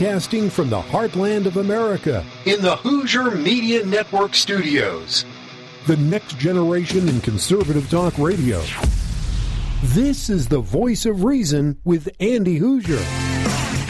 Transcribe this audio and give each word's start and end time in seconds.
Broadcasting 0.00 0.48
from 0.48 0.70
the 0.70 0.80
heartland 0.80 1.44
of 1.44 1.58
America 1.58 2.24
in 2.46 2.62
the 2.62 2.74
Hooser 2.76 3.38
Media 3.38 3.84
Network 3.84 4.34
studios. 4.34 5.26
The 5.86 5.98
next 5.98 6.38
generation 6.38 7.06
in 7.06 7.20
conservative 7.20 7.90
talk 7.90 8.16
radio. 8.16 8.62
This 9.82 10.30
is 10.30 10.48
the 10.48 10.60
voice 10.60 11.04
of 11.04 11.22
reason 11.22 11.78
with 11.84 12.08
Andy 12.18 12.58
Hooser. 12.58 12.98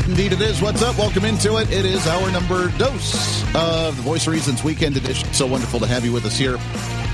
Indeed, 0.08 0.32
it 0.32 0.40
is. 0.40 0.60
What's 0.60 0.82
up? 0.82 0.98
Welcome 0.98 1.26
into 1.26 1.58
it. 1.58 1.70
It 1.70 1.84
is 1.84 2.04
our 2.08 2.32
number 2.32 2.76
dose 2.76 3.44
of 3.54 3.94
the 3.94 4.02
Voice 4.02 4.26
of 4.26 4.32
Reason's 4.32 4.64
weekend 4.64 4.96
edition. 4.96 5.32
So 5.32 5.46
wonderful 5.46 5.78
to 5.78 5.86
have 5.86 6.04
you 6.04 6.12
with 6.12 6.24
us 6.24 6.36
here 6.36 6.58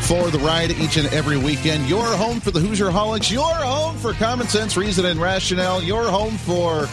for 0.04 0.30
the 0.30 0.38
ride 0.38 0.70
each 0.70 0.96
and 0.96 1.06
every 1.08 1.36
weekend. 1.36 1.86
Your 1.86 2.06
home 2.16 2.40
for 2.40 2.50
the 2.50 2.60
Hooser 2.60 2.90
Holics, 2.90 3.30
your 3.30 3.44
home 3.44 3.98
for 3.98 4.14
common 4.14 4.48
sense, 4.48 4.74
reason, 4.74 5.04
and 5.04 5.20
rationale, 5.20 5.82
your 5.82 6.04
home 6.04 6.38
for 6.38 6.88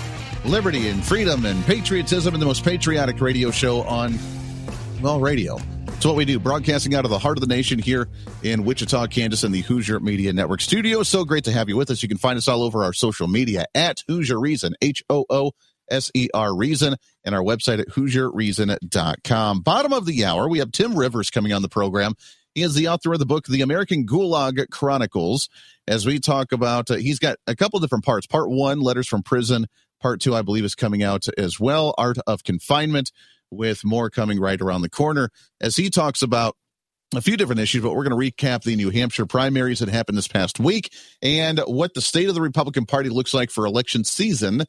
liberty 0.45 0.89
and 0.89 1.03
freedom 1.03 1.45
and 1.45 1.63
patriotism 1.65 2.33
and 2.33 2.41
the 2.41 2.45
most 2.45 2.63
patriotic 2.63 3.20
radio 3.21 3.51
show 3.51 3.81
on, 3.84 4.17
well, 5.01 5.20
radio. 5.20 5.57
It's 5.88 6.05
what 6.05 6.15
we 6.15 6.25
do, 6.25 6.38
broadcasting 6.38 6.95
out 6.95 7.05
of 7.05 7.11
the 7.11 7.20
heart 7.20 7.38
of 7.38 7.41
the 7.41 7.47
nation 7.47 7.79
here 7.79 8.09
in 8.41 8.65
Wichita, 8.65 9.07
Kansas, 9.07 9.43
in 9.43 9.53
the 9.53 9.63
Hooser 9.63 10.01
Media 10.01 10.34
Network 10.34 10.59
studio. 10.59 11.03
So 11.03 11.23
great 11.23 11.45
to 11.45 11.51
have 11.51 11.70
you 11.70 11.77
with 11.77 11.89
us. 11.91 12.03
You 12.03 12.09
can 12.09 12.17
find 12.17 12.37
us 12.37 12.48
all 12.48 12.61
over 12.61 12.84
our 12.84 12.91
social 12.91 13.27
media 13.27 13.65
at 13.73 14.03
Hooser 14.09 14.41
Reason, 14.41 14.75
H 14.81 15.01
O 15.09 15.25
O 15.29 15.51
S 15.89 16.11
E 16.13 16.27
R 16.34 16.53
Reason, 16.53 16.95
and 17.23 17.34
our 17.34 17.41
website 17.41 17.79
at 17.79 17.87
HooserReason.com. 17.89 19.62
Bottom 19.62 19.93
of 19.93 20.05
the 20.05 20.25
hour, 20.25 20.49
we 20.49 20.59
have 20.59 20.71
Tim 20.71 20.98
Rivers 20.98 21.29
coming 21.29 21.53
on 21.53 21.62
the 21.62 21.70
program. 21.70 22.15
He 22.53 22.63
is 22.63 22.75
the 22.75 22.89
author 22.89 23.13
of 23.13 23.20
the 23.20 23.25
book, 23.25 23.45
The 23.45 23.62
American 23.62 24.05
Gulag 24.05 24.70
Chronicles. 24.70 25.49
As 25.87 26.05
we 26.05 26.20
talk 26.20 26.51
about, 26.51 26.91
uh, 26.91 26.96
he's 26.96 27.20
got 27.20 27.37
a 27.48 27.55
couple 27.55 27.79
different 27.79 28.05
parts. 28.05 28.27
Part 28.27 28.49
one, 28.49 28.79
Letters 28.79 29.07
from 29.07 29.23
Prison. 29.23 29.68
Part 30.04 30.20
two, 30.20 30.35
I 30.35 30.41
believe, 30.41 30.65
is 30.65 30.76
coming 30.76 31.01
out 31.01 31.27
as 31.37 31.62
well. 31.62 31.96
Art 31.98 32.18
of 32.27 32.43
Confinement 32.43 33.13
with 33.49 33.85
more 33.85 34.09
coming 34.09 34.37
right 34.37 34.59
around 34.59 34.82
the 34.82 34.90
corner 34.90 35.29
as 35.62 35.77
he 35.77 35.90
talks 35.90 36.21
about 36.21 36.57
a 37.15 37.21
few 37.21 37.37
different 37.37 37.62
issues, 37.62 37.82
but 37.82 37.96
we're 37.96 38.04
going 38.04 38.20
to 38.20 38.31
recap 38.31 38.63
the 38.63 38.76
New 38.76 38.90
Hampshire 38.90 39.26
primaries 39.26 39.79
that 39.79 39.87
happened 39.87 40.18
this 40.18 40.27
past 40.27 40.59
week 40.59 40.91
and 41.21 41.59
what 41.59 41.93
the 41.93 42.01
state 42.01 42.27
of 42.27 42.35
the 42.35 42.41
Republican 42.41 42.85
Party 42.85 43.07
looks 43.07 43.34
like 43.34 43.49
for 43.49 43.65
election 43.65 44.04
season 44.04 44.65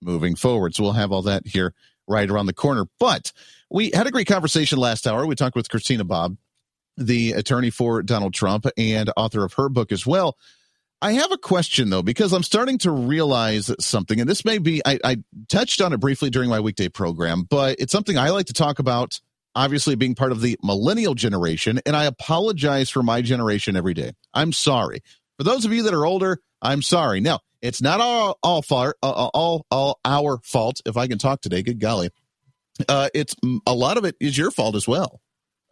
moving 0.00 0.34
forward. 0.34 0.74
So 0.74 0.82
we'll 0.82 0.94
have 0.94 1.12
all 1.12 1.22
that 1.22 1.46
here 1.46 1.74
right 2.08 2.28
around 2.28 2.46
the 2.46 2.52
corner. 2.52 2.86
But 2.98 3.32
we 3.70 3.92
had 3.94 4.08
a 4.08 4.10
great 4.10 4.26
conversation 4.26 4.78
last 4.78 5.06
hour. 5.06 5.24
We 5.26 5.36
talked 5.36 5.54
with 5.54 5.70
Christina 5.70 6.02
Bobb, 6.02 6.38
the 6.96 7.32
attorney 7.32 7.70
for 7.70 8.02
Donald 8.02 8.34
Trump 8.34 8.66
and 8.76 9.12
author 9.16 9.44
of 9.44 9.52
her 9.52 9.68
book 9.68 9.92
as 9.92 10.04
well. 10.04 10.36
I 11.02 11.14
have 11.14 11.32
a 11.32 11.36
question 11.36 11.90
though, 11.90 12.02
because 12.02 12.32
I'm 12.32 12.44
starting 12.44 12.78
to 12.78 12.92
realize 12.92 13.74
something, 13.80 14.20
and 14.20 14.30
this 14.30 14.44
may 14.44 14.58
be, 14.58 14.80
I, 14.86 15.00
I, 15.02 15.16
touched 15.48 15.80
on 15.80 15.92
it 15.92 15.98
briefly 15.98 16.30
during 16.30 16.48
my 16.48 16.60
weekday 16.60 16.88
program, 16.88 17.42
but 17.42 17.80
it's 17.80 17.90
something 17.90 18.16
I 18.16 18.30
like 18.30 18.46
to 18.46 18.52
talk 18.52 18.78
about, 18.78 19.20
obviously 19.56 19.96
being 19.96 20.14
part 20.14 20.30
of 20.30 20.40
the 20.40 20.56
millennial 20.62 21.14
generation, 21.14 21.80
and 21.84 21.96
I 21.96 22.04
apologize 22.04 22.88
for 22.88 23.02
my 23.02 23.20
generation 23.20 23.74
every 23.74 23.94
day. 23.94 24.12
I'm 24.32 24.52
sorry. 24.52 25.02
For 25.38 25.42
those 25.42 25.64
of 25.64 25.72
you 25.72 25.82
that 25.82 25.92
are 25.92 26.06
older, 26.06 26.38
I'm 26.62 26.82
sorry. 26.82 27.20
Now, 27.20 27.40
it's 27.60 27.82
not 27.82 28.00
all, 28.00 28.38
all, 28.40 28.62
far, 28.62 28.94
uh, 29.02 29.10
all, 29.34 29.66
all 29.72 29.98
our 30.04 30.38
fault, 30.44 30.80
if 30.86 30.96
I 30.96 31.08
can 31.08 31.18
talk 31.18 31.40
today, 31.40 31.62
good 31.64 31.80
golly. 31.80 32.10
Uh, 32.88 33.08
it's 33.12 33.34
a 33.66 33.74
lot 33.74 33.98
of 33.98 34.04
it 34.04 34.14
is 34.20 34.38
your 34.38 34.52
fault 34.52 34.76
as 34.76 34.86
well, 34.86 35.20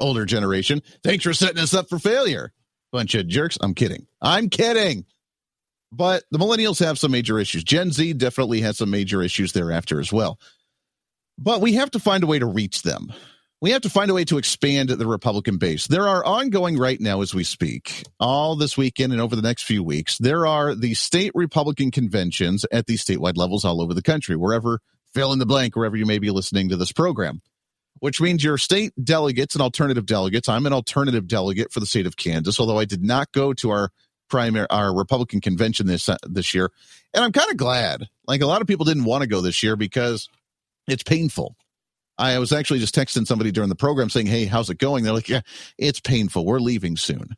older 0.00 0.26
generation. 0.26 0.82
Thanks 1.04 1.22
for 1.22 1.34
setting 1.34 1.62
us 1.62 1.72
up 1.72 1.88
for 1.88 2.00
failure. 2.00 2.52
Bunch 2.90 3.14
of 3.14 3.28
jerks. 3.28 3.56
I'm 3.60 3.74
kidding. 3.74 4.08
I'm 4.20 4.48
kidding. 4.48 5.06
But 5.92 6.24
the 6.30 6.38
millennials 6.38 6.84
have 6.84 6.98
some 6.98 7.10
major 7.10 7.38
issues. 7.38 7.64
Gen 7.64 7.90
Z 7.90 8.12
definitely 8.14 8.60
has 8.60 8.78
some 8.78 8.90
major 8.90 9.22
issues 9.22 9.52
thereafter 9.52 10.00
as 10.00 10.12
well. 10.12 10.38
But 11.36 11.60
we 11.60 11.74
have 11.74 11.90
to 11.92 11.98
find 11.98 12.22
a 12.22 12.26
way 12.26 12.38
to 12.38 12.46
reach 12.46 12.82
them. 12.82 13.12
We 13.62 13.72
have 13.72 13.82
to 13.82 13.90
find 13.90 14.10
a 14.10 14.14
way 14.14 14.24
to 14.24 14.38
expand 14.38 14.88
the 14.88 15.06
Republican 15.06 15.58
base. 15.58 15.86
There 15.86 16.08
are 16.08 16.24
ongoing 16.24 16.78
right 16.78 16.98
now 16.98 17.20
as 17.20 17.34
we 17.34 17.44
speak, 17.44 18.04
all 18.18 18.56
this 18.56 18.78
weekend 18.78 19.12
and 19.12 19.20
over 19.20 19.36
the 19.36 19.42
next 19.42 19.64
few 19.64 19.82
weeks. 19.82 20.16
There 20.16 20.46
are 20.46 20.74
the 20.74 20.94
state 20.94 21.32
Republican 21.34 21.90
conventions 21.90 22.64
at 22.72 22.86
the 22.86 22.94
statewide 22.94 23.36
levels 23.36 23.64
all 23.64 23.82
over 23.82 23.92
the 23.92 24.00
country, 24.00 24.34
wherever, 24.34 24.80
fill 25.12 25.32
in 25.32 25.38
the 25.38 25.46
blank, 25.46 25.76
wherever 25.76 25.96
you 25.96 26.06
may 26.06 26.18
be 26.18 26.30
listening 26.30 26.70
to 26.70 26.76
this 26.76 26.92
program, 26.92 27.42
which 27.98 28.18
means 28.18 28.42
your 28.42 28.56
state 28.56 28.92
delegates 29.02 29.54
and 29.54 29.60
alternative 29.60 30.06
delegates. 30.06 30.48
I'm 30.48 30.64
an 30.64 30.72
alternative 30.72 31.26
delegate 31.26 31.70
for 31.70 31.80
the 31.80 31.86
state 31.86 32.06
of 32.06 32.16
Kansas, 32.16 32.58
although 32.58 32.78
I 32.78 32.86
did 32.86 33.02
not 33.04 33.30
go 33.32 33.52
to 33.54 33.70
our 33.70 33.90
primary 34.30 34.66
our 34.70 34.94
Republican 34.94 35.40
convention 35.40 35.86
this 35.86 36.08
uh, 36.08 36.16
this 36.22 36.54
year, 36.54 36.70
and 37.12 37.24
I'm 37.24 37.32
kind 37.32 37.50
of 37.50 37.56
glad. 37.56 38.08
Like 38.26 38.40
a 38.40 38.46
lot 38.46 38.60
of 38.62 38.66
people 38.66 38.86
didn't 38.86 39.04
want 39.04 39.22
to 39.22 39.28
go 39.28 39.40
this 39.40 39.62
year 39.62 39.76
because 39.76 40.28
it's 40.86 41.02
painful. 41.02 41.56
I 42.16 42.38
was 42.38 42.52
actually 42.52 42.80
just 42.80 42.94
texting 42.94 43.26
somebody 43.26 43.50
during 43.50 43.68
the 43.68 43.74
program 43.74 44.10
saying, 44.10 44.26
"Hey, 44.26 44.44
how's 44.44 44.70
it 44.70 44.78
going?" 44.78 45.04
They're 45.04 45.12
like, 45.12 45.28
"Yeah, 45.28 45.40
it's 45.78 46.00
painful. 46.00 46.44
We're 46.44 46.60
leaving 46.60 46.96
soon." 46.96 47.36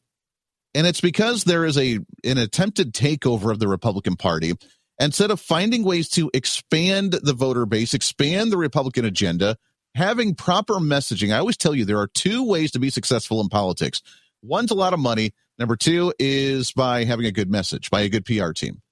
And 0.74 0.86
it's 0.86 1.00
because 1.00 1.44
there 1.44 1.64
is 1.64 1.76
a 1.78 1.98
an 2.24 2.38
attempted 2.38 2.92
takeover 2.92 3.50
of 3.50 3.58
the 3.58 3.68
Republican 3.68 4.16
Party. 4.16 4.52
Instead 4.98 5.30
of 5.30 5.40
finding 5.40 5.84
ways 5.84 6.08
to 6.10 6.30
expand 6.34 7.14
the 7.22 7.32
voter 7.32 7.66
base, 7.66 7.94
expand 7.94 8.52
the 8.52 8.56
Republican 8.56 9.04
agenda, 9.04 9.56
having 9.94 10.34
proper 10.34 10.74
messaging. 10.74 11.34
I 11.34 11.38
always 11.38 11.56
tell 11.56 11.74
you 11.74 11.84
there 11.84 11.98
are 11.98 12.08
two 12.08 12.46
ways 12.46 12.70
to 12.72 12.78
be 12.78 12.90
successful 12.90 13.40
in 13.40 13.48
politics. 13.48 14.02
One's 14.42 14.70
a 14.70 14.76
lot 14.76 14.92
of 14.92 15.00
money, 15.00 15.32
Number 15.62 15.76
two 15.76 16.12
is 16.18 16.72
by 16.72 17.04
having 17.04 17.24
a 17.24 17.30
good 17.30 17.48
message, 17.48 17.88
by 17.88 18.00
a 18.00 18.08
good 18.08 18.24
PR 18.24 18.50
team. 18.50 18.82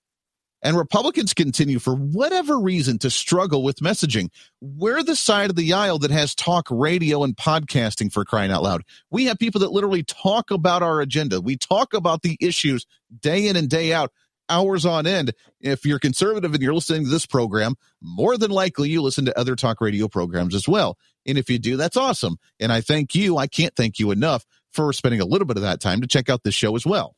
And 0.63 0.77
Republicans 0.77 1.35
continue, 1.35 1.81
for 1.81 1.97
whatever 1.97 2.61
reason, 2.61 2.97
to 2.99 3.11
struggle 3.11 3.65
with 3.65 3.81
messaging. 3.81 4.29
We're 4.61 5.03
the 5.03 5.17
side 5.17 5.51
of 5.51 5.57
the 5.57 5.73
aisle 5.73 5.99
that 5.99 6.13
has 6.13 6.33
talk 6.33 6.69
radio 6.71 7.25
and 7.25 7.37
podcasting 7.37 8.13
for 8.13 8.25
crying 8.25 8.53
out 8.53 8.63
loud. 8.63 8.83
We 9.11 9.25
have 9.25 9.37
people 9.37 9.63
that 9.63 9.73
literally 9.73 10.05
talk 10.05 10.53
about 10.53 10.85
our 10.85 11.01
agenda. 11.01 11.41
We 11.41 11.57
talk 11.57 11.93
about 11.93 12.23
the 12.23 12.37
issues 12.41 12.87
day 13.21 13.49
in 13.49 13.57
and 13.57 13.69
day 13.69 13.93
out, 13.93 14.13
hours 14.49 14.87
on 14.87 15.09
end. 15.09 15.33
If 15.61 15.85
you're 15.85 15.99
conservative 15.99 16.55
and 16.55 16.63
you're 16.63 16.73
listening 16.73 17.03
to 17.03 17.11
this 17.11 17.27
program, 17.27 17.75
more 18.01 18.39
than 18.39 18.53
likely 18.53 18.91
you 18.91 19.03
listen 19.03 19.25
to 19.25 19.37
other 19.37 19.57
talk 19.57 19.81
radio 19.81 20.07
programs 20.07 20.55
as 20.55 20.69
well. 20.69 20.97
And 21.27 21.37
if 21.37 21.51
you 21.51 21.59
do, 21.59 21.77
that's 21.77 21.97
awesome. 21.97 22.37
And 22.61 22.73
I 22.73 22.81
thank 22.81 23.17
you. 23.17 23.39
I 23.39 23.49
can't 23.49 23.75
thank 23.75 23.99
you 23.99 24.13
enough 24.13 24.47
for 24.73 24.93
spending 24.93 25.21
a 25.21 25.25
little 25.25 25.47
bit 25.47 25.57
of 25.57 25.63
that 25.63 25.81
time 25.81 26.01
to 26.01 26.07
check 26.07 26.29
out 26.29 26.43
this 26.43 26.55
show 26.55 26.77
as 26.77 26.87
well. 26.87 27.17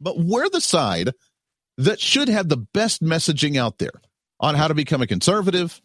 But 0.00 0.18
we're 0.18 0.48
the 0.48 0.60
side 0.60 1.12
that 1.76 2.00
should 2.00 2.28
have 2.28 2.48
the 2.48 2.56
best 2.56 3.02
messaging 3.02 3.56
out 3.56 3.78
there 3.78 4.02
on 4.40 4.54
how 4.54 4.68
to 4.68 4.74
become 4.74 5.02
a 5.02 5.06
conservative, 5.06 5.80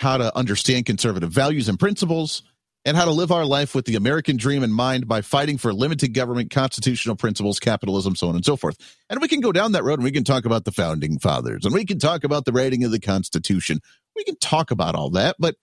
how 0.00 0.16
to 0.18 0.36
understand 0.36 0.86
conservative 0.86 1.30
values 1.30 1.68
and 1.68 1.78
principles, 1.78 2.42
and 2.84 2.96
how 2.96 3.04
to 3.04 3.10
live 3.10 3.32
our 3.32 3.44
life 3.44 3.74
with 3.74 3.84
the 3.84 3.96
American 3.96 4.36
dream 4.36 4.62
in 4.62 4.70
mind 4.70 5.08
by 5.08 5.20
fighting 5.20 5.58
for 5.58 5.74
limited 5.74 6.14
government, 6.14 6.50
constitutional 6.50 7.16
principles, 7.16 7.58
capitalism, 7.58 8.14
so 8.14 8.28
on 8.28 8.36
and 8.36 8.44
so 8.44 8.56
forth. 8.56 8.76
And 9.10 9.20
we 9.20 9.28
can 9.28 9.40
go 9.40 9.50
down 9.50 9.72
that 9.72 9.82
road 9.82 9.98
and 9.98 10.04
we 10.04 10.12
can 10.12 10.24
talk 10.24 10.44
about 10.44 10.64
the 10.64 10.72
founding 10.72 11.18
fathers 11.18 11.64
and 11.64 11.74
we 11.74 11.84
can 11.84 11.98
talk 11.98 12.22
about 12.22 12.44
the 12.44 12.52
writing 12.52 12.84
of 12.84 12.92
the 12.92 13.00
Constitution. 13.00 13.80
We 14.14 14.22
can 14.24 14.36
talk 14.36 14.70
about 14.70 14.94
all 14.94 15.10
that. 15.10 15.34
But 15.38 15.56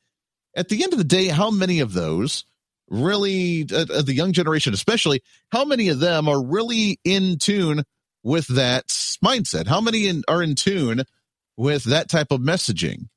at 0.55 0.67
the 0.67 0.83
end 0.83 0.91
of 0.91 0.99
the 0.99 1.05
day, 1.05 1.27
how 1.27 1.49
many 1.49 1.79
of 1.79 1.93
those 1.93 2.45
really 2.89 3.65
uh, 3.71 3.85
uh, 3.93 4.01
the 4.01 4.13
young 4.13 4.33
generation 4.33 4.73
especially 4.73 5.21
how 5.51 5.65
many 5.65 5.89
of 5.89 5.99
them 5.99 6.27
are 6.27 6.43
really 6.43 6.99
in 7.03 7.37
tune 7.37 7.83
with 8.23 8.47
that 8.47 8.87
mindset? 9.23 9.67
How 9.67 9.81
many 9.81 10.07
in, 10.07 10.23
are 10.27 10.41
in 10.41 10.55
tune 10.55 11.03
with 11.57 11.83
that 11.85 12.09
type 12.09 12.31
of 12.31 12.39
messaging? 12.39 13.07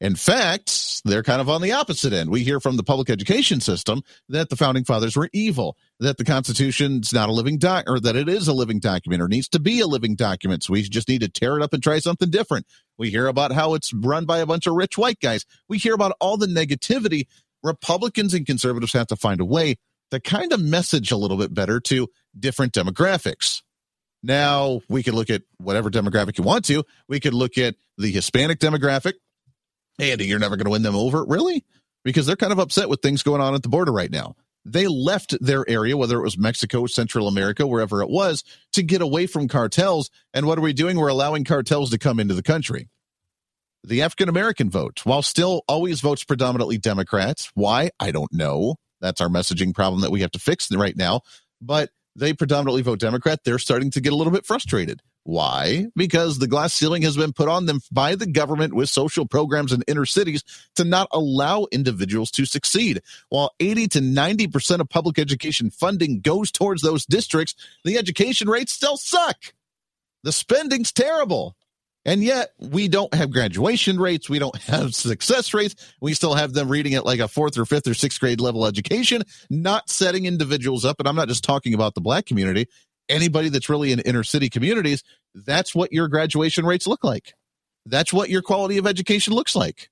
In 0.00 0.16
fact 0.16 1.02
they're 1.04 1.22
kind 1.22 1.40
of 1.40 1.48
on 1.48 1.62
the 1.62 1.72
opposite 1.72 2.12
end. 2.12 2.30
We 2.30 2.44
hear 2.44 2.60
from 2.60 2.76
the 2.76 2.82
public 2.82 3.10
education 3.10 3.60
system 3.60 4.02
that 4.28 4.50
the 4.50 4.56
founding 4.56 4.84
fathers 4.84 5.16
were 5.16 5.28
evil 5.32 5.76
that 6.02 6.16
the 6.16 6.24
constitution's 6.24 7.12
not 7.12 7.28
a 7.28 7.32
living 7.32 7.58
doc 7.58 7.84
or 7.86 8.00
that 8.00 8.16
it 8.16 8.28
is 8.28 8.48
a 8.48 8.52
living 8.52 8.80
document 8.80 9.22
or 9.22 9.28
needs 9.28 9.48
to 9.50 9.60
be 9.60 9.80
a 9.80 9.86
living 9.86 10.16
document. 10.16 10.64
So 10.64 10.72
we 10.72 10.82
just 10.82 11.08
need 11.08 11.20
to 11.20 11.28
tear 11.28 11.56
it 11.56 11.62
up 11.62 11.72
and 11.72 11.82
try 11.82 11.98
something 12.00 12.30
different. 12.30 12.66
We 12.98 13.10
hear 13.10 13.26
about 13.26 13.52
how 13.52 13.74
it's 13.74 13.92
run 13.92 14.26
by 14.26 14.38
a 14.38 14.46
bunch 14.46 14.66
of 14.66 14.74
rich 14.74 14.98
white 14.98 15.20
guys. 15.20 15.46
We 15.68 15.78
hear 15.78 15.94
about 15.94 16.16
all 16.20 16.36
the 16.36 16.46
negativity 16.46 17.26
Republicans 17.62 18.34
and 18.34 18.46
conservatives 18.46 18.92
have 18.92 19.06
to 19.08 19.16
find 19.16 19.40
a 19.40 19.44
way 19.44 19.76
to 20.10 20.20
kind 20.20 20.52
of 20.52 20.60
message 20.60 21.10
a 21.10 21.16
little 21.16 21.36
bit 21.36 21.54
better 21.54 21.80
to 21.80 22.08
different 22.38 22.72
demographics. 22.72 23.62
Now, 24.22 24.82
we 24.88 25.02
could 25.02 25.14
look 25.14 25.30
at 25.30 25.42
whatever 25.58 25.90
demographic 25.90 26.38
you 26.38 26.44
want 26.44 26.64
to. 26.66 26.84
We 27.08 27.18
could 27.18 27.34
look 27.34 27.58
at 27.58 27.74
the 27.98 28.10
Hispanic 28.10 28.60
demographic. 28.60 29.14
Andy, 29.98 30.26
you're 30.26 30.38
never 30.38 30.56
going 30.56 30.66
to 30.66 30.70
win 30.70 30.82
them 30.82 30.94
over. 30.94 31.24
Really? 31.24 31.64
Because 32.04 32.26
they're 32.26 32.36
kind 32.36 32.52
of 32.52 32.58
upset 32.58 32.88
with 32.88 33.00
things 33.00 33.22
going 33.22 33.40
on 33.40 33.54
at 33.54 33.62
the 33.62 33.68
border 33.68 33.92
right 33.92 34.10
now. 34.10 34.36
They 34.64 34.86
left 34.86 35.34
their 35.40 35.68
area, 35.68 35.96
whether 35.96 36.18
it 36.18 36.22
was 36.22 36.38
Mexico, 36.38 36.86
Central 36.86 37.26
America, 37.26 37.66
wherever 37.66 38.00
it 38.00 38.08
was, 38.08 38.44
to 38.74 38.82
get 38.82 39.02
away 39.02 39.26
from 39.26 39.48
cartels. 39.48 40.08
And 40.32 40.46
what 40.46 40.56
are 40.56 40.62
we 40.62 40.72
doing? 40.72 40.96
We're 40.98 41.08
allowing 41.08 41.44
cartels 41.44 41.90
to 41.90 41.98
come 41.98 42.20
into 42.20 42.34
the 42.34 42.44
country 42.44 42.88
the 43.84 44.02
African 44.02 44.28
American 44.28 44.70
vote, 44.70 45.00
while 45.04 45.22
still 45.22 45.62
always 45.68 46.00
votes 46.00 46.24
predominantly 46.24 46.78
Democrats. 46.78 47.50
Why? 47.54 47.90
I 47.98 48.10
don't 48.10 48.32
know. 48.32 48.76
That's 49.00 49.20
our 49.20 49.28
messaging 49.28 49.74
problem 49.74 50.02
that 50.02 50.12
we 50.12 50.20
have 50.20 50.30
to 50.32 50.38
fix 50.38 50.70
right 50.70 50.96
now. 50.96 51.22
But 51.60 51.90
they 52.14 52.32
predominantly 52.32 52.82
vote 52.82 53.00
Democrat. 53.00 53.40
They're 53.44 53.58
starting 53.58 53.90
to 53.92 54.00
get 54.00 54.12
a 54.12 54.16
little 54.16 54.32
bit 54.32 54.46
frustrated. 54.46 55.00
Why? 55.24 55.86
Because 55.94 56.38
the 56.38 56.48
glass 56.48 56.74
ceiling 56.74 57.02
has 57.02 57.16
been 57.16 57.32
put 57.32 57.48
on 57.48 57.66
them 57.66 57.80
by 57.92 58.16
the 58.16 58.26
government 58.26 58.74
with 58.74 58.88
social 58.88 59.26
programs 59.26 59.72
in 59.72 59.82
inner 59.86 60.04
cities 60.04 60.42
to 60.74 60.84
not 60.84 61.08
allow 61.12 61.66
individuals 61.70 62.30
to 62.32 62.44
succeed. 62.44 63.02
While 63.28 63.52
80 63.60 63.88
to 63.88 64.00
90% 64.00 64.80
of 64.80 64.88
public 64.88 65.18
education 65.20 65.70
funding 65.70 66.20
goes 66.20 66.50
towards 66.50 66.82
those 66.82 67.06
districts, 67.06 67.54
the 67.84 67.98
education 67.98 68.48
rates 68.48 68.72
still 68.72 68.96
suck. 68.96 69.36
The 70.24 70.32
spending's 70.32 70.92
terrible. 70.92 71.56
And 72.04 72.24
yet 72.24 72.50
we 72.58 72.88
don't 72.88 73.14
have 73.14 73.30
graduation 73.30 73.98
rates. 73.98 74.28
We 74.28 74.40
don't 74.40 74.56
have 74.62 74.94
success 74.94 75.54
rates. 75.54 75.74
We 76.00 76.14
still 76.14 76.34
have 76.34 76.52
them 76.52 76.68
reading 76.68 76.94
at 76.94 77.06
like 77.06 77.20
a 77.20 77.28
fourth 77.28 77.56
or 77.56 77.64
fifth 77.64 77.86
or 77.86 77.94
sixth 77.94 78.18
grade 78.20 78.40
level 78.40 78.66
education, 78.66 79.22
not 79.50 79.88
setting 79.88 80.26
individuals 80.26 80.84
up. 80.84 80.98
And 80.98 81.08
I'm 81.08 81.16
not 81.16 81.28
just 81.28 81.44
talking 81.44 81.74
about 81.74 81.94
the 81.94 82.00
black 82.00 82.26
community 82.26 82.66
anybody 83.08 83.48
that's 83.48 83.68
really 83.68 83.92
in 83.92 84.00
inner 84.00 84.24
city 84.24 84.48
communities, 84.48 85.02
that's 85.34 85.74
what 85.74 85.92
your 85.92 86.08
graduation 86.08 86.64
rates 86.64 86.86
look 86.86 87.04
like. 87.04 87.34
That's 87.86 88.12
what 88.12 88.30
your 88.30 88.42
quality 88.42 88.78
of 88.78 88.86
education 88.86 89.34
looks 89.34 89.54
like. 89.54 89.90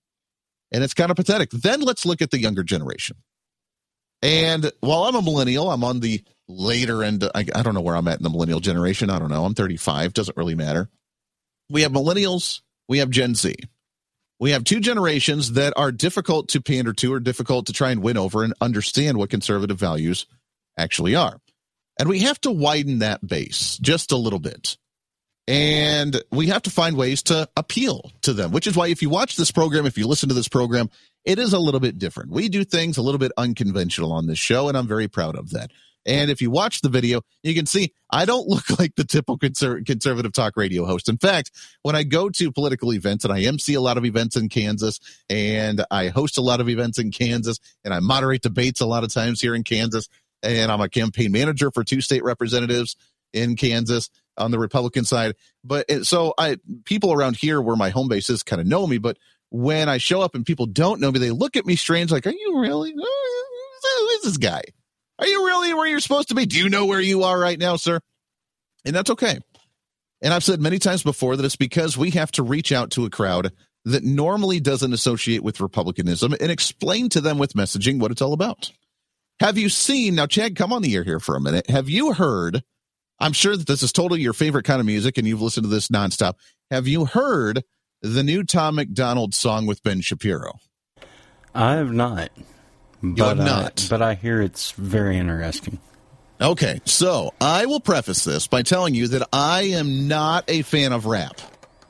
And 0.72 0.84
it's 0.84 0.94
kind 0.94 1.10
of 1.10 1.16
pathetic. 1.16 1.50
Then 1.50 1.80
let's 1.80 2.06
look 2.06 2.22
at 2.22 2.30
the 2.30 2.38
younger 2.38 2.62
generation. 2.62 3.16
And 4.22 4.70
while 4.80 5.04
I'm 5.04 5.16
a 5.16 5.22
millennial, 5.22 5.70
I'm 5.70 5.82
on 5.82 6.00
the 6.00 6.22
later 6.46 7.02
end. 7.02 7.24
I, 7.34 7.46
I 7.54 7.62
don't 7.62 7.74
know 7.74 7.80
where 7.80 7.96
I'm 7.96 8.06
at 8.06 8.18
in 8.18 8.22
the 8.22 8.30
millennial 8.30 8.60
generation. 8.60 9.10
I 9.10 9.18
don't 9.18 9.30
know. 9.30 9.44
I'm 9.44 9.54
35. 9.54 10.12
Doesn't 10.12 10.36
really 10.36 10.54
matter. 10.54 10.88
We 11.70 11.82
have 11.82 11.92
millennials. 11.92 12.60
We 12.88 12.98
have 12.98 13.10
Gen 13.10 13.34
Z. 13.34 13.54
We 14.40 14.50
have 14.52 14.64
two 14.64 14.80
generations 14.80 15.52
that 15.52 15.74
are 15.76 15.92
difficult 15.92 16.48
to 16.48 16.60
pander 16.60 16.92
to 16.94 17.12
or 17.12 17.20
difficult 17.20 17.66
to 17.66 17.72
try 17.72 17.90
and 17.90 18.02
win 18.02 18.16
over 18.16 18.42
and 18.42 18.54
understand 18.60 19.18
what 19.18 19.30
conservative 19.30 19.78
values 19.78 20.26
actually 20.78 21.14
are. 21.14 21.38
And 21.98 22.08
we 22.08 22.20
have 22.20 22.40
to 22.42 22.50
widen 22.50 23.00
that 23.00 23.24
base 23.26 23.76
just 23.78 24.12
a 24.12 24.16
little 24.16 24.38
bit. 24.38 24.78
And 25.46 26.22
we 26.30 26.46
have 26.46 26.62
to 26.62 26.70
find 26.70 26.96
ways 26.96 27.22
to 27.24 27.48
appeal 27.56 28.12
to 28.22 28.32
them, 28.32 28.50
which 28.50 28.66
is 28.66 28.76
why 28.76 28.88
if 28.88 29.02
you 29.02 29.10
watch 29.10 29.36
this 29.36 29.50
program, 29.50 29.84
if 29.84 29.98
you 29.98 30.06
listen 30.06 30.28
to 30.30 30.34
this 30.34 30.48
program, 30.48 30.88
it 31.24 31.38
is 31.38 31.52
a 31.52 31.58
little 31.58 31.80
bit 31.80 31.98
different. 31.98 32.30
We 32.30 32.48
do 32.48 32.64
things 32.64 32.96
a 32.96 33.02
little 33.02 33.18
bit 33.18 33.32
unconventional 33.36 34.12
on 34.12 34.26
this 34.26 34.38
show, 34.38 34.68
and 34.68 34.78
I'm 34.78 34.86
very 34.86 35.08
proud 35.08 35.36
of 35.36 35.50
that. 35.50 35.70
And 36.06 36.30
if 36.30 36.40
you 36.40 36.50
watch 36.50 36.80
the 36.80 36.88
video, 36.88 37.22
you 37.42 37.54
can 37.54 37.66
see 37.66 37.92
I 38.10 38.24
don't 38.24 38.48
look 38.48 38.70
like 38.78 38.94
the 38.96 39.04
typical 39.04 39.38
conser- 39.38 39.84
conservative 39.84 40.32
talk 40.32 40.56
radio 40.56 40.84
host. 40.84 41.08
In 41.08 41.18
fact, 41.18 41.50
when 41.82 41.94
I 41.94 42.02
go 42.02 42.28
to 42.30 42.52
political 42.52 42.92
events, 42.92 43.24
and 43.24 43.32
I 43.32 43.42
MC 43.42 43.74
a 43.74 43.80
lot 43.80 43.98
of 43.98 44.04
events 44.04 44.36
in 44.36 44.48
Kansas, 44.48 45.00
and 45.28 45.84
I 45.90 46.08
host 46.08 46.38
a 46.38 46.42
lot 46.42 46.60
of 46.60 46.68
events 46.68 46.98
in 46.98 47.10
Kansas, 47.10 47.58
and 47.84 47.92
I 47.92 48.00
moderate 48.00 48.42
debates 48.42 48.80
a 48.80 48.86
lot 48.86 49.04
of 49.04 49.12
times 49.12 49.40
here 49.40 49.54
in 49.54 49.62
Kansas, 49.62 50.08
and 50.42 50.72
I'm 50.72 50.80
a 50.80 50.88
campaign 50.88 51.32
manager 51.32 51.70
for 51.70 51.84
two 51.84 52.00
state 52.00 52.24
representatives 52.24 52.96
in 53.32 53.56
Kansas 53.56 54.10
on 54.36 54.50
the 54.50 54.58
Republican 54.58 55.04
side. 55.04 55.34
But 55.62 55.86
it, 55.88 56.04
so 56.06 56.34
I 56.38 56.56
people 56.84 57.12
around 57.12 57.36
here 57.36 57.60
where 57.60 57.76
my 57.76 57.90
home 57.90 58.08
base 58.08 58.30
is 58.30 58.42
kind 58.42 58.60
of 58.60 58.66
know 58.66 58.86
me, 58.86 58.98
but 58.98 59.18
when 59.50 59.88
I 59.88 59.98
show 59.98 60.20
up 60.22 60.34
and 60.34 60.46
people 60.46 60.66
don't 60.66 61.00
know 61.00 61.10
me, 61.10 61.18
they 61.18 61.32
look 61.32 61.56
at 61.56 61.66
me 61.66 61.76
strange, 61.76 62.10
like, 62.10 62.26
"Are 62.26 62.30
you 62.32 62.58
really? 62.60 62.92
Who 62.92 64.06
is 64.16 64.22
this 64.22 64.36
guy? 64.36 64.62
Are 65.20 65.26
you 65.26 65.46
really 65.46 65.74
where 65.74 65.86
you're 65.86 66.00
supposed 66.00 66.28
to 66.28 66.34
be? 66.34 66.46
Do 66.46 66.58
you 66.58 66.68
know 66.68 66.86
where 66.86 67.00
you 67.00 67.22
are 67.22 67.38
right 67.38 67.58
now, 67.58 67.76
sir?" 67.76 68.00
And 68.84 68.96
that's 68.96 69.10
okay. 69.10 69.38
And 70.22 70.34
I've 70.34 70.44
said 70.44 70.60
many 70.60 70.78
times 70.78 71.02
before 71.02 71.36
that 71.36 71.44
it's 71.44 71.56
because 71.56 71.96
we 71.96 72.10
have 72.10 72.32
to 72.32 72.42
reach 72.42 72.72
out 72.72 72.90
to 72.92 73.04
a 73.04 73.10
crowd 73.10 73.52
that 73.84 74.04
normally 74.04 74.60
doesn't 74.60 74.92
associate 74.92 75.42
with 75.42 75.60
republicanism 75.60 76.34
and 76.40 76.50
explain 76.50 77.08
to 77.10 77.20
them 77.20 77.38
with 77.38 77.54
messaging 77.54 77.98
what 77.98 78.10
it's 78.10 78.20
all 78.20 78.32
about. 78.32 78.72
Have 79.40 79.56
you 79.56 79.70
seen 79.70 80.16
now, 80.16 80.26
Chad? 80.26 80.56
Come 80.56 80.72
on 80.72 80.82
the 80.82 80.94
air 80.94 81.04
here 81.04 81.20
for 81.20 81.36
a 81.36 81.40
minute. 81.40 81.70
Have 81.70 81.88
you 81.88 82.12
heard? 82.12 82.62
I'm 83.18 83.32
sure 83.32 83.56
that 83.56 83.66
this 83.66 83.82
is 83.82 83.92
totally 83.92 84.20
your 84.20 84.32
favorite 84.32 84.64
kind 84.64 84.80
of 84.80 84.86
music, 84.86 85.16
and 85.16 85.26
you've 85.26 85.42
listened 85.42 85.64
to 85.64 85.70
this 85.70 85.88
nonstop. 85.88 86.34
Have 86.70 86.86
you 86.86 87.06
heard 87.06 87.64
the 88.02 88.22
new 88.22 88.44
Tom 88.44 88.76
MacDonald 88.76 89.34
song 89.34 89.66
with 89.66 89.82
Ben 89.82 90.00
Shapiro? 90.00 90.58
I 91.54 91.74
have 91.74 91.92
not. 91.92 92.30
You 93.02 93.14
but 93.14 93.38
not. 93.38 93.84
I, 93.84 93.88
but 93.88 94.02
I 94.02 94.14
hear 94.14 94.40
it's 94.40 94.72
very 94.72 95.16
interesting. 95.16 95.78
Okay, 96.40 96.80
so 96.84 97.34
I 97.40 97.66
will 97.66 97.80
preface 97.80 98.24
this 98.24 98.46
by 98.46 98.62
telling 98.62 98.94
you 98.94 99.08
that 99.08 99.28
I 99.32 99.62
am 99.62 100.08
not 100.08 100.44
a 100.48 100.62
fan 100.62 100.92
of 100.92 101.06
rap. 101.06 101.40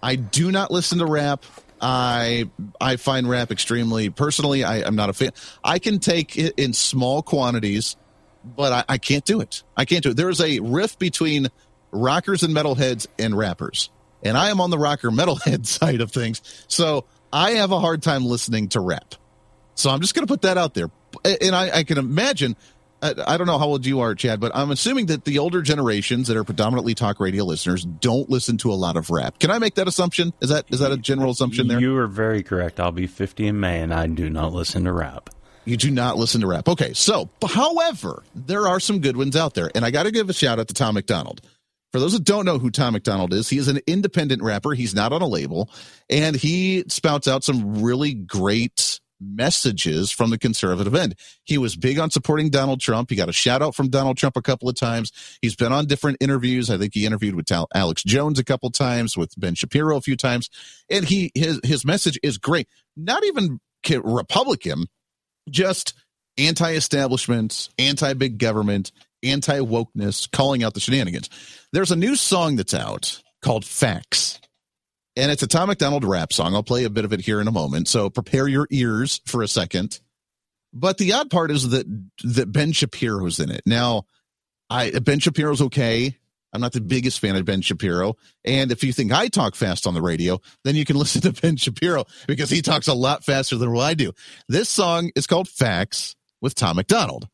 I 0.03 0.17
do 0.17 0.51
not 0.51 0.71
listen 0.71 0.99
to 0.99 1.07
rap. 1.07 1.45
I 1.81 2.51
I 2.81 2.97
find 2.97 3.29
rap 3.29 3.51
extremely 3.51 4.11
personally. 4.11 4.65
I, 4.65 4.79
am 4.79 4.97
not 4.97 5.09
a 5.09 5.13
fan. 5.13 5.31
I 5.63 5.79
can 5.79 5.99
take 5.99 6.37
it 6.37 6.55
in 6.57 6.73
small 6.73 7.23
quantities, 7.23 7.97
but 8.45 8.73
I, 8.73 8.95
I 8.95 8.99
can't 8.99 9.25
do 9.25 9.41
it. 9.41 9.63
I 9.77 9.85
can't 9.85 10.03
do 10.03 10.11
it. 10.11 10.17
There 10.17 10.31
is 10.31 10.41
a 10.41 10.61
rift 10.61 10.99
between 10.99 11.49
rockers 11.91 12.43
and 12.43 12.55
metalheads 12.55 13.07
and 13.19 13.37
rappers, 13.37 13.91
and 14.23 14.37
I 14.37 14.51
am 14.51 14.61
on 14.61 14.71
the 14.71 14.79
rocker 14.79 15.11
metalhead 15.11 15.67
side 15.67 16.01
of 16.01 16.11
things. 16.13 16.43
So 16.69 17.05
I 17.33 17.53
have 17.53 17.73
a 17.73 17.81
hard 17.81 18.03
time 18.03 18.25
listening 18.25 18.69
to 18.71 18.81
rap. 18.81 19.15
So 19.75 19.91
I'm 19.91 20.01
just 20.01 20.15
going 20.15 20.27
to 20.27 20.31
put 20.31 20.43
that 20.43 20.59
out 20.59 20.75
there, 20.75 20.91
and 21.25 21.55
I, 21.55 21.79
I 21.79 21.85
can 21.85 21.99
imagine 21.99 22.57
uh, 23.03 23.15
I 23.27 23.37
don't 23.37 23.47
know 23.47 23.59
how 23.59 23.67
old 23.67 23.87
you 23.87 24.01
are, 24.01 24.15
Chad, 24.15 24.41
but 24.41 24.53
I'm 24.55 24.71
assuming 24.71 25.07
that 25.07 25.25
the 25.25 25.39
older 25.39 25.63
generations 25.63 26.29
that 26.29 26.37
are 26.37 26.45
predominantly 26.45 26.95
talk 26.95 27.21
radio 27.21 27.45
listeners 27.45 27.85
don't 27.85 28.29
listen 28.29 28.59
to 28.59 28.73
a 28.73 28.75
lot 28.75 28.97
of 28.97 29.11
rap. 29.11 29.39
Can 29.39 29.51
I 29.51 29.59
make 29.59 29.75
that 29.75 29.89
assumption? 29.89 30.33
Is 30.41 30.51
that 30.51 30.67
is 30.71 30.81
that 30.81 30.93
a 30.93 30.97
general 30.97 31.31
assumption 31.31 31.69
there? 31.69 31.81
You 31.81 31.97
are 31.97 32.07
very 32.07 32.43
correct. 32.43 32.79
I'll 32.79 32.93
be 32.93 33.07
50 33.07 33.47
in 33.47 33.61
May, 33.61 33.81
and 33.81 33.95
I 33.95 34.07
do 34.07 34.29
not 34.29 34.53
listen 34.53 34.85
to 34.85 34.93
rap. 34.93 35.31
You 35.65 35.77
do 35.77 35.91
not 35.91 36.17
listen 36.17 36.41
to 36.41 36.47
rap. 36.47 36.69
Okay, 36.69 36.93
so 36.95 37.31
however, 37.47 38.23
there 38.35 38.67
are 38.67 38.81
some 38.81 39.01
good 39.01 39.17
ones 39.17 39.37
out 39.37 39.55
there, 39.55 39.71
and 39.75 39.85
I 39.85 39.91
got 39.91 40.05
to 40.05 40.11
give 40.11 40.29
a 40.29 40.33
shout 40.33 40.59
out 40.59 40.69
to 40.69 40.75
Tom 40.75 40.95
MacDonald. 40.95 41.41
For 41.93 41.99
those 41.99 42.13
that 42.13 42.25
don't 42.25 42.45
know 42.45 42.59
who 42.59 42.71
Tom 42.71 42.93
MacDonald 42.93 43.35
is, 43.35 43.49
he 43.49 43.59
is 43.59 43.67
an 43.69 43.81
independent 43.87 44.43
rapper. 44.43 44.73
He's 44.73 44.95
not 44.95 45.13
on 45.13 45.23
a 45.23 45.27
label, 45.27 45.69
and 46.09 46.37
he 46.37 46.85
spouts 46.89 47.27
out 47.27 47.45
some 47.45 47.83
really 47.83 48.15
great 48.15 49.01
messages 49.21 50.11
from 50.11 50.31
the 50.31 50.39
conservative 50.39 50.95
end. 50.95 51.15
He 51.45 51.59
was 51.59 51.77
big 51.77 51.99
on 51.99 52.11
supporting 52.11 52.51
Donald 52.51 52.81
Trump. 52.81 53.11
He 53.11 53.17
got 53.17 53.29
a 53.29 53.33
shout 53.33 53.63
out 53.63 53.75
from 53.75 53.89
Donald 53.89 54.17
Trump 54.17 54.37
a 54.37 54.43
couple 54.43 54.69
of 54.69 54.77
times. 54.77 55.13
He's 55.43 55.57
been 55.57 55.73
on 55.73 55.87
different 55.87 56.19
interviews. 56.21 56.71
I 56.71 56.79
think 56.79 56.95
he 56.95 57.07
interviewed 57.07 57.35
with 57.35 57.47
Alex 57.75 58.03
Jones 58.03 58.39
a 58.39 58.45
couple 58.45 58.71
times, 58.71 59.17
with 59.17 59.39
Ben 59.39 59.55
Shapiro 59.55 59.97
a 59.97 60.01
few 60.01 60.17
times, 60.17 60.49
and 60.91 61.05
he 61.05 61.31
his 61.35 61.61
his 61.65 61.85
message 61.85 62.19
is 62.23 62.39
great. 62.39 62.69
Not 62.97 63.25
even 63.25 63.61
Republican, 63.89 64.85
just 65.49 65.95
anti-establishment, 66.39 67.69
anti-big 67.79 68.39
government, 68.39 68.93
anti-wokeness, 69.23 70.31
calling 70.31 70.63
out 70.63 70.75
the 70.75 70.81
shenanigans. 70.81 71.29
There's 71.73 71.91
a 71.91 71.97
new 71.97 72.17
song 72.17 72.57
that's 72.57 72.75
out 72.75 73.21
called 73.43 73.65
Facts 73.65 74.41
and 75.21 75.31
it's 75.31 75.43
a 75.43 75.47
Tom 75.47 75.69
MacDonald 75.69 76.05
rap 76.05 76.33
song. 76.33 76.55
I'll 76.55 76.63
play 76.63 76.85
a 76.85 76.91
bit 76.91 77.05
of 77.05 77.13
it 77.13 77.21
here 77.21 77.41
in 77.41 77.49
a 77.49 77.53
moment. 77.53 77.89
So 77.89 78.09
prepare 78.09 78.49
your 78.49 78.67
ears 78.71 79.21
for 79.27 79.43
a 79.43 79.49
second. 79.49 80.01
But 80.73 80.99
the 80.99 81.13
odd 81.13 81.31
part 81.31 81.51
is 81.51 81.69
that 81.71 81.87
that 82.25 82.51
Ben 82.51 82.73
Shapiro's 82.73 83.39
in 83.39 83.51
it. 83.51 83.63
Now, 83.67 84.05
I 84.71 84.91
Ben 85.01 85.19
Shapiro's 85.19 85.61
okay. 85.63 86.17
I'm 86.53 86.61
not 86.61 86.73
the 86.73 86.81
biggest 86.81 87.21
fan 87.21 87.37
of 87.37 87.45
Ben 87.45 87.61
Shapiro. 87.61 88.17
And 88.45 88.73
if 88.73 88.83
you 88.83 88.93
think 88.93 89.13
I 89.13 89.29
talk 89.29 89.55
fast 89.55 89.87
on 89.87 89.95
the 89.95 90.03
radio, 90.03 90.41
then 90.65 90.75
you 90.75 90.85
can 90.85 90.97
listen 90.99 91.21
to 91.23 91.33
Ben 91.33 91.57
Shapiro 91.57 92.07
because 92.27 92.51
he 92.51 92.63
talks 92.63 92.89
a 92.89 92.95
lot 92.95 93.25
faster 93.25 93.57
than 93.57 93.73
what 93.73 93.85
I 93.85 93.95
do. 93.95 94.13
This 94.49 94.69
song 94.69 95.11
is 95.15 95.27
called 95.27 95.49
Facts 95.49 96.17
with 96.41 96.55
Tom 96.55 96.77
MacDonald. 96.77 97.29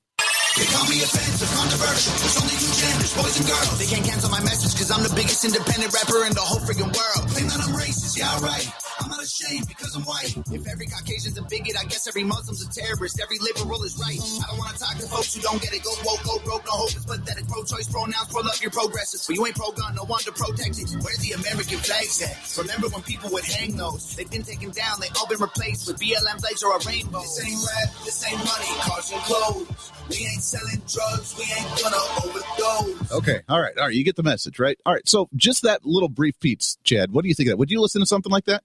They 0.56 0.64
call 0.72 0.88
me 0.88 1.04
offensive, 1.04 1.52
controversial. 1.52 2.16
There's 2.16 2.38
only 2.40 2.56
two 2.56 2.72
genders, 2.80 3.12
boys 3.12 3.36
and 3.36 3.44
girls. 3.44 3.76
They 3.76 3.88
can't 3.92 4.06
cancel 4.08 4.32
my 4.32 4.40
message 4.40 4.72
because 4.72 4.88
I'm 4.88 5.04
the 5.04 5.12
biggest 5.12 5.44
independent 5.44 5.92
rapper 5.92 6.25
in 6.25 6.32
the 6.32 6.40
whole 6.40 6.64
freaking 6.64 6.88
world. 6.88 7.28
Claim 7.28 7.52
that 7.52 7.60
I'm 7.60 7.76
racist, 7.76 8.16
yeah, 8.16 8.32
right. 8.40 8.64
I'm 8.96 9.12
not 9.12 9.20
ashamed 9.20 9.68
because 9.68 9.92
I'm 9.92 10.08
white. 10.08 10.32
If 10.48 10.64
every 10.64 10.88
Caucasian's 10.88 11.36
a 11.36 11.44
bigot, 11.44 11.76
I 11.76 11.84
guess 11.84 12.08
every 12.08 12.25
Muslim's 12.25 12.64
a 12.64 12.68
terrorist. 12.72 13.20
Every 13.20 13.36
liberal 13.44 13.84
is 13.84 14.00
right. 14.00 14.16
I 14.16 14.48
don't 14.48 14.56
want 14.56 14.72
to 14.72 14.80
talk 14.80 14.96
to 14.96 15.04
folks 15.04 15.36
who 15.36 15.44
don't 15.44 15.60
get 15.60 15.76
it. 15.76 15.84
Go 15.84 15.92
woke, 16.08 16.25
go 16.25 16.40
broke, 16.40 16.64
no 16.64 16.88
hope. 16.88 16.96
It's 16.96 17.04
pathetic. 17.04 17.44
Pro-choice, 17.52 17.92
pronouns, 17.92 18.32
pro-love, 18.32 18.56
you're 18.64 18.72
progressive. 18.72 19.20
But 19.28 19.36
you 19.36 19.44
ain't 19.44 19.60
pro-gun, 19.60 19.92
no 19.92 20.08
wonder 20.08 20.32
to 20.32 20.32
protect 20.32 20.80
it. 20.80 20.88
Where's 21.04 21.20
the 21.20 21.36
American 21.36 21.84
flags 21.84 22.25
at? 22.25 22.32
Remember 22.56 22.88
when 22.88 23.04
people 23.04 23.28
would 23.36 23.44
hang 23.44 23.76
those? 23.76 24.16
They've 24.16 24.30
been 24.30 24.42
taken 24.48 24.72
down, 24.72 25.04
they 25.04 25.12
all 25.20 25.28
been 25.28 25.44
replaced 25.44 25.84
with 25.84 26.00
BLM 26.00 26.40
flags 26.40 26.64
or 26.64 26.72
a 26.72 26.80
rainbow. 26.88 27.20
This 27.20 27.44
ain't 27.44 27.60
rap, 27.60 27.88
this 28.08 28.25
ain't 28.25 28.40
money, 28.40 28.72
cars 28.80 29.12
and 29.12 29.20
clothes. 29.28 29.92
We 30.08 30.16
ain't 30.16 30.42
selling 30.42 30.82
drugs, 30.86 31.36
we 31.36 31.44
ain't 31.44 31.82
gonna 31.82 31.96
overdose. 32.25 33.12
Okay, 33.12 33.40
all 33.48 33.60
right, 33.60 33.76
all 33.76 33.86
right, 33.86 33.94
you 33.94 34.04
get 34.04 34.16
the 34.16 34.22
message, 34.22 34.58
right? 34.58 34.78
All 34.86 34.94
right, 34.94 35.06
so 35.08 35.28
just 35.34 35.62
that 35.62 35.84
little 35.84 36.08
brief 36.08 36.38
piece, 36.40 36.78
Chad, 36.84 37.12
what 37.12 37.22
do 37.22 37.28
you 37.28 37.34
think 37.34 37.48
of 37.48 37.52
that? 37.52 37.58
Would 37.58 37.70
you 37.70 37.80
listen 37.80 38.00
to 38.00 38.06
something 38.06 38.32
like 38.32 38.44
that? 38.44 38.62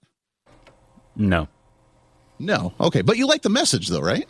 No. 1.15 1.47
No. 2.39 2.73
Okay, 2.79 3.01
but 3.01 3.17
you 3.17 3.27
like 3.27 3.41
the 3.41 3.49
message 3.49 3.87
though, 3.87 4.01
right? 4.01 4.27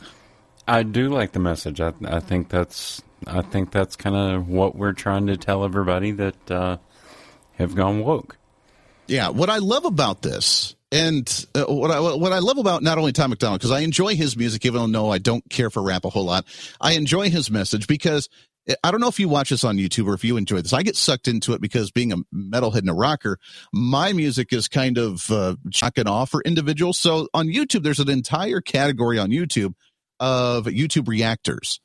I 0.68 0.84
do 0.84 1.10
like 1.10 1.32
the 1.32 1.40
message. 1.40 1.82
I, 1.82 1.94
I 2.06 2.20
think 2.20 2.50
that's 2.50 3.02
I 3.28 3.42
think 3.42 3.72
that's 3.72 3.96
kind 3.96 4.16
of 4.16 4.48
what 4.48 4.76
we're 4.76 4.94
trying 4.94 5.28
to 5.28 5.38
tell 5.38 5.64
everybody 5.64 6.12
that 6.12 6.52
uh, 6.52 6.78
have 7.54 7.76
gone 7.76 8.04
woke. 8.04 8.38
Yeah, 9.08 9.30
what 9.30 9.50
I 9.50 9.58
love 9.58 9.86
about 9.86 10.22
this 10.22 10.76
and 10.92 11.46
uh, 11.56 11.66
what 11.66 11.92
I 11.92 12.00
what 12.00 12.34
I 12.34 12.40
love 12.40 12.58
about 12.58 12.84
not 12.84 12.98
only 12.98 13.12
Tom 13.12 13.30
MacDonald 13.30 13.60
because 13.60 13.72
I 13.72 13.80
enjoy 13.80 14.16
his 14.16 14.36
music 14.36 14.66
even 14.66 14.80
though 14.82 14.88
no, 14.88 15.10
I 15.10 15.18
don't 15.18 15.48
care 15.50 15.70
for 15.70 15.82
rap 15.82 16.06
a 16.06 16.10
whole 16.10 16.26
lot. 16.26 16.46
I 16.80 16.94
enjoy 16.94 17.30
his 17.30 17.50
message 17.50 17.88
because 17.88 18.30
I 18.84 18.92
don't 18.92 19.02
know 19.02 19.08
if 19.08 19.20
you 19.20 19.28
watch 19.28 19.50
this 19.50 19.64
on 19.64 19.78
YouTube 19.78 20.08
or 20.08 20.14
if 20.14 20.24
you 20.24 20.38
enjoy 20.38 20.62
this. 20.62 20.74
I 20.74 20.84
get 20.84 20.96
sucked 20.96 21.28
into 21.28 21.54
it 21.54 21.62
because 21.62 21.92
being 21.92 22.12
a 22.12 22.18
metalhead 22.34 22.80
and 22.80 22.90
a 22.90 22.94
rocker, 22.94 23.40
my 23.74 24.14
music 24.14 24.54
is 24.54 24.68
kind 24.68 24.98
of 24.98 25.30
uh, 25.32 25.56
shocking 25.72 26.08
off 26.08 26.30
for 26.30 26.42
individuals. 26.42 27.00
So 27.00 27.28
on 27.34 27.48
YouTube, 27.48 27.84
there's 27.84 28.00
an 28.00 28.10
entire 28.10 28.62
category 28.62 29.18
on 29.18 29.30
YouTube 29.30 29.74
of 30.20 30.66
YouTube 30.66 31.08
reactors 31.08 31.80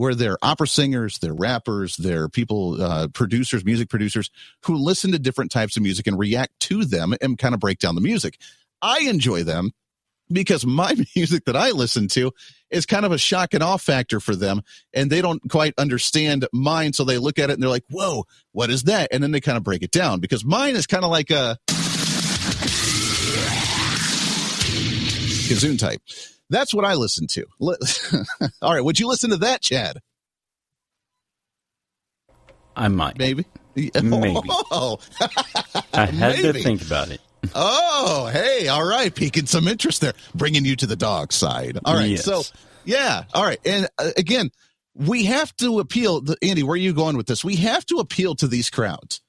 where 0.00 0.14
they're 0.14 0.38
opera 0.40 0.66
singers, 0.66 1.18
they're 1.18 1.34
rappers, 1.34 1.98
they're 1.98 2.26
people, 2.26 2.80
uh, 2.80 3.06
producers, 3.08 3.66
music 3.66 3.90
producers 3.90 4.30
who 4.64 4.74
listen 4.74 5.12
to 5.12 5.18
different 5.18 5.50
types 5.50 5.76
of 5.76 5.82
music 5.82 6.06
and 6.06 6.18
react 6.18 6.58
to 6.58 6.86
them 6.86 7.14
and 7.20 7.36
kind 7.36 7.52
of 7.52 7.60
break 7.60 7.78
down 7.78 7.94
the 7.96 8.00
music. 8.00 8.38
I 8.80 9.00
enjoy 9.00 9.44
them 9.44 9.72
because 10.32 10.64
my 10.64 10.96
music 11.14 11.44
that 11.44 11.54
I 11.54 11.72
listen 11.72 12.08
to 12.12 12.32
is 12.70 12.86
kind 12.86 13.04
of 13.04 13.12
a 13.12 13.18
shock 13.18 13.52
and 13.52 13.62
awe 13.62 13.76
factor 13.76 14.20
for 14.20 14.34
them 14.34 14.62
and 14.94 15.10
they 15.10 15.20
don't 15.20 15.42
quite 15.50 15.74
understand 15.76 16.48
mine. 16.50 16.94
So 16.94 17.04
they 17.04 17.18
look 17.18 17.38
at 17.38 17.50
it 17.50 17.52
and 17.52 17.62
they're 17.62 17.68
like, 17.68 17.84
whoa, 17.90 18.24
what 18.52 18.70
is 18.70 18.84
that? 18.84 19.10
And 19.12 19.22
then 19.22 19.32
they 19.32 19.40
kind 19.42 19.58
of 19.58 19.64
break 19.64 19.82
it 19.82 19.90
down 19.90 20.20
because 20.20 20.46
mine 20.46 20.76
is 20.76 20.86
kind 20.86 21.04
of 21.04 21.10
like 21.10 21.28
a 21.28 21.58
Kazoon 25.50 25.78
type. 25.78 26.00
That's 26.50 26.74
what 26.74 26.84
I 26.84 26.94
listen 26.94 27.26
to. 27.28 27.46
All 28.62 28.74
right. 28.74 28.84
Would 28.84 29.00
you 29.00 29.08
listen 29.08 29.30
to 29.30 29.38
that, 29.38 29.62
Chad? 29.62 29.98
I 32.76 32.88
might. 32.88 33.18
Maybe. 33.18 33.46
Maybe. 33.74 34.34
Oh. 34.70 34.98
I 35.92 36.06
had 36.06 36.36
Maybe. 36.36 36.52
to 36.52 36.62
think 36.62 36.82
about 36.82 37.10
it. 37.10 37.20
Oh, 37.54 38.28
hey, 38.32 38.68
all 38.68 38.84
right, 38.84 39.14
piquing 39.14 39.46
some 39.46 39.66
interest 39.66 40.02
there, 40.02 40.12
bringing 40.34 40.64
you 40.64 40.76
to 40.76 40.86
the 40.86 40.96
dog 40.96 41.32
side. 41.32 41.78
All 41.84 41.94
right, 41.94 42.10
yes. 42.10 42.24
so 42.24 42.42
yeah, 42.84 43.24
all 43.32 43.44
right, 43.44 43.58
and 43.64 43.88
uh, 43.98 44.10
again, 44.16 44.50
we 44.94 45.24
have 45.24 45.56
to 45.56 45.80
appeal. 45.80 46.22
Andy, 46.42 46.62
where 46.62 46.74
are 46.74 46.76
you 46.76 46.92
going 46.92 47.16
with 47.16 47.26
this? 47.26 47.42
We 47.42 47.56
have 47.56 47.86
to 47.86 47.96
appeal 47.96 48.34
to 48.36 48.46
these 48.46 48.68
crowds 48.68 49.22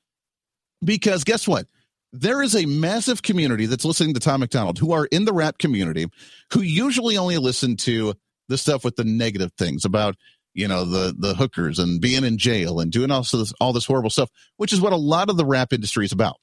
because 0.84 1.24
guess 1.24 1.48
what? 1.48 1.68
There 2.14 2.42
is 2.42 2.56
a 2.56 2.66
massive 2.66 3.22
community 3.22 3.66
that's 3.66 3.86
listening 3.86 4.14
to 4.16 4.20
Tom 4.20 4.42
MacDonald 4.42 4.78
who 4.78 4.92
are 4.92 5.06
in 5.06 5.26
the 5.26 5.34
rap 5.34 5.58
community 5.58 6.08
who 6.52 6.62
usually 6.62 7.18
only 7.18 7.38
listen 7.38 7.78
to 7.78 8.14
the 8.50 8.58
stuff 8.58 8.84
with 8.84 8.98
the 8.98 9.06
negative 9.06 9.54
things 9.58 9.86
about 9.86 10.16
you 10.54 10.68
know 10.68 10.84
the 10.84 11.16
the 11.18 11.34
hookers 11.34 11.80
and 11.80 12.02
being 12.02 12.26
in 12.26 12.38
jail 12.38 12.80
and 12.80 12.92
doing 12.92 13.12
all 13.12 13.24
this 13.24 13.54
all 13.62 13.74
this 13.74 13.86
horrible 13.86 14.10
stuff, 14.10 14.30
which 14.58 14.74
is 14.74 14.82
what 14.82 14.94
a 14.94 14.98
lot 14.98 15.30
of 15.30 15.38
the 15.38 15.46
rap 15.46 15.72
industry 15.72 16.06
is 16.06 16.12
about. 16.12 16.38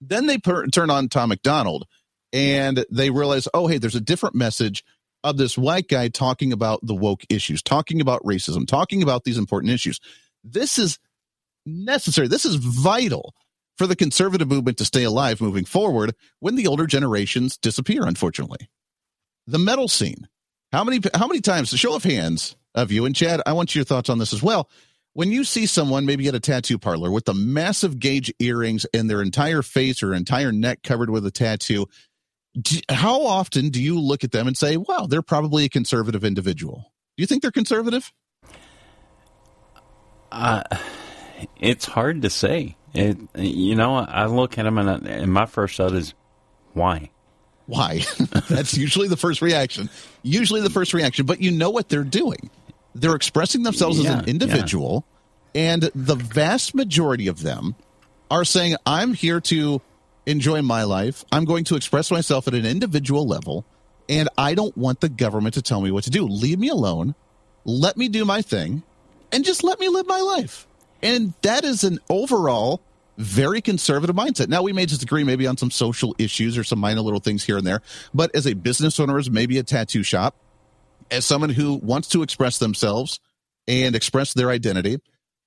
Then 0.00 0.26
they 0.26 0.38
per- 0.38 0.66
turn 0.66 0.90
on 0.90 1.08
Tom 1.08 1.28
MacDonald 1.28 1.86
and 2.32 2.84
they 2.90 3.10
realize, 3.10 3.48
oh, 3.54 3.66
hey, 3.66 3.78
there's 3.78 3.94
a 3.94 4.00
different 4.00 4.34
message 4.34 4.84
of 5.24 5.36
this 5.36 5.58
white 5.58 5.88
guy 5.88 6.08
talking 6.08 6.52
about 6.52 6.80
the 6.82 6.94
woke 6.94 7.22
issues, 7.28 7.62
talking 7.62 8.00
about 8.00 8.22
racism, 8.22 8.66
talking 8.66 9.02
about 9.02 9.24
these 9.24 9.38
important 9.38 9.72
issues. 9.72 10.00
This 10.44 10.78
is 10.78 10.98
necessary. 11.66 12.28
This 12.28 12.44
is 12.44 12.56
vital 12.56 13.34
for 13.78 13.86
the 13.86 13.96
conservative 13.96 14.48
movement 14.48 14.76
to 14.78 14.84
stay 14.84 15.04
alive 15.04 15.40
moving 15.40 15.64
forward 15.64 16.14
when 16.40 16.56
the 16.56 16.66
older 16.66 16.86
generations 16.86 17.56
disappear, 17.56 18.04
unfortunately. 18.04 18.68
The 19.46 19.58
metal 19.58 19.88
scene. 19.88 20.28
How 20.72 20.84
many 20.84 21.00
how 21.14 21.26
many 21.26 21.40
times, 21.40 21.70
the 21.70 21.78
show 21.78 21.96
of 21.96 22.04
hands 22.04 22.56
of 22.74 22.92
you 22.92 23.06
and 23.06 23.16
Chad, 23.16 23.40
I 23.46 23.54
want 23.54 23.74
your 23.74 23.84
thoughts 23.84 24.10
on 24.10 24.18
this 24.18 24.34
as 24.34 24.42
well 24.42 24.68
when 25.18 25.32
you 25.32 25.42
see 25.42 25.66
someone 25.66 26.06
maybe 26.06 26.28
at 26.28 26.36
a 26.36 26.38
tattoo 26.38 26.78
parlor 26.78 27.10
with 27.10 27.24
the 27.24 27.34
massive 27.34 27.98
gauge 27.98 28.32
earrings 28.38 28.86
and 28.94 29.10
their 29.10 29.20
entire 29.20 29.62
face 29.62 30.00
or 30.00 30.14
entire 30.14 30.52
neck 30.52 30.84
covered 30.84 31.10
with 31.10 31.26
a 31.26 31.30
tattoo, 31.32 31.86
do, 32.56 32.78
how 32.88 33.26
often 33.26 33.70
do 33.70 33.82
you 33.82 33.98
look 33.98 34.22
at 34.22 34.30
them 34.30 34.46
and 34.46 34.56
say, 34.56 34.76
wow, 34.76 35.08
they're 35.10 35.20
probably 35.20 35.64
a 35.64 35.68
conservative 35.68 36.22
individual? 36.22 36.92
Do 37.16 37.22
you 37.22 37.26
think 37.26 37.42
they're 37.42 37.50
conservative? 37.50 38.12
Uh, 40.30 40.62
it's 41.56 41.86
hard 41.86 42.22
to 42.22 42.30
say. 42.30 42.76
It, 42.94 43.18
you 43.36 43.74
know, 43.74 43.96
I 43.96 44.26
look 44.26 44.58
at 44.58 44.64
them 44.64 44.78
and, 44.78 44.90
I, 44.90 45.10
and 45.10 45.32
my 45.32 45.46
first 45.46 45.76
thought 45.76 45.94
is, 45.94 46.14
why? 46.72 47.10
Why? 47.66 48.00
That's 48.48 48.76
usually 48.76 49.08
the 49.08 49.16
first 49.16 49.42
reaction. 49.42 49.90
Usually 50.22 50.62
the 50.62 50.70
first 50.70 50.94
reaction, 50.94 51.26
but 51.26 51.40
you 51.40 51.50
know 51.50 51.70
what 51.70 51.88
they're 51.88 52.04
doing. 52.04 52.50
They're 52.94 53.14
expressing 53.14 53.62
themselves 53.62 54.02
yeah, 54.02 54.14
as 54.14 54.22
an 54.22 54.28
individual, 54.28 55.04
yeah. 55.54 55.72
and 55.72 55.82
the 55.94 56.16
vast 56.16 56.74
majority 56.74 57.28
of 57.28 57.42
them 57.42 57.76
are 58.30 58.44
saying, 58.44 58.76
I'm 58.86 59.14
here 59.14 59.40
to 59.42 59.80
enjoy 60.26 60.62
my 60.62 60.84
life. 60.84 61.24
I'm 61.32 61.44
going 61.44 61.64
to 61.64 61.76
express 61.76 62.10
myself 62.10 62.48
at 62.48 62.54
an 62.54 62.66
individual 62.66 63.26
level, 63.26 63.64
and 64.08 64.28
I 64.38 64.54
don't 64.54 64.76
want 64.76 65.00
the 65.00 65.08
government 65.08 65.54
to 65.54 65.62
tell 65.62 65.80
me 65.80 65.90
what 65.90 66.04
to 66.04 66.10
do. 66.10 66.26
Leave 66.26 66.58
me 66.58 66.68
alone. 66.68 67.14
Let 67.64 67.96
me 67.96 68.08
do 68.08 68.24
my 68.24 68.40
thing, 68.40 68.82
and 69.32 69.44
just 69.44 69.62
let 69.62 69.78
me 69.78 69.88
live 69.88 70.06
my 70.06 70.20
life. 70.20 70.66
And 71.02 71.34
that 71.42 71.64
is 71.64 71.84
an 71.84 71.98
overall 72.08 72.82
very 73.18 73.60
conservative 73.60 74.14
mindset. 74.14 74.48
Now, 74.48 74.62
we 74.62 74.72
may 74.72 74.86
disagree 74.86 75.24
maybe 75.24 75.46
on 75.46 75.56
some 75.56 75.70
social 75.70 76.14
issues 76.18 76.56
or 76.56 76.62
some 76.64 76.78
minor 76.78 77.00
little 77.00 77.20
things 77.20 77.44
here 77.44 77.56
and 77.56 77.66
there, 77.66 77.82
but 78.14 78.34
as 78.34 78.46
a 78.46 78.54
business 78.54 78.98
owner, 79.00 79.18
as 79.18 79.28
maybe 79.28 79.58
a 79.58 79.64
tattoo 79.64 80.04
shop, 80.04 80.36
as 81.10 81.24
someone 81.24 81.50
who 81.50 81.74
wants 81.74 82.08
to 82.08 82.22
express 82.22 82.58
themselves 82.58 83.18
and 83.66 83.96
express 83.96 84.34
their 84.34 84.50
identity, 84.50 84.98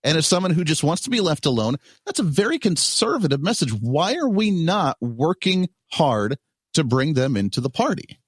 and 0.03 0.17
as 0.17 0.25
someone 0.27 0.51
who 0.51 0.63
just 0.63 0.83
wants 0.83 1.03
to 1.03 1.09
be 1.09 1.21
left 1.21 1.45
alone, 1.45 1.75
that's 2.05 2.19
a 2.19 2.23
very 2.23 2.59
conservative 2.59 3.41
message. 3.41 3.71
Why 3.71 4.15
are 4.15 4.29
we 4.29 4.51
not 4.51 4.97
working 4.99 5.69
hard 5.91 6.37
to 6.73 6.83
bring 6.83 7.13
them 7.13 7.37
into 7.37 7.61
the 7.61 7.69
party? 7.69 8.19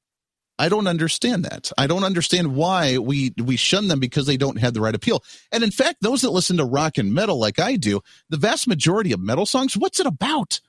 I 0.59 0.69
don't 0.69 0.87
understand 0.87 1.45
that. 1.45 1.71
I 1.77 1.87
don't 1.87 2.03
understand 2.03 2.55
why 2.55 2.97
we 2.97 3.33
we 3.43 3.55
shun 3.55 3.87
them 3.87 3.99
because 3.99 4.27
they 4.27 4.37
don't 4.37 4.59
have 4.59 4.73
the 4.73 4.81
right 4.81 4.93
appeal. 4.93 5.23
And 5.51 5.63
in 5.63 5.71
fact, 5.71 5.97
those 6.01 6.21
that 6.21 6.31
listen 6.31 6.57
to 6.57 6.65
rock 6.65 6.97
and 6.97 7.13
metal 7.13 7.39
like 7.39 7.59
I 7.59 7.75
do, 7.75 8.01
the 8.29 8.37
vast 8.37 8.67
majority 8.67 9.11
of 9.11 9.19
metal 9.19 9.45
songs, 9.45 9.75
what's 9.75 9.99
it 9.99 10.05
about? 10.05 10.59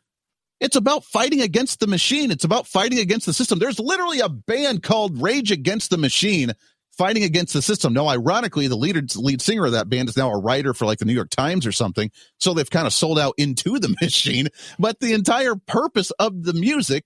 It's 0.60 0.76
about 0.76 1.04
fighting 1.04 1.42
against 1.42 1.80
the 1.80 1.86
machine. 1.86 2.30
It's 2.30 2.44
about 2.44 2.66
fighting 2.66 2.98
against 2.98 3.26
the 3.26 3.34
system. 3.34 3.58
There's 3.58 3.78
literally 3.78 4.20
a 4.20 4.28
band 4.28 4.82
called 4.82 5.20
Rage 5.20 5.50
Against 5.50 5.90
the 5.90 5.98
Machine 5.98 6.54
fighting 6.96 7.24
against 7.24 7.52
the 7.52 7.62
system. 7.62 7.92
No, 7.92 8.08
ironically, 8.08 8.68
the 8.68 8.76
leader, 8.76 9.02
lead 9.16 9.42
singer 9.42 9.66
of 9.66 9.72
that 9.72 9.88
band 9.88 10.08
is 10.08 10.16
now 10.16 10.30
a 10.30 10.38
writer 10.38 10.72
for 10.72 10.86
like 10.86 10.98
the 10.98 11.04
New 11.04 11.12
York 11.12 11.30
Times 11.30 11.66
or 11.66 11.72
something. 11.72 12.10
So 12.38 12.54
they've 12.54 12.70
kind 12.70 12.86
of 12.86 12.92
sold 12.92 13.18
out 13.18 13.34
into 13.36 13.78
the 13.78 13.94
machine. 14.00 14.48
But 14.78 15.00
the 15.00 15.12
entire 15.12 15.56
purpose 15.56 16.10
of 16.12 16.44
the 16.44 16.54
music 16.54 17.04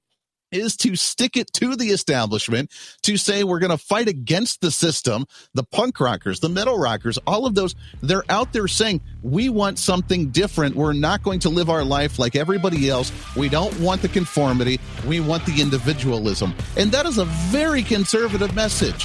is 0.51 0.77
to 0.77 0.97
stick 0.97 1.37
it 1.37 1.53
to 1.55 1.77
the 1.77 1.89
establishment 1.89 2.71
to 3.03 3.17
say 3.17 3.45
we're 3.45 3.59
going 3.59 3.71
to 3.71 3.79
fight 3.79 4.09
against 4.09 4.61
the 4.61 4.71
system 4.71 5.25
the 5.55 5.65
punk 5.65 6.01
rockers 6.01 6.41
the 6.41 6.49
metal 6.49 6.79
rockers 6.79 7.19
all 7.27 7.47
of 7.47 7.55
those 7.55 7.75
they're 8.03 8.25
out 8.29 8.53
there 8.53 8.69
saying 8.69 9.01
we 9.23 9.49
want 9.49 9.79
something 9.79 10.31
different. 10.31 10.75
We're 10.77 10.93
not 10.93 11.23
going 11.23 11.41
to 11.41 11.49
live 11.49 11.69
our 11.71 11.85
life 11.85 12.19
like 12.19 12.37
everybody 12.37 12.89
else. 12.89 13.13
We 13.37 13.49
don't 13.49 13.79
want 13.81 14.03
the 14.03 14.09
conformity. 14.09 14.81
We 15.07 15.21
want 15.21 15.45
the 15.47 15.61
individualism. 15.61 16.55
And 16.77 16.93
that 16.93 17.07
is 17.07 17.19
a 17.19 17.25
very 17.25 17.83
conservative 17.83 18.55
message. 18.55 19.05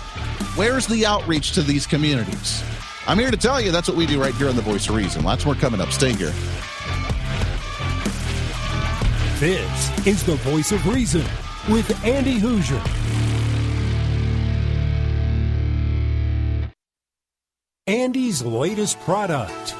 Where's 0.56 0.88
the 0.88 1.06
outreach 1.06 1.54
to 1.54 1.62
these 1.62 1.88
communities? 1.88 2.64
I'm 3.08 3.20
here 3.20 3.32
to 3.32 3.38
tell 3.38 3.60
you 3.60 3.72
that's 3.72 3.88
what 3.88 3.98
we 3.98 4.06
do 4.06 4.22
right 4.22 4.34
here 4.36 4.50
on 4.50 4.56
the 4.56 4.62
voice 4.62 4.88
of 4.88 4.96
reason. 4.96 5.24
Lots 5.24 5.46
more 5.46 5.56
coming 5.56 5.82
up. 5.82 5.92
Stay 5.92 6.14
here 6.14 6.34
this 9.44 10.08
is 10.08 10.24
the 10.24 10.36
voice 10.36 10.72
of 10.72 10.88
reason 10.88 11.26
with 11.70 12.02
Andy 12.06 12.40
Hooser. 12.40 12.80
Andy's 17.86 18.42
latest 18.42 18.98
product. 19.02 19.76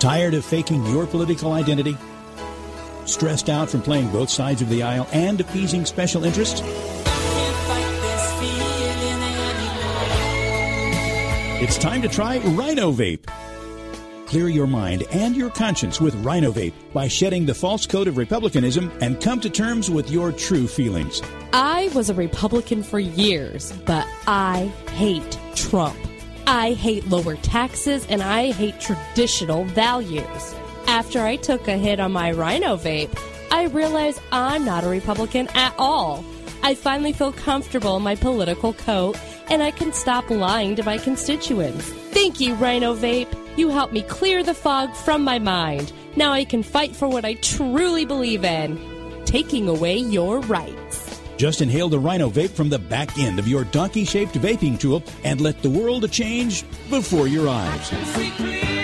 Tired 0.00 0.34
of 0.34 0.44
faking 0.44 0.84
your 0.86 1.06
political 1.06 1.52
identity? 1.52 1.96
Stressed 3.04 3.48
out 3.48 3.70
from 3.70 3.82
playing 3.82 4.10
both 4.10 4.30
sides 4.30 4.60
of 4.62 4.68
the 4.68 4.82
aisle 4.82 5.06
and 5.12 5.40
appeasing 5.40 5.84
special 5.84 6.24
interests? 6.24 6.60
It's 11.58 11.78
time 11.78 12.02
to 12.02 12.08
try 12.08 12.36
Rhino 12.36 12.92
Vape. 12.92 13.24
Clear 14.26 14.50
your 14.50 14.66
mind 14.66 15.04
and 15.10 15.34
your 15.34 15.48
conscience 15.48 16.02
with 16.02 16.14
Rhino 16.16 16.52
Vape 16.52 16.74
by 16.92 17.08
shedding 17.08 17.46
the 17.46 17.54
false 17.54 17.86
coat 17.86 18.06
of 18.08 18.18
republicanism 18.18 18.92
and 19.00 19.18
come 19.22 19.40
to 19.40 19.48
terms 19.48 19.90
with 19.90 20.10
your 20.10 20.32
true 20.32 20.66
feelings. 20.66 21.22
I 21.54 21.90
was 21.94 22.10
a 22.10 22.14
Republican 22.14 22.82
for 22.82 22.98
years, 22.98 23.72
but 23.86 24.06
I 24.26 24.70
hate 24.90 25.38
Trump. 25.54 25.96
I 26.46 26.74
hate 26.74 27.08
lower 27.08 27.36
taxes 27.36 28.06
and 28.10 28.22
I 28.22 28.52
hate 28.52 28.78
traditional 28.78 29.64
values. 29.64 30.54
After 30.86 31.22
I 31.22 31.36
took 31.36 31.68
a 31.68 31.78
hit 31.78 32.00
on 32.00 32.12
my 32.12 32.32
Rhino 32.32 32.76
Vape, 32.76 33.18
I 33.50 33.68
realized 33.68 34.20
I'm 34.30 34.66
not 34.66 34.84
a 34.84 34.88
Republican 34.88 35.48
at 35.54 35.74
all. 35.78 36.22
I 36.66 36.74
finally 36.74 37.12
feel 37.12 37.32
comfortable 37.32 37.96
in 37.96 38.02
my 38.02 38.16
political 38.16 38.72
coat 38.72 39.16
and 39.48 39.62
I 39.62 39.70
can 39.70 39.92
stop 39.92 40.28
lying 40.30 40.74
to 40.74 40.82
my 40.82 40.98
constituents. 40.98 41.88
Thank 42.10 42.40
you, 42.40 42.54
Rhino 42.54 42.92
Vape. 42.92 43.32
You 43.56 43.68
helped 43.68 43.92
me 43.92 44.02
clear 44.02 44.42
the 44.42 44.52
fog 44.52 44.92
from 44.96 45.22
my 45.22 45.38
mind. 45.38 45.92
Now 46.16 46.32
I 46.32 46.44
can 46.44 46.64
fight 46.64 46.96
for 46.96 47.06
what 47.06 47.24
I 47.24 47.34
truly 47.34 48.04
believe 48.04 48.44
in 48.44 48.80
taking 49.26 49.68
away 49.68 49.98
your 49.98 50.40
rights. 50.40 51.20
Just 51.36 51.60
inhale 51.60 51.88
the 51.88 52.00
Rhino 52.00 52.28
vape 52.30 52.50
from 52.50 52.68
the 52.68 52.80
back 52.80 53.16
end 53.16 53.38
of 53.38 53.46
your 53.46 53.62
donkey 53.66 54.04
shaped 54.04 54.34
vaping 54.34 54.76
tool 54.76 55.04
and 55.22 55.40
let 55.40 55.62
the 55.62 55.70
world 55.70 56.10
change 56.10 56.64
before 56.90 57.28
your 57.28 57.48
eyes. 57.48 58.75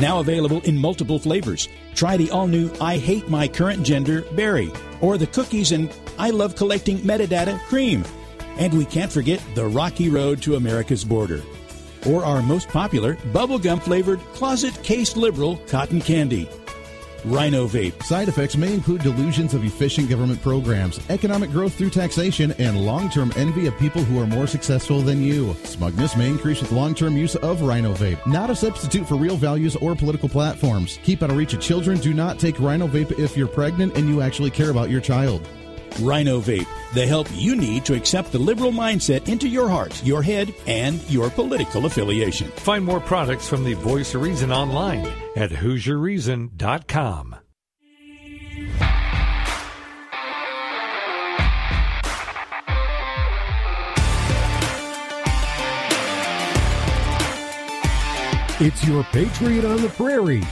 Now 0.00 0.20
available 0.20 0.60
in 0.60 0.78
multiple 0.78 1.18
flavors. 1.18 1.68
Try 1.96 2.16
the 2.16 2.30
all 2.30 2.46
new 2.46 2.70
I 2.80 2.98
Hate 2.98 3.28
My 3.28 3.48
Current 3.48 3.82
Gender 3.82 4.22
Berry 4.32 4.70
or 5.00 5.18
the 5.18 5.26
cookies 5.26 5.72
and 5.72 5.92
I 6.18 6.30
Love 6.30 6.54
Collecting 6.54 6.98
Metadata 6.98 7.58
Cream. 7.62 8.04
And 8.58 8.72
we 8.78 8.84
can't 8.84 9.10
forget 9.10 9.42
the 9.56 9.66
Rocky 9.66 10.08
Road 10.08 10.40
to 10.42 10.54
America's 10.54 11.04
Border. 11.04 11.42
Or 12.06 12.24
our 12.24 12.42
most 12.42 12.68
popular 12.68 13.16
bubblegum 13.32 13.82
flavored 13.82 14.20
Closet 14.34 14.80
Case 14.84 15.16
Liberal 15.16 15.56
Cotton 15.66 16.00
Candy. 16.00 16.48
Rhino 17.24 17.66
Vape. 17.66 18.02
Side 18.02 18.28
effects 18.28 18.56
may 18.56 18.72
include 18.72 19.02
delusions 19.02 19.54
of 19.54 19.64
efficient 19.64 20.08
government 20.08 20.40
programs, 20.42 21.00
economic 21.10 21.50
growth 21.50 21.74
through 21.74 21.90
taxation, 21.90 22.52
and 22.58 22.84
long 22.84 23.10
term 23.10 23.32
envy 23.36 23.66
of 23.66 23.76
people 23.78 24.02
who 24.02 24.20
are 24.20 24.26
more 24.26 24.46
successful 24.46 25.00
than 25.00 25.22
you. 25.22 25.54
Smugness 25.64 26.16
may 26.16 26.28
increase 26.28 26.60
with 26.60 26.72
long 26.72 26.94
term 26.94 27.16
use 27.16 27.36
of 27.36 27.62
Rhino 27.62 27.94
Vape, 27.94 28.24
not 28.26 28.50
a 28.50 28.56
substitute 28.56 29.06
for 29.06 29.16
real 29.16 29.36
values 29.36 29.76
or 29.76 29.94
political 29.94 30.28
platforms. 30.28 30.98
Keep 31.02 31.22
out 31.22 31.30
of 31.30 31.36
reach 31.36 31.54
of 31.54 31.60
children. 31.60 31.98
Do 31.98 32.14
not 32.14 32.38
take 32.38 32.60
Rhino 32.60 32.86
Vape 32.86 33.18
if 33.18 33.36
you're 33.36 33.48
pregnant 33.48 33.96
and 33.96 34.08
you 34.08 34.22
actually 34.22 34.50
care 34.50 34.70
about 34.70 34.90
your 34.90 35.00
child. 35.00 35.46
Rhino 36.00 36.40
Vape, 36.40 36.66
the 36.94 37.06
help 37.06 37.28
you 37.32 37.56
need 37.56 37.84
to 37.86 37.94
accept 37.94 38.32
the 38.32 38.38
liberal 38.38 38.72
mindset 38.72 39.28
into 39.28 39.48
your 39.48 39.68
heart, 39.68 40.04
your 40.04 40.22
head, 40.22 40.54
and 40.66 41.02
your 41.10 41.30
political 41.30 41.86
affiliation. 41.86 42.48
Find 42.48 42.84
more 42.84 43.00
products 43.00 43.48
from 43.48 43.64
the 43.64 43.74
Voice 43.74 44.14
of 44.14 44.22
Reason 44.22 44.52
online 44.52 45.06
at 45.36 45.50
HooserReason.com. 45.50 47.36
It's 58.60 58.84
your 58.88 59.04
Patriot 59.04 59.64
on 59.64 59.80
the 59.82 59.88
Prairie. 59.90 60.42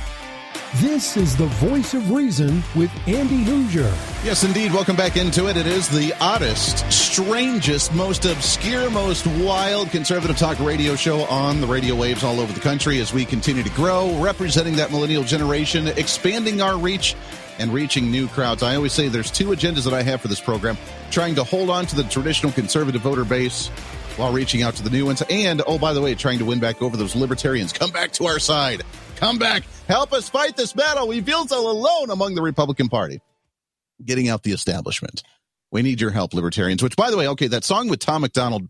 This 0.80 1.16
is 1.16 1.34
the 1.34 1.46
voice 1.46 1.94
of 1.94 2.10
reason 2.10 2.62
with 2.74 2.90
Andy 3.08 3.44
Hooser. 3.44 3.90
Yes, 4.22 4.44
indeed. 4.44 4.74
Welcome 4.74 4.94
back 4.94 5.16
into 5.16 5.48
it. 5.48 5.56
It 5.56 5.66
is 5.66 5.88
the 5.88 6.12
oddest, 6.20 6.92
strangest, 6.92 7.94
most 7.94 8.26
obscure, 8.26 8.90
most 8.90 9.26
wild 9.26 9.90
conservative 9.90 10.36
talk 10.36 10.58
radio 10.58 10.94
show 10.94 11.20
on 11.26 11.62
the 11.62 11.66
radio 11.66 11.94
waves 11.94 12.22
all 12.22 12.40
over 12.40 12.52
the 12.52 12.60
country 12.60 13.00
as 13.00 13.14
we 13.14 13.24
continue 13.24 13.62
to 13.62 13.70
grow, 13.70 14.20
representing 14.20 14.76
that 14.76 14.90
millennial 14.90 15.22
generation, 15.22 15.88
expanding 15.88 16.60
our 16.60 16.76
reach 16.76 17.14
and 17.58 17.72
reaching 17.72 18.10
new 18.10 18.28
crowds. 18.28 18.62
I 18.62 18.76
always 18.76 18.92
say 18.92 19.08
there's 19.08 19.30
two 19.30 19.46
agendas 19.46 19.84
that 19.84 19.94
I 19.94 20.02
have 20.02 20.20
for 20.20 20.28
this 20.28 20.40
program 20.40 20.76
trying 21.10 21.36
to 21.36 21.44
hold 21.44 21.70
on 21.70 21.86
to 21.86 21.96
the 21.96 22.04
traditional 22.04 22.52
conservative 22.52 23.00
voter 23.00 23.24
base 23.24 23.68
while 24.16 24.30
reaching 24.30 24.62
out 24.62 24.74
to 24.74 24.82
the 24.82 24.90
new 24.90 25.06
ones. 25.06 25.22
And, 25.30 25.62
oh, 25.66 25.78
by 25.78 25.94
the 25.94 26.02
way, 26.02 26.14
trying 26.14 26.40
to 26.40 26.44
win 26.44 26.58
back 26.58 26.82
over 26.82 26.98
those 26.98 27.16
libertarians. 27.16 27.72
Come 27.72 27.92
back 27.92 28.12
to 28.12 28.26
our 28.26 28.38
side. 28.38 28.82
Come 29.16 29.38
back. 29.38 29.64
Help 29.88 30.12
us 30.12 30.28
fight 30.28 30.56
this 30.56 30.72
battle. 30.72 31.08
We 31.08 31.20
feel 31.22 31.46
so 31.46 31.70
alone 31.70 32.10
among 32.10 32.34
the 32.34 32.42
Republican 32.42 32.88
Party. 32.88 33.20
Getting 34.04 34.28
out 34.28 34.42
the 34.42 34.52
establishment. 34.52 35.22
We 35.72 35.82
need 35.82 36.00
your 36.00 36.10
help, 36.10 36.34
libertarians. 36.34 36.82
Which, 36.82 36.96
by 36.96 37.10
the 37.10 37.16
way, 37.16 37.26
okay, 37.28 37.48
that 37.48 37.64
song 37.64 37.88
with 37.88 37.98
Tom 37.98 38.22
MacDonald, 38.22 38.68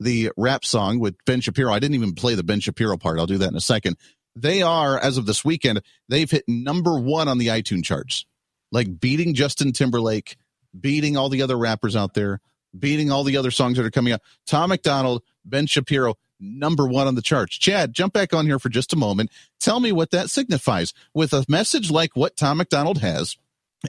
the 0.00 0.30
rap 0.36 0.64
song 0.64 1.00
with 1.00 1.16
Ben 1.26 1.40
Shapiro, 1.40 1.72
I 1.72 1.80
didn't 1.80 1.96
even 1.96 2.14
play 2.14 2.36
the 2.36 2.44
Ben 2.44 2.60
Shapiro 2.60 2.96
part. 2.96 3.18
I'll 3.18 3.26
do 3.26 3.38
that 3.38 3.50
in 3.50 3.56
a 3.56 3.60
second. 3.60 3.96
They 4.36 4.62
are, 4.62 4.98
as 4.98 5.18
of 5.18 5.26
this 5.26 5.44
weekend, 5.44 5.82
they've 6.08 6.30
hit 6.30 6.44
number 6.46 6.98
one 6.98 7.26
on 7.26 7.38
the 7.38 7.48
iTunes 7.48 7.84
charts, 7.84 8.24
like 8.70 9.00
beating 9.00 9.34
Justin 9.34 9.72
Timberlake, 9.72 10.36
beating 10.78 11.16
all 11.16 11.28
the 11.28 11.42
other 11.42 11.58
rappers 11.58 11.96
out 11.96 12.14
there, 12.14 12.40
beating 12.78 13.10
all 13.10 13.24
the 13.24 13.36
other 13.36 13.50
songs 13.50 13.76
that 13.76 13.86
are 13.86 13.90
coming 13.90 14.12
out. 14.12 14.20
Tom 14.46 14.68
MacDonald, 14.68 15.24
Ben 15.44 15.66
Shapiro, 15.66 16.14
number 16.40 16.86
one 16.86 17.06
on 17.06 17.14
the 17.14 17.22
charts. 17.22 17.56
Chad, 17.56 17.92
jump 17.92 18.12
back 18.12 18.32
on 18.32 18.46
here 18.46 18.58
for 18.58 18.68
just 18.68 18.92
a 18.92 18.96
moment. 18.96 19.30
Tell 19.60 19.80
me 19.80 19.92
what 19.92 20.10
that 20.10 20.30
signifies. 20.30 20.92
With 21.14 21.32
a 21.32 21.44
message 21.48 21.90
like 21.90 22.14
what 22.14 22.36
Tom 22.36 22.58
MacDonald 22.58 22.98
has, 22.98 23.36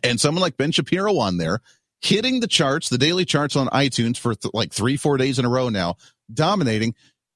and 0.03 0.19
someone 0.19 0.41
like 0.41 0.57
Ben 0.57 0.71
Shapiro 0.71 1.17
on 1.17 1.37
there, 1.37 1.61
hitting 2.01 2.39
the 2.39 2.47
charts, 2.47 2.89
the 2.89 2.97
daily 2.97 3.25
charts 3.25 3.55
on 3.55 3.67
iTunes 3.67 4.17
for 4.17 4.35
th- 4.35 4.53
like 4.53 4.71
three, 4.71 4.97
four 4.97 5.17
days 5.17 5.39
in 5.39 5.45
a 5.45 5.49
row 5.49 5.69
now, 5.69 5.95
dominating. 6.33 6.95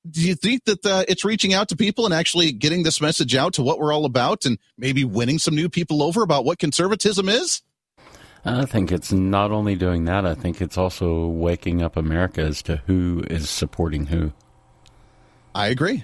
Do 0.10 0.21
you 0.21 0.36
think 0.36 0.65
that 0.65 0.86
uh, 0.86 1.06
it's 1.08 1.23
reaching 1.23 1.54
out 1.54 1.69
to 1.69 1.78
people 1.78 2.06
and 2.06 2.13
actually 2.13 2.52
getting 2.52 2.84
this 2.84 2.99
message 2.99 3.36
out 3.36 3.54
to 3.54 3.63
what 3.63 3.80
we're 3.80 3.93
all 3.93 4.06
about 4.06 4.45
and 4.45 4.60
maybe 4.78 5.06
winning 5.06 5.39
some 5.39 5.56
new 5.56 5.69
people 5.69 6.04
over 6.04 6.23
about 6.23 6.43
what 6.43 6.60
conservatism 6.60 7.30
is? 7.30 7.62
I 8.45 8.65
think 8.65 8.91
it's 8.91 9.13
not 9.13 9.52
only 9.52 9.76
doing 9.76 10.04
that, 10.06 10.26
I 10.26 10.34
think 10.34 10.60
it's 10.60 10.78
also 10.78 11.28
waking 11.28 11.82
up 11.82 11.95
America 11.95 12.41
as 12.41 12.62
to 12.63 12.82
who 12.88 13.23
is 13.30 13.49
supporting 13.49 14.08
who. 14.08 14.34
I 15.56 15.68
agree. 15.68 16.04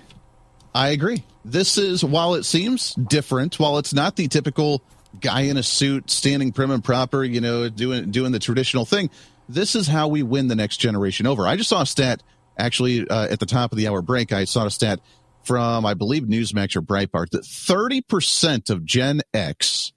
I 0.74 0.90
agree. 0.90 1.24
This 1.44 1.78
is, 1.78 2.04
while 2.04 2.36
it 2.36 2.44
seems 2.44 2.94
different, 2.96 3.60
while 3.60 3.78
it's 3.78 3.94
not 3.94 4.16
the 4.16 4.28
typical 4.28 4.84
guy 5.20 5.42
in 5.42 5.58
a 5.58 5.64
suit 5.64 6.10
standing 6.12 6.52
prim 6.52 6.72
and 6.72 6.84
proper, 6.84 7.24
you 7.24 7.42
know, 7.42 7.70
doing 7.70 8.12
doing 8.12 8.32
the 8.32 8.40
traditional 8.40 8.86
thing, 8.86 9.10
this 9.48 9.76
is 9.76 9.88
how 9.88 10.08
we 10.08 10.22
win 10.22 10.48
the 10.48 10.56
next 10.56 10.78
generation 10.78 11.26
over. 11.26 11.48
I 11.48 11.56
just 11.56 11.70
saw 11.70 11.82
a 11.82 11.86
stat 11.86 12.22
actually 12.58 13.08
uh, 13.08 13.28
at 13.28 13.40
the 13.40 13.46
top 13.46 13.72
of 13.72 13.78
the 13.78 13.88
hour 13.88 14.02
break. 14.02 14.32
I 14.32 14.46
saw 14.46 14.66
a 14.66 14.72
stat 14.72 15.00
from, 15.44 15.86
I 15.86 15.96
believe, 15.96 16.24
Newsmax 16.24 16.76
or 16.76 16.82
Breitbart 16.82 17.32
that 17.32 17.44
30% 17.44 18.70
of 18.70 18.86
Gen 18.86 19.22
X, 19.34 19.94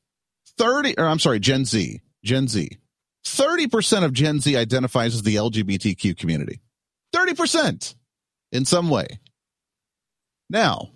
30, 0.56 0.94
or 0.98 1.04
I'm 1.04 1.18
sorry, 1.18 1.40
Gen 1.40 1.64
Z, 1.64 2.00
Gen 2.24 2.48
Z. 2.48 2.78
30% 3.24 4.04
of 4.04 4.12
Gen 4.12 4.40
Z 4.40 4.56
identifies 4.56 5.14
as 5.14 5.22
the 5.22 5.36
LGBTQ 5.36 6.16
community. 6.16 6.60
30% 7.14 7.94
in 8.52 8.64
some 8.64 8.88
way. 8.88 9.06
Now, 10.52 10.90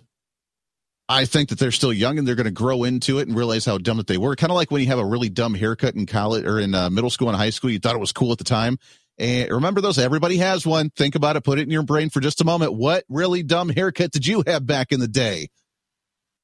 I 1.09 1.25
think 1.25 1.49
that 1.49 1.57
they're 1.57 1.71
still 1.71 1.91
young 1.91 2.19
and 2.19 2.27
they're 2.27 2.35
going 2.35 2.45
to 2.45 2.51
grow 2.51 2.83
into 2.83 3.17
it 3.17 3.27
and 3.27 3.35
realize 3.35 3.65
how 3.65 3.79
dumb 3.79 3.97
that 3.97 4.05
they 4.05 4.17
were. 4.17 4.35
Kind 4.35 4.51
of 4.51 4.55
like 4.55 4.69
when 4.69 4.81
you 4.81 4.87
have 4.87 4.99
a 4.99 5.05
really 5.05 5.29
dumb 5.29 5.55
haircut 5.55 5.95
in 5.95 6.05
college 6.05 6.45
or 6.45 6.59
in 6.59 6.75
uh, 6.75 6.91
middle 6.91 7.09
school 7.09 7.27
and 7.27 7.35
high 7.35 7.49
school, 7.49 7.71
you 7.71 7.79
thought 7.79 7.95
it 7.95 7.99
was 7.99 8.11
cool 8.11 8.31
at 8.31 8.37
the 8.37 8.43
time. 8.43 8.77
And 9.17 9.49
remember 9.49 9.81
those? 9.81 9.97
Everybody 9.97 10.37
has 10.37 10.67
one. 10.67 10.91
Think 10.91 11.15
about 11.15 11.37
it. 11.37 11.43
Put 11.43 11.57
it 11.57 11.63
in 11.63 11.71
your 11.71 11.81
brain 11.81 12.11
for 12.11 12.19
just 12.19 12.39
a 12.39 12.45
moment. 12.45 12.73
What 12.73 13.03
really 13.09 13.41
dumb 13.41 13.69
haircut 13.69 14.11
did 14.11 14.27
you 14.27 14.43
have 14.45 14.67
back 14.67 14.91
in 14.91 14.99
the 14.99 15.07
day? 15.07 15.49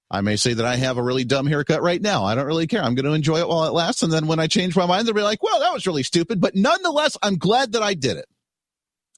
I 0.09 0.21
may 0.21 0.35
say 0.35 0.55
that 0.55 0.65
I 0.65 0.77
have 0.77 0.97
a 0.97 1.03
really 1.03 1.23
dumb 1.23 1.45
haircut 1.45 1.83
right 1.83 2.01
now. 2.01 2.23
I 2.23 2.33
don't 2.33 2.47
really 2.47 2.65
care. 2.65 2.81
I'm 2.81 2.95
going 2.95 3.05
to 3.05 3.13
enjoy 3.13 3.41
it 3.41 3.47
while 3.47 3.65
it 3.65 3.73
lasts. 3.73 4.01
And 4.01 4.11
then 4.11 4.25
when 4.25 4.39
I 4.39 4.47
change 4.47 4.75
my 4.75 4.87
mind, 4.87 5.05
they'll 5.05 5.13
be 5.13 5.21
like, 5.21 5.43
well, 5.43 5.59
that 5.59 5.73
was 5.73 5.85
really 5.85 6.03
stupid. 6.03 6.41
But 6.41 6.55
nonetheless, 6.55 7.15
I'm 7.21 7.37
glad 7.37 7.73
that 7.73 7.83
I 7.83 7.93
did 7.93 8.17
it. 8.17 8.25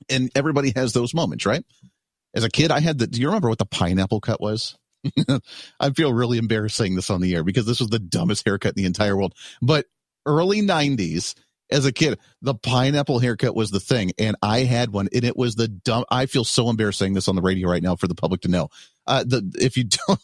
And 0.09 0.31
everybody 0.35 0.73
has 0.75 0.91
those 0.91 1.13
moments, 1.13 1.45
right? 1.45 1.63
As 2.35 2.43
a 2.43 2.49
kid, 2.49 2.69
I 2.69 2.81
had 2.81 2.99
the, 2.99 3.07
do 3.07 3.19
you 3.21 3.27
remember 3.27 3.49
what 3.49 3.59
the 3.59 3.65
pineapple 3.65 4.19
cut 4.19 4.41
was? 4.41 4.77
I 5.79 5.89
feel 5.91 6.13
really 6.13 6.37
embarrassed 6.37 6.75
saying 6.75 6.95
this 6.95 7.09
on 7.09 7.21
the 7.21 7.33
air 7.33 7.43
because 7.43 7.65
this 7.65 7.79
was 7.79 7.89
the 7.89 7.99
dumbest 7.99 8.45
haircut 8.45 8.73
in 8.75 8.83
the 8.83 8.87
entire 8.87 9.15
world. 9.15 9.33
But 9.61 9.85
early 10.25 10.61
90s, 10.61 11.35
as 11.71 11.85
a 11.85 11.91
kid, 11.91 12.19
the 12.41 12.53
pineapple 12.53 13.19
haircut 13.19 13.55
was 13.55 13.71
the 13.71 13.79
thing, 13.79 14.11
and 14.19 14.35
I 14.41 14.59
had 14.59 14.91
one, 14.91 15.09
and 15.13 15.23
it 15.23 15.35
was 15.35 15.55
the 15.55 15.67
dumb. 15.67 16.05
I 16.11 16.27
feel 16.27 16.43
so 16.43 16.69
embarrassed 16.69 16.99
saying 16.99 17.13
this 17.13 17.27
on 17.27 17.35
the 17.35 17.41
radio 17.41 17.69
right 17.69 17.81
now 17.81 17.95
for 17.95 18.07
the 18.07 18.15
public 18.15 18.41
to 18.41 18.47
know. 18.47 18.69
Uh, 19.07 19.23
the 19.23 19.51
if 19.59 19.75
you 19.77 19.85
don't 20.07 20.19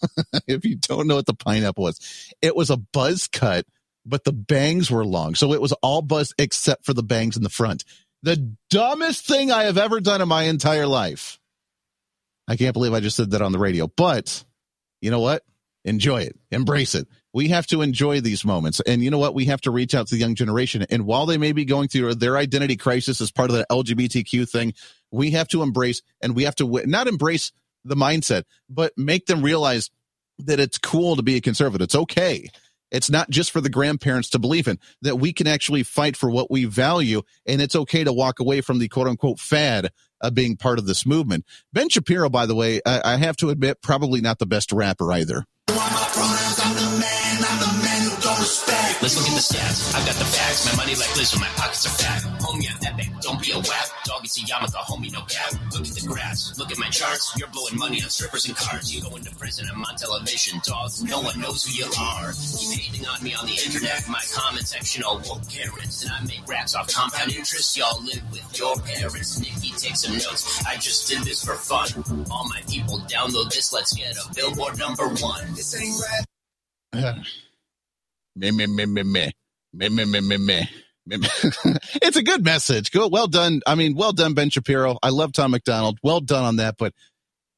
if 0.47 0.65
you 0.65 0.75
don't 0.75 1.07
know 1.07 1.15
what 1.15 1.25
the 1.25 1.33
pineapple 1.33 1.83
was, 1.83 2.33
it 2.41 2.55
was 2.55 2.69
a 2.69 2.77
buzz 2.77 3.27
cut, 3.27 3.65
but 4.05 4.23
the 4.23 4.33
bangs 4.33 4.91
were 4.91 5.05
long, 5.05 5.33
so 5.33 5.53
it 5.53 5.61
was 5.61 5.71
all 5.81 6.03
buzz 6.03 6.33
except 6.37 6.85
for 6.85 6.93
the 6.93 7.03
bangs 7.03 7.37
in 7.37 7.43
the 7.43 7.49
front. 7.49 7.85
The 8.23 8.55
dumbest 8.69 9.25
thing 9.25 9.51
I 9.51 9.63
have 9.63 9.79
ever 9.79 9.99
done 9.99 10.21
in 10.21 10.27
my 10.27 10.43
entire 10.43 10.85
life. 10.85 11.39
I 12.51 12.57
can't 12.57 12.73
believe 12.73 12.93
I 12.93 12.99
just 12.99 13.15
said 13.15 13.31
that 13.31 13.41
on 13.41 13.53
the 13.53 13.59
radio, 13.59 13.87
but 13.87 14.43
you 14.99 15.09
know 15.09 15.21
what? 15.21 15.43
Enjoy 15.85 16.23
it, 16.23 16.37
embrace 16.51 16.95
it. 16.95 17.07
We 17.33 17.47
have 17.47 17.65
to 17.67 17.81
enjoy 17.81 18.19
these 18.19 18.43
moments. 18.43 18.81
And 18.81 19.01
you 19.01 19.09
know 19.09 19.19
what? 19.19 19.33
We 19.33 19.45
have 19.45 19.61
to 19.61 19.71
reach 19.71 19.95
out 19.95 20.07
to 20.07 20.15
the 20.15 20.19
young 20.19 20.35
generation. 20.35 20.85
And 20.89 21.05
while 21.05 21.25
they 21.25 21.37
may 21.37 21.53
be 21.53 21.63
going 21.63 21.87
through 21.87 22.15
their 22.15 22.35
identity 22.35 22.75
crisis 22.75 23.21
as 23.21 23.31
part 23.31 23.49
of 23.49 23.55
the 23.55 23.65
LGBTQ 23.71 24.49
thing, 24.49 24.73
we 25.11 25.31
have 25.31 25.47
to 25.47 25.63
embrace 25.63 26.01
and 26.21 26.35
we 26.35 26.43
have 26.43 26.55
to 26.55 26.83
not 26.85 27.07
embrace 27.07 27.53
the 27.85 27.95
mindset, 27.95 28.43
but 28.69 28.91
make 28.97 29.27
them 29.27 29.43
realize 29.43 29.89
that 30.39 30.59
it's 30.59 30.77
cool 30.77 31.15
to 31.15 31.23
be 31.23 31.37
a 31.37 31.41
conservative. 31.41 31.85
It's 31.85 31.95
okay. 31.95 32.49
It's 32.91 33.09
not 33.09 33.29
just 33.29 33.51
for 33.51 33.61
the 33.61 33.69
grandparents 33.69 34.29
to 34.31 34.39
believe 34.39 34.67
in 34.67 34.79
that 35.01 35.17
we 35.17 35.33
can 35.33 35.47
actually 35.47 35.83
fight 35.83 36.17
for 36.17 36.29
what 36.29 36.51
we 36.51 36.65
value. 36.65 37.21
And 37.45 37.61
it's 37.61 37.75
okay 37.75 38.03
to 38.03 38.13
walk 38.13 38.39
away 38.39 38.61
from 38.61 38.79
the 38.79 38.87
quote 38.87 39.07
unquote 39.07 39.39
fad 39.39 39.91
of 40.21 40.35
being 40.35 40.57
part 40.57 40.79
of 40.79 40.85
this 40.85 41.05
movement. 41.05 41.45
Ben 41.73 41.89
Shapiro, 41.89 42.29
by 42.29 42.45
the 42.45 42.55
way, 42.55 42.81
I, 42.85 43.13
I 43.13 43.15
have 43.17 43.37
to 43.37 43.49
admit, 43.49 43.81
probably 43.81 44.21
not 44.21 44.39
the 44.39 44.45
best 44.45 44.71
rapper 44.71 45.11
either. 45.11 45.45
Let's 49.01 49.17
look 49.17 49.25
at 49.25 49.33
the 49.33 49.41
stats. 49.41 49.97
I've 49.97 50.05
got 50.05 50.13
the 50.21 50.29
facts. 50.29 50.69
My 50.69 50.85
money 50.85 50.93
like 50.93 51.09
Liz, 51.17 51.33
my 51.33 51.49
pockets 51.57 51.89
are 51.89 51.95
fat. 51.97 52.21
Homie, 52.37 52.69
I'm 52.69 52.77
epic. 52.85 53.09
Don't 53.21 53.41
be 53.41 53.49
a 53.49 53.57
whack. 53.57 53.89
Dog, 54.05 54.21
it's 54.21 54.37
a 54.37 54.45
Yamaka. 54.45 54.77
Homie, 54.85 55.11
no 55.11 55.25
cap. 55.25 55.57
Look 55.73 55.89
at 55.89 55.97
the 55.97 56.05
graphs. 56.05 56.53
Look 56.59 56.71
at 56.71 56.77
my 56.77 56.87
charts. 56.93 57.33
You're 57.35 57.49
blowing 57.49 57.79
money 57.81 57.97
on 58.03 58.09
strippers 58.13 58.45
and 58.45 58.55
cars. 58.55 58.93
You 58.93 59.01
go 59.01 59.15
into 59.15 59.33
prison. 59.41 59.65
I'm 59.73 59.83
on 59.83 59.95
television. 59.95 60.61
Dog, 60.63 60.91
no 61.09 61.19
one 61.19 61.41
knows 61.41 61.65
who 61.65 61.81
you 61.81 61.89
are. 61.97 62.29
Keep 62.29 62.77
hating 62.77 63.07
on 63.09 63.23
me 63.25 63.33
on 63.33 63.49
the 63.49 63.57
internet. 63.57 64.05
My 64.07 64.21
comment 64.37 64.67
section 64.69 65.01
all 65.01 65.17
woke 65.25 65.49
Karens. 65.49 66.05
And 66.05 66.11
I 66.13 66.21
make 66.29 66.45
raps 66.45 66.75
off 66.75 66.93
compound 66.93 67.33
interest. 67.33 67.75
Y'all 67.75 67.97
live 68.05 68.21
with 68.29 68.45
your 68.53 68.75
parents. 68.85 69.41
Nikki, 69.41 69.73
take 69.81 69.97
some 69.97 70.13
notes. 70.13 70.61
I 70.69 70.77
just 70.77 71.09
did 71.09 71.25
this 71.25 71.43
for 71.43 71.57
fun. 71.57 71.89
All 72.29 72.45
my 72.53 72.61
people 72.69 73.01
download 73.09 73.49
this. 73.49 73.73
Let's 73.73 73.97
get 73.97 74.13
a 74.13 74.29
billboard 74.35 74.77
number 74.77 75.09
one. 75.09 75.57
This 75.57 75.73
ain't 75.73 75.97
rap. 76.93 77.17
Me, 78.35 78.51
me, 78.51 78.67
me, 78.67 78.85
me, 78.85 79.03
me, 79.03 79.31
me, 79.73 79.89
me, 79.89 80.05
me, 80.05 80.21
me, 80.21 80.37
me. 80.37 80.69
it's 82.01 82.15
a 82.15 82.23
good 82.23 82.43
message. 82.43 82.91
Go, 82.91 83.07
well 83.07 83.27
done. 83.27 83.61
I 83.65 83.75
mean, 83.75 83.95
well 83.95 84.13
done, 84.13 84.33
Ben 84.33 84.49
Shapiro. 84.49 84.97
I 85.01 85.09
love 85.09 85.33
Tom 85.33 85.51
MacDonald. 85.51 85.97
Well 86.03 86.21
done 86.21 86.45
on 86.45 86.55
that. 86.57 86.75
But 86.77 86.93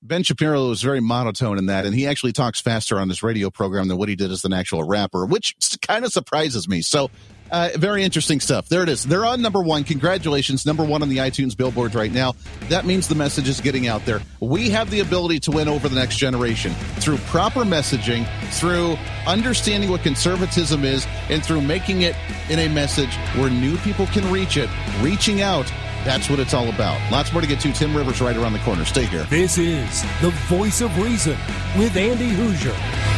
Ben 0.01 0.23
Shapiro 0.23 0.69
was 0.69 0.81
very 0.81 0.99
monotone 0.99 1.57
in 1.57 1.67
that, 1.67 1.85
and 1.85 1.93
he 1.93 2.07
actually 2.07 2.33
talks 2.33 2.59
faster 2.59 2.99
on 2.99 3.09
his 3.09 3.23
radio 3.23 3.49
program 3.49 3.87
than 3.87 3.97
what 3.97 4.09
he 4.09 4.15
did 4.15 4.31
as 4.31 4.43
an 4.45 4.53
actual 4.53 4.83
rapper, 4.83 5.25
which 5.25 5.55
kind 5.81 6.03
of 6.03 6.11
surprises 6.11 6.67
me. 6.67 6.81
So 6.81 7.09
uh, 7.53 7.69
very 7.75 8.03
interesting 8.03 8.39
stuff. 8.39 8.67
There 8.67 8.81
it 8.81 8.89
is. 8.89 9.03
They're 9.03 9.25
on 9.25 9.41
number 9.41 9.61
one. 9.61 9.83
Congratulations. 9.83 10.65
Number 10.65 10.83
one 10.83 11.03
on 11.03 11.09
the 11.09 11.17
iTunes 11.17 11.55
billboards 11.55 11.93
right 11.93 12.11
now. 12.11 12.33
That 12.69 12.85
means 12.85 13.07
the 13.07 13.15
message 13.15 13.47
is 13.47 13.61
getting 13.61 13.87
out 13.87 14.03
there. 14.05 14.21
We 14.39 14.71
have 14.71 14.89
the 14.89 15.01
ability 15.01 15.39
to 15.41 15.51
win 15.51 15.67
over 15.67 15.87
the 15.87 15.95
next 15.95 16.17
generation 16.17 16.73
through 16.95 17.17
proper 17.19 17.61
messaging, 17.61 18.27
through 18.53 18.97
understanding 19.27 19.91
what 19.91 20.01
conservatism 20.01 20.83
is, 20.83 21.05
and 21.29 21.45
through 21.45 21.61
making 21.61 22.01
it 22.01 22.15
in 22.49 22.57
a 22.57 22.67
message 22.69 23.15
where 23.35 23.51
new 23.51 23.77
people 23.77 24.07
can 24.07 24.29
reach 24.31 24.57
it, 24.57 24.69
reaching 25.01 25.41
out. 25.43 25.71
That's 26.03 26.29
what 26.31 26.39
it's 26.39 26.55
all 26.55 26.69
about. 26.69 26.99
Lots 27.11 27.31
more 27.31 27.41
to 27.41 27.47
get 27.47 27.59
to. 27.61 27.71
Tim 27.71 27.95
Rivers 27.95 28.19
right 28.19 28.35
around 28.35 28.53
the 28.53 28.59
corner. 28.59 28.83
Stay 28.83 29.05
here. 29.05 29.25
This 29.25 29.59
is 29.59 30.01
the 30.21 30.31
voice 30.47 30.81
of 30.81 30.97
reason 30.97 31.37
with 31.77 31.95
Andy 31.95 32.31
Hooser. 32.31 33.12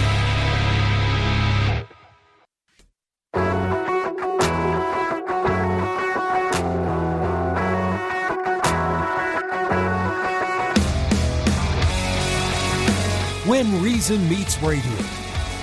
Reason 14.07 14.29
Meets 14.29 14.61
Radio. 14.61 14.95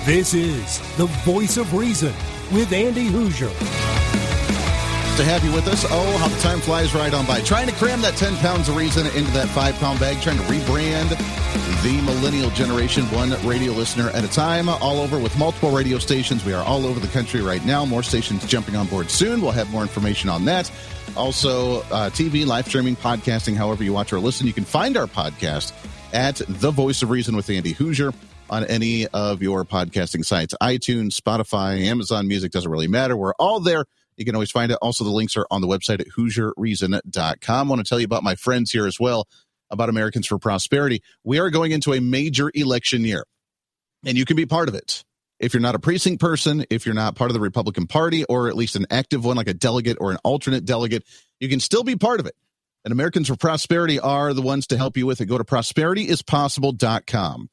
This 0.03 0.33
is 0.33 0.79
the 0.97 1.05
voice 1.23 1.55
of 1.55 1.73
reason 1.73 2.13
with 2.51 2.73
Andy 2.73 3.07
Hooser. 3.07 3.47
To 5.15 5.23
have 5.23 5.45
you 5.45 5.53
with 5.53 5.65
us. 5.69 5.85
Oh, 5.89 6.17
how 6.17 6.27
the 6.27 6.37
time 6.41 6.59
flies 6.59 6.93
right 6.93 7.13
on 7.13 7.25
by. 7.25 7.39
Trying 7.39 7.67
to 7.67 7.73
cram 7.75 8.01
that 8.01 8.17
10 8.17 8.35
pounds 8.37 8.67
of 8.67 8.75
reason 8.75 9.05
into 9.15 9.31
that 9.31 9.47
five 9.47 9.75
pound 9.75 10.01
bag, 10.01 10.21
trying 10.21 10.35
to 10.35 10.43
rebrand 10.43 11.11
the 11.83 12.01
millennial 12.01 12.49
generation, 12.49 13.05
one 13.15 13.31
radio 13.47 13.71
listener 13.71 14.09
at 14.09 14.25
a 14.25 14.29
time, 14.29 14.67
all 14.67 14.99
over 14.99 15.17
with 15.17 15.37
multiple 15.37 15.71
radio 15.71 15.97
stations. 15.97 16.43
We 16.43 16.51
are 16.51 16.65
all 16.65 16.85
over 16.85 16.99
the 16.99 17.07
country 17.07 17.41
right 17.41 17.65
now. 17.65 17.85
More 17.85 18.03
stations 18.03 18.45
jumping 18.45 18.75
on 18.75 18.87
board 18.87 19.09
soon. 19.09 19.39
We'll 19.39 19.51
have 19.51 19.71
more 19.71 19.83
information 19.83 20.29
on 20.29 20.43
that. 20.45 20.69
Also, 21.15 21.79
uh, 21.83 22.09
TV, 22.09 22.45
live 22.45 22.67
streaming, 22.67 22.97
podcasting, 22.97 23.55
however 23.55 23.85
you 23.85 23.93
watch 23.93 24.11
or 24.11 24.19
listen. 24.19 24.47
You 24.47 24.53
can 24.53 24.65
find 24.65 24.97
our 24.97 25.07
podcast 25.07 25.71
at 26.11 26.41
The 26.45 26.71
Voice 26.71 27.03
of 27.03 27.09
Reason 27.09 27.37
with 27.37 27.49
Andy 27.49 27.73
Hooser 27.73 28.13
on 28.49 28.63
any 28.65 29.07
of 29.07 29.41
your 29.41 29.65
podcasting 29.65 30.25
sites 30.25 30.53
iTunes, 30.61 31.19
Spotify, 31.19 31.81
Amazon 31.81 32.27
Music, 32.27 32.51
doesn't 32.51 32.69
really 32.69 32.87
matter. 32.87 33.17
We're 33.17 33.33
all 33.39 33.59
there. 33.59 33.85
You 34.17 34.25
can 34.25 34.35
always 34.35 34.51
find 34.51 34.71
it. 34.71 34.77
Also, 34.81 35.03
the 35.03 35.09
links 35.09 35.35
are 35.37 35.47
on 35.49 35.61
the 35.61 35.67
website 35.67 35.99
at 35.99 36.07
HooserReason.com. 36.07 37.67
I 37.67 37.69
want 37.69 37.83
to 37.83 37.89
tell 37.89 37.99
you 37.99 38.05
about 38.05 38.23
my 38.23 38.35
friends 38.35 38.71
here 38.71 38.85
as 38.85 38.99
well 38.99 39.27
about 39.71 39.89
Americans 39.89 40.27
for 40.27 40.37
Prosperity. 40.37 41.01
We 41.23 41.39
are 41.39 41.49
going 41.49 41.71
into 41.71 41.93
a 41.93 41.99
major 41.99 42.51
election 42.53 43.03
year, 43.03 43.25
and 44.05 44.17
you 44.17 44.25
can 44.25 44.35
be 44.35 44.45
part 44.45 44.69
of 44.69 44.75
it. 44.75 45.03
If 45.39 45.53
you're 45.53 45.61
not 45.61 45.75
a 45.75 45.79
precinct 45.79 46.21
person, 46.21 46.63
if 46.69 46.85
you're 46.85 46.95
not 46.95 47.15
part 47.15 47.31
of 47.31 47.33
the 47.33 47.41
Republican 47.41 47.87
Party, 47.87 48.23
or 48.25 48.47
at 48.47 48.55
least 48.55 48.75
an 48.75 48.85
active 48.91 49.25
one 49.25 49.35
like 49.35 49.49
a 49.49 49.53
delegate 49.53 49.97
or 49.99 50.11
an 50.11 50.17
alternate 50.23 50.63
delegate, 50.63 51.03
you 51.39 51.49
can 51.49 51.59
still 51.59 51.83
be 51.83 51.95
part 51.95 52.19
of 52.19 52.27
it. 52.27 52.35
And 52.85 52.91
Americans 52.91 53.27
for 53.27 53.35
Prosperity 53.35 53.99
are 53.99 54.33
the 54.33 54.41
ones 54.41 54.67
to 54.67 54.77
help 54.77 54.95
you 54.95 55.05
with 55.05 55.21
it. 55.21 55.25
Go 55.25 55.37
to 55.37 55.43
prosperityispossible.com. 55.43 57.49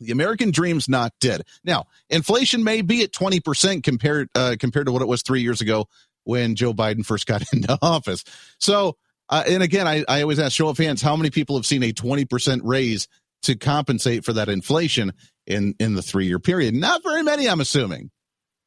The 0.00 0.12
American 0.12 0.50
dream's 0.50 0.88
not 0.88 1.12
dead. 1.20 1.42
Now, 1.64 1.86
inflation 2.10 2.64
may 2.64 2.82
be 2.82 3.02
at 3.02 3.12
20% 3.12 3.82
compared 3.82 4.28
uh, 4.34 4.56
compared 4.58 4.86
to 4.86 4.92
what 4.92 5.02
it 5.02 5.08
was 5.08 5.22
3 5.22 5.40
years 5.40 5.60
ago 5.60 5.86
when 6.24 6.54
Joe 6.54 6.72
Biden 6.72 7.04
first 7.04 7.26
got 7.28 7.42
into 7.52 7.78
office. 7.80 8.24
So, 8.58 8.96
uh, 9.28 9.44
and 9.48 9.62
again, 9.62 9.86
I, 9.86 10.04
I 10.08 10.22
always 10.22 10.38
ask 10.38 10.52
show 10.52 10.68
of 10.68 10.78
hands 10.78 11.02
how 11.02 11.16
many 11.16 11.30
people 11.30 11.56
have 11.56 11.66
seen 11.66 11.82
a 11.82 11.92
20% 11.92 12.60
raise 12.64 13.08
to 13.42 13.54
compensate 13.56 14.24
for 14.24 14.32
that 14.34 14.48
inflation 14.48 15.12
in 15.46 15.74
in 15.78 15.94
the 15.94 16.02
3-year 16.02 16.38
period? 16.38 16.74
Not 16.74 17.02
very 17.02 17.22
many, 17.22 17.48
I'm 17.48 17.60
assuming. 17.60 18.10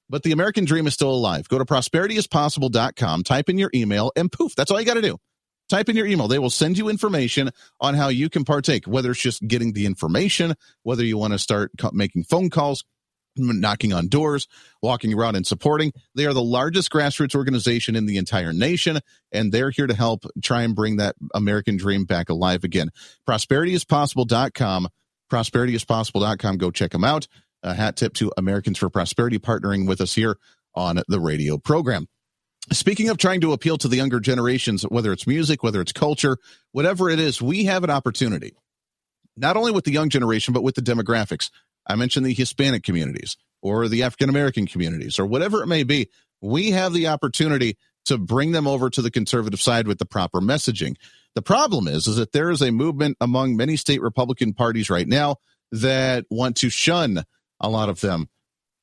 But 0.09 0.23
the 0.23 0.31
American 0.31 0.63
dream 0.63 0.87
is 0.87 0.93
still 0.93 1.11
alive. 1.11 1.49
Go 1.49 1.57
to 1.57 1.65
prosperityispossible.com, 1.65 3.23
type 3.23 3.49
in 3.49 3.57
your 3.57 3.69
email, 3.75 4.13
and 4.15 4.31
poof, 4.31 4.55
that's 4.55 4.71
all 4.71 4.79
you 4.79 4.85
got 4.85 4.93
to 4.93 5.01
do 5.01 5.17
type 5.69 5.89
in 5.89 5.95
your 5.95 6.07
email. 6.07 6.27
They 6.27 6.39
will 6.39 6.49
send 6.49 6.77
you 6.77 6.89
information 6.89 7.51
on 7.79 7.93
how 7.93 8.09
you 8.09 8.29
can 8.29 8.43
partake, 8.45 8.85
whether 8.85 9.11
it's 9.11 9.21
just 9.21 9.47
getting 9.47 9.73
the 9.73 9.85
information, 9.85 10.55
whether 10.83 11.03
you 11.03 11.17
want 11.17 11.33
to 11.33 11.39
start 11.39 11.71
making 11.93 12.23
phone 12.23 12.49
calls, 12.49 12.83
knocking 13.37 13.93
on 13.93 14.07
doors, 14.07 14.47
walking 14.81 15.13
around 15.13 15.35
and 15.35 15.45
supporting. 15.45 15.93
They 16.15 16.25
are 16.25 16.33
the 16.33 16.43
largest 16.43 16.91
grassroots 16.91 17.35
organization 17.35 17.95
in 17.95 18.05
the 18.05 18.17
entire 18.17 18.53
nation, 18.53 18.99
and 19.31 19.51
they're 19.51 19.69
here 19.69 19.87
to 19.87 19.93
help 19.93 20.25
try 20.41 20.63
and 20.63 20.75
bring 20.75 20.97
that 20.97 21.15
American 21.33 21.77
dream 21.77 22.05
back 22.05 22.29
alive 22.29 22.63
again. 22.63 22.89
Prosperityispossible.com. 23.27 24.87
Prosperityispossible.com. 25.31 26.57
Go 26.57 26.71
check 26.71 26.91
them 26.91 27.03
out. 27.03 27.27
A 27.63 27.73
hat 27.73 27.97
tip 27.97 28.13
to 28.15 28.31
Americans 28.37 28.77
for 28.77 28.89
Prosperity 28.89 29.39
partnering 29.39 29.87
with 29.87 29.99
us 29.99 30.13
here 30.13 30.37
on 30.75 31.01
the 31.07 31.19
radio 31.19 31.57
program. 31.57 32.07
Speaking 32.71 33.09
of 33.09 33.17
trying 33.17 33.41
to 33.41 33.53
appeal 33.53 33.77
to 33.77 33.87
the 33.87 33.95
younger 33.95 34.19
generations, 34.19 34.83
whether 34.83 35.13
it's 35.13 35.25
music, 35.25 35.63
whether 35.63 35.79
it's 35.79 35.93
culture, 35.93 36.37
whatever 36.73 37.09
it 37.09 37.17
is, 37.17 37.41
we 37.41 37.65
have 37.65 37.83
an 37.83 37.89
opportunity, 37.89 38.53
not 39.37 39.55
only 39.55 39.71
with 39.71 39.85
the 39.85 39.91
young 39.91 40.09
generation, 40.09 40.53
but 40.53 40.63
with 40.63 40.75
the 40.75 40.81
demographics. 40.81 41.49
I 41.87 41.95
mentioned 41.95 42.25
the 42.25 42.33
Hispanic 42.33 42.83
communities 42.83 43.37
or 43.61 43.87
the 43.87 44.03
African 44.03 44.29
American 44.29 44.67
communities 44.67 45.17
or 45.17 45.25
whatever 45.25 45.63
it 45.63 45.67
may 45.67 45.83
be. 45.83 46.09
We 46.41 46.71
have 46.71 46.91
the 46.91 47.07
opportunity 47.07 47.77
to 48.05 48.17
bring 48.17 48.51
them 48.51 48.67
over 48.67 48.89
to 48.89 49.01
the 49.01 49.11
conservative 49.11 49.61
side 49.61 49.87
with 49.87 49.97
the 49.97 50.05
proper 50.05 50.41
messaging. 50.41 50.97
The 51.35 51.41
problem 51.41 51.87
is, 51.87 52.07
is 52.07 52.17
that 52.17 52.33
there 52.33 52.49
is 52.49 52.61
a 52.61 52.71
movement 52.71 53.15
among 53.21 53.55
many 53.55 53.77
state 53.77 54.01
Republican 54.01 54.53
parties 54.53 54.89
right 54.89 55.07
now 55.07 55.37
that 55.71 56.25
want 56.29 56.57
to 56.57 56.69
shun 56.69 57.23
a 57.59 57.69
lot 57.69 57.89
of 57.89 58.01
them 58.01 58.27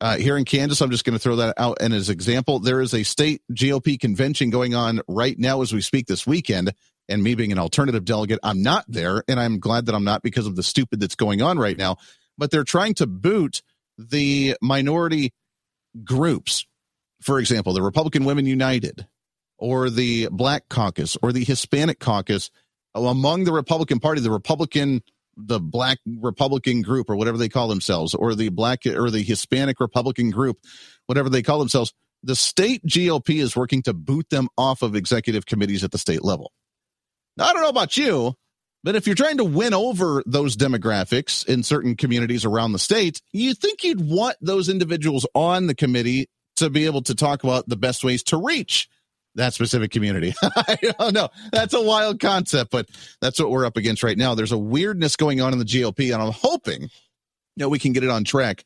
uh, 0.05 0.19
here 0.19 0.37
in 0.37 0.45
Kansas, 0.45 0.83
I'm 0.83 0.91
just 0.91 1.07
going 1.07 1.15
to 1.15 1.19
throw 1.19 1.37
that 1.37 1.55
out 1.57 1.79
and 1.81 1.95
as 1.95 2.11
example. 2.11 2.59
There 2.59 2.83
is 2.83 2.93
a 2.93 3.05
state 3.05 3.41
GOP 3.51 3.99
convention 3.99 4.51
going 4.51 4.75
on 4.75 5.01
right 5.09 5.39
now 5.39 5.63
as 5.63 5.73
we 5.73 5.81
speak 5.81 6.07
this 6.07 6.27
weekend. 6.27 6.75
And 7.09 7.23
me 7.23 7.35
being 7.35 7.53
an 7.53 7.59
alternative 7.59 8.05
delegate, 8.05 8.39
I'm 8.43 8.63
not 8.63 8.85
there, 8.87 9.25
and 9.29 9.41
I'm 9.41 9.61
glad 9.61 9.87
that 9.87 9.95
I'm 9.95 10.05
not 10.05 10.23
because 10.23 10.47
of 10.47 10.57
the 10.57 10.63
stupid 10.63 11.01
that's 11.01 11.15
going 11.15 11.41
on 11.41 11.59
right 11.59 11.79
now. 11.79 11.97
But 12.37 12.51
they're 12.51 12.65
trying 12.65 12.93
to 12.97 13.07
boot 13.07 13.63
the 13.97 14.59
minority 14.61 15.33
groups. 16.05 16.67
For 17.23 17.39
example, 17.39 17.73
the 17.73 17.81
Republican 17.81 18.27
Women 18.27 18.45
United, 18.45 19.07
or 19.57 19.89
the 19.89 20.29
Black 20.31 20.69
Caucus, 20.69 21.17
or 21.23 21.33
the 21.33 21.45
Hispanic 21.45 21.99
Caucus 21.99 22.51
among 22.95 23.45
the 23.45 23.53
Republican 23.53 24.01
Party, 24.01 24.21
the 24.21 24.31
Republican 24.31 25.03
the 25.37 25.61
black 25.61 25.99
Republican 26.21 26.83
group 26.83 27.11
or 27.11 27.17
whatever 27.17 27.39
they 27.39 27.49
call 27.49 27.69
themselves, 27.69 28.15
or 28.15 28.35
the 28.35 28.49
black 28.49 28.87
or 28.87 29.11
the 29.11 29.23
Hispanic 29.23 29.81
Republican 29.81 30.31
group, 30.31 30.59
whatever 31.07 31.29
they 31.29 31.43
call 31.43 31.59
themselves, 31.59 31.93
the 32.23 32.37
state 32.37 32.85
GOP 32.87 33.41
is 33.41 33.55
working 33.55 33.83
to 33.83 33.93
boot 33.93 34.29
them 34.31 34.49
off 34.57 34.83
of 34.83 34.97
executive 34.97 35.47
committees 35.47 35.85
at 35.85 35.91
the 35.91 35.99
state 35.99 36.25
level. 36.25 36.53
Now, 37.37 37.47
I 37.47 37.53
don't 37.53 37.63
know 37.63 37.69
about 37.69 37.97
you, 37.97 38.35
but 38.83 38.95
if 38.95 39.07
you're 39.07 39.17
trying 39.17 39.39
to 39.39 39.45
win 39.45 39.75
over 39.75 40.23
those 40.27 40.57
demographics 40.57 41.47
in 41.47 41.63
certain 41.63 41.97
communities 41.97 42.45
around 42.45 42.73
the 42.73 42.79
state, 42.79 43.21
you 43.33 43.55
think 43.55 43.83
you'd 43.83 44.09
want 44.09 44.37
those 44.41 44.69
individuals 44.69 45.27
on 45.35 45.67
the 45.67 45.75
committee 45.75 46.29
to 46.57 46.71
be 46.71 46.87
able 46.87 47.03
to 47.03 47.15
talk 47.15 47.45
about 47.45 47.69
the 47.69 47.77
best 47.77 48.05
ways 48.05 48.23
to 48.23 48.37
reach 48.37 48.89
that 49.35 49.55
specific 49.55 49.91
community. 49.91 50.35
I 50.43 50.77
don't 50.99 51.15
know. 51.15 51.29
That's 51.53 51.75
a 51.75 51.83
wild 51.83 52.21
concept, 52.21 52.71
but 52.71 52.89
that's 53.21 53.39
what 53.39 53.51
we're 53.51 53.67
up 53.67 53.77
against 53.77 54.03
right 54.03 54.17
now. 54.17 54.35
There's 54.35 54.53
a 54.53 54.59
weirdness 54.59 55.17
going 55.17 55.41
on 55.41 55.53
in 55.53 55.59
the 55.59 55.65
GOP, 55.65 56.13
and 56.13 56.23
I'm 56.23 56.33
hoping 56.33 56.91
that 57.57 57.69
we 57.69 57.79
can 57.79 57.93
get 57.93 58.05
it 58.05 58.11
on 58.11 58.25
track 58.25 58.65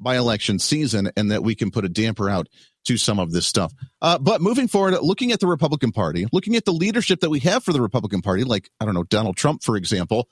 by 0.00 0.16
election 0.16 0.58
season 0.58 1.10
and 1.16 1.30
that 1.30 1.42
we 1.42 1.54
can 1.54 1.70
put 1.70 1.84
a 1.84 1.88
damper 1.88 2.30
out 2.30 2.48
to 2.84 2.96
some 2.96 3.18
of 3.18 3.32
this 3.32 3.46
stuff. 3.46 3.72
Uh, 4.00 4.18
but 4.18 4.40
moving 4.40 4.68
forward, 4.68 4.96
looking 5.02 5.32
at 5.32 5.40
the 5.40 5.46
Republican 5.46 5.92
Party, 5.92 6.26
looking 6.32 6.56
at 6.56 6.64
the 6.64 6.72
leadership 6.72 7.20
that 7.20 7.30
we 7.30 7.40
have 7.40 7.64
for 7.64 7.72
the 7.72 7.80
Republican 7.80 8.22
Party, 8.22 8.44
like, 8.44 8.70
I 8.80 8.84
don't 8.84 8.94
know, 8.94 9.02
Donald 9.02 9.36
Trump, 9.36 9.62
for 9.62 9.76
example, 9.76 10.28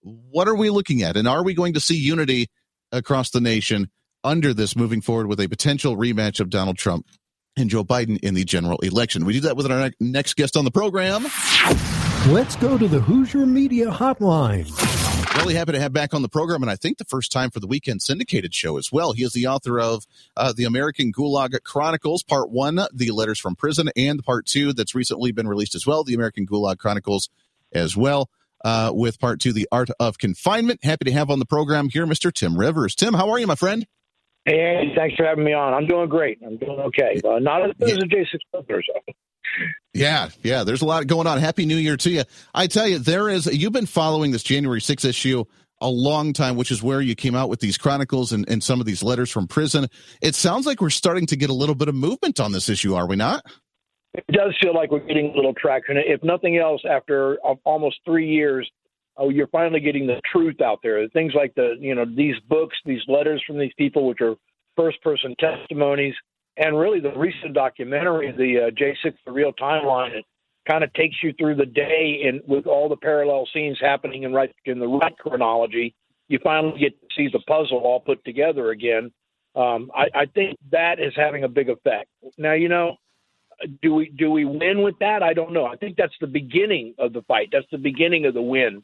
what 0.00 0.48
are 0.48 0.54
we 0.54 0.68
looking 0.70 1.02
at? 1.02 1.16
And 1.16 1.26
are 1.26 1.44
we 1.44 1.54
going 1.54 1.74
to 1.74 1.80
see 1.80 1.96
unity 1.96 2.48
across 2.92 3.30
the 3.30 3.40
nation 3.40 3.88
under 4.22 4.52
this 4.52 4.76
moving 4.76 5.00
forward 5.00 5.28
with 5.28 5.40
a 5.40 5.48
potential 5.48 5.96
rematch 5.96 6.40
of 6.40 6.50
Donald 6.50 6.76
Trump 6.76 7.06
and 7.56 7.70
Joe 7.70 7.84
Biden 7.84 8.18
in 8.20 8.34
the 8.34 8.44
general 8.44 8.78
election. 8.78 9.24
We 9.24 9.34
do 9.34 9.40
that 9.40 9.56
with 9.56 9.70
our 9.70 9.90
next 10.00 10.34
guest 10.34 10.56
on 10.56 10.64
the 10.64 10.70
program. 10.70 11.26
Let's 12.32 12.56
go 12.56 12.78
to 12.78 12.88
the 12.88 13.00
Hooser 13.00 13.46
Media 13.46 13.90
Hotline. 13.90 14.70
Really 15.38 15.54
happy 15.54 15.72
to 15.72 15.80
have 15.80 15.92
back 15.92 16.14
on 16.14 16.22
the 16.22 16.28
program, 16.28 16.62
and 16.62 16.70
I 16.70 16.76
think 16.76 16.98
the 16.98 17.04
first 17.04 17.32
time 17.32 17.50
for 17.50 17.60
the 17.60 17.66
weekend 17.66 18.02
syndicated 18.02 18.54
show 18.54 18.78
as 18.78 18.90
well. 18.90 19.12
He 19.12 19.24
is 19.24 19.32
the 19.32 19.46
author 19.46 19.78
of 19.80 20.06
uh, 20.36 20.52
the 20.56 20.64
American 20.64 21.12
Gulag 21.12 21.60
Chronicles, 21.64 22.22
Part 22.22 22.50
One, 22.50 22.80
The 22.92 23.10
Letters 23.10 23.38
from 23.38 23.56
Prison, 23.56 23.90
and 23.96 24.24
Part 24.24 24.46
Two, 24.46 24.72
that's 24.72 24.94
recently 24.94 25.32
been 25.32 25.48
released 25.48 25.74
as 25.74 25.86
well, 25.86 26.04
The 26.04 26.14
American 26.14 26.46
Gulag 26.46 26.78
Chronicles 26.78 27.30
as 27.72 27.96
well. 27.96 28.30
Uh, 28.64 28.90
with 28.94 29.20
part 29.20 29.40
two, 29.40 29.52
The 29.52 29.68
Art 29.70 29.90
of 30.00 30.16
Confinement. 30.16 30.82
Happy 30.82 31.04
to 31.04 31.12
have 31.12 31.28
on 31.28 31.38
the 31.38 31.44
program 31.44 31.90
here, 31.90 32.06
Mr. 32.06 32.32
Tim 32.32 32.56
Rivers. 32.56 32.94
Tim, 32.94 33.12
how 33.12 33.28
are 33.28 33.38
you, 33.38 33.46
my 33.46 33.56
friend? 33.56 33.86
Hey, 34.44 34.60
Andy, 34.60 34.94
thanks 34.94 35.16
for 35.16 35.24
having 35.24 35.44
me 35.44 35.54
on. 35.54 35.72
I'm 35.72 35.86
doing 35.86 36.08
great. 36.08 36.38
I'm 36.44 36.58
doing 36.58 36.78
okay. 36.78 37.20
Uh, 37.24 37.38
not 37.38 37.64
as 37.64 37.72
good 37.78 37.90
as 37.90 37.96
a 37.96 38.06
J6 38.06 38.38
Clipper, 38.52 38.82
so. 38.86 39.14
Yeah, 39.94 40.28
yeah. 40.42 40.64
There's 40.64 40.82
a 40.82 40.84
lot 40.84 41.06
going 41.06 41.26
on. 41.26 41.38
Happy 41.38 41.64
New 41.64 41.76
Year 41.76 41.96
to 41.98 42.10
you. 42.10 42.24
I 42.52 42.66
tell 42.66 42.86
you, 42.86 42.98
there 42.98 43.28
is. 43.28 43.46
You've 43.46 43.72
been 43.72 43.86
following 43.86 44.32
this 44.32 44.42
January 44.42 44.80
6th 44.80 45.04
issue 45.04 45.44
a 45.80 45.88
long 45.88 46.32
time, 46.32 46.56
which 46.56 46.70
is 46.70 46.82
where 46.82 47.00
you 47.00 47.14
came 47.14 47.34
out 47.34 47.48
with 47.48 47.60
these 47.60 47.78
chronicles 47.78 48.32
and, 48.32 48.48
and 48.48 48.62
some 48.62 48.80
of 48.80 48.86
these 48.86 49.02
letters 49.02 49.30
from 49.30 49.46
prison. 49.46 49.86
It 50.20 50.34
sounds 50.34 50.66
like 50.66 50.80
we're 50.80 50.90
starting 50.90 51.26
to 51.26 51.36
get 51.36 51.50
a 51.50 51.54
little 51.54 51.74
bit 51.74 51.88
of 51.88 51.94
movement 51.94 52.40
on 52.40 52.52
this 52.52 52.68
issue, 52.68 52.94
are 52.94 53.06
we 53.06 53.16
not? 53.16 53.44
It 54.14 54.24
does 54.32 54.54
feel 54.62 54.74
like 54.74 54.90
we're 54.90 55.00
getting 55.00 55.32
a 55.32 55.36
little 55.36 55.54
traction. 55.54 55.96
If 55.98 56.22
nothing 56.22 56.56
else, 56.56 56.82
after 56.88 57.36
almost 57.64 57.96
three 58.04 58.28
years, 58.28 58.70
oh, 59.16 59.28
you're 59.28 59.48
finally 59.48 59.80
getting 59.80 60.06
the 60.06 60.20
truth 60.30 60.60
out 60.60 60.80
there. 60.82 61.06
Things 61.08 61.32
like 61.34 61.54
the, 61.54 61.74
you 61.78 61.94
know, 61.94 62.04
these 62.04 62.36
books, 62.48 62.76
these 62.84 63.02
letters 63.08 63.42
from 63.46 63.58
these 63.58 63.72
people, 63.76 64.06
which 64.06 64.20
are 64.20 64.34
first 64.76 65.02
person 65.02 65.34
testimonies, 65.38 66.14
and 66.56 66.78
really 66.78 67.00
the 67.00 67.16
recent 67.16 67.54
documentary, 67.54 68.32
the 68.32 68.66
uh, 68.66 68.70
J6, 68.70 69.14
the 69.24 69.32
real 69.32 69.52
timeline, 69.52 70.12
it 70.14 70.24
kind 70.68 70.84
of 70.84 70.92
takes 70.94 71.16
you 71.22 71.32
through 71.38 71.56
the 71.56 71.66
day 71.66 72.22
and 72.26 72.40
with 72.46 72.66
all 72.66 72.88
the 72.88 72.96
parallel 72.96 73.46
scenes 73.52 73.78
happening 73.80 74.22
in 74.22 74.32
right 74.32 74.54
in 74.64 74.78
the 74.78 74.86
right 74.86 75.16
chronology. 75.18 75.94
You 76.28 76.38
finally 76.42 76.78
get 76.78 76.98
to 77.00 77.06
see 77.16 77.28
the 77.32 77.40
puzzle 77.40 77.78
all 77.78 78.00
put 78.00 78.24
together 78.24 78.70
again. 78.70 79.12
Um, 79.54 79.90
I, 79.94 80.06
I 80.14 80.26
think 80.26 80.58
that 80.72 80.98
is 80.98 81.12
having 81.14 81.44
a 81.44 81.48
big 81.48 81.68
effect. 81.68 82.08
Now, 82.38 82.54
you 82.54 82.68
know, 82.68 82.96
do 83.82 83.94
we 83.94 84.08
do 84.08 84.30
we 84.30 84.44
win 84.44 84.82
with 84.82 84.98
that? 85.00 85.22
I 85.22 85.34
don't 85.34 85.52
know. 85.52 85.66
I 85.66 85.76
think 85.76 85.96
that's 85.96 86.14
the 86.20 86.26
beginning 86.26 86.94
of 86.98 87.12
the 87.12 87.22
fight. 87.22 87.50
That's 87.52 87.66
the 87.70 87.78
beginning 87.78 88.26
of 88.26 88.34
the 88.34 88.42
win. 88.42 88.82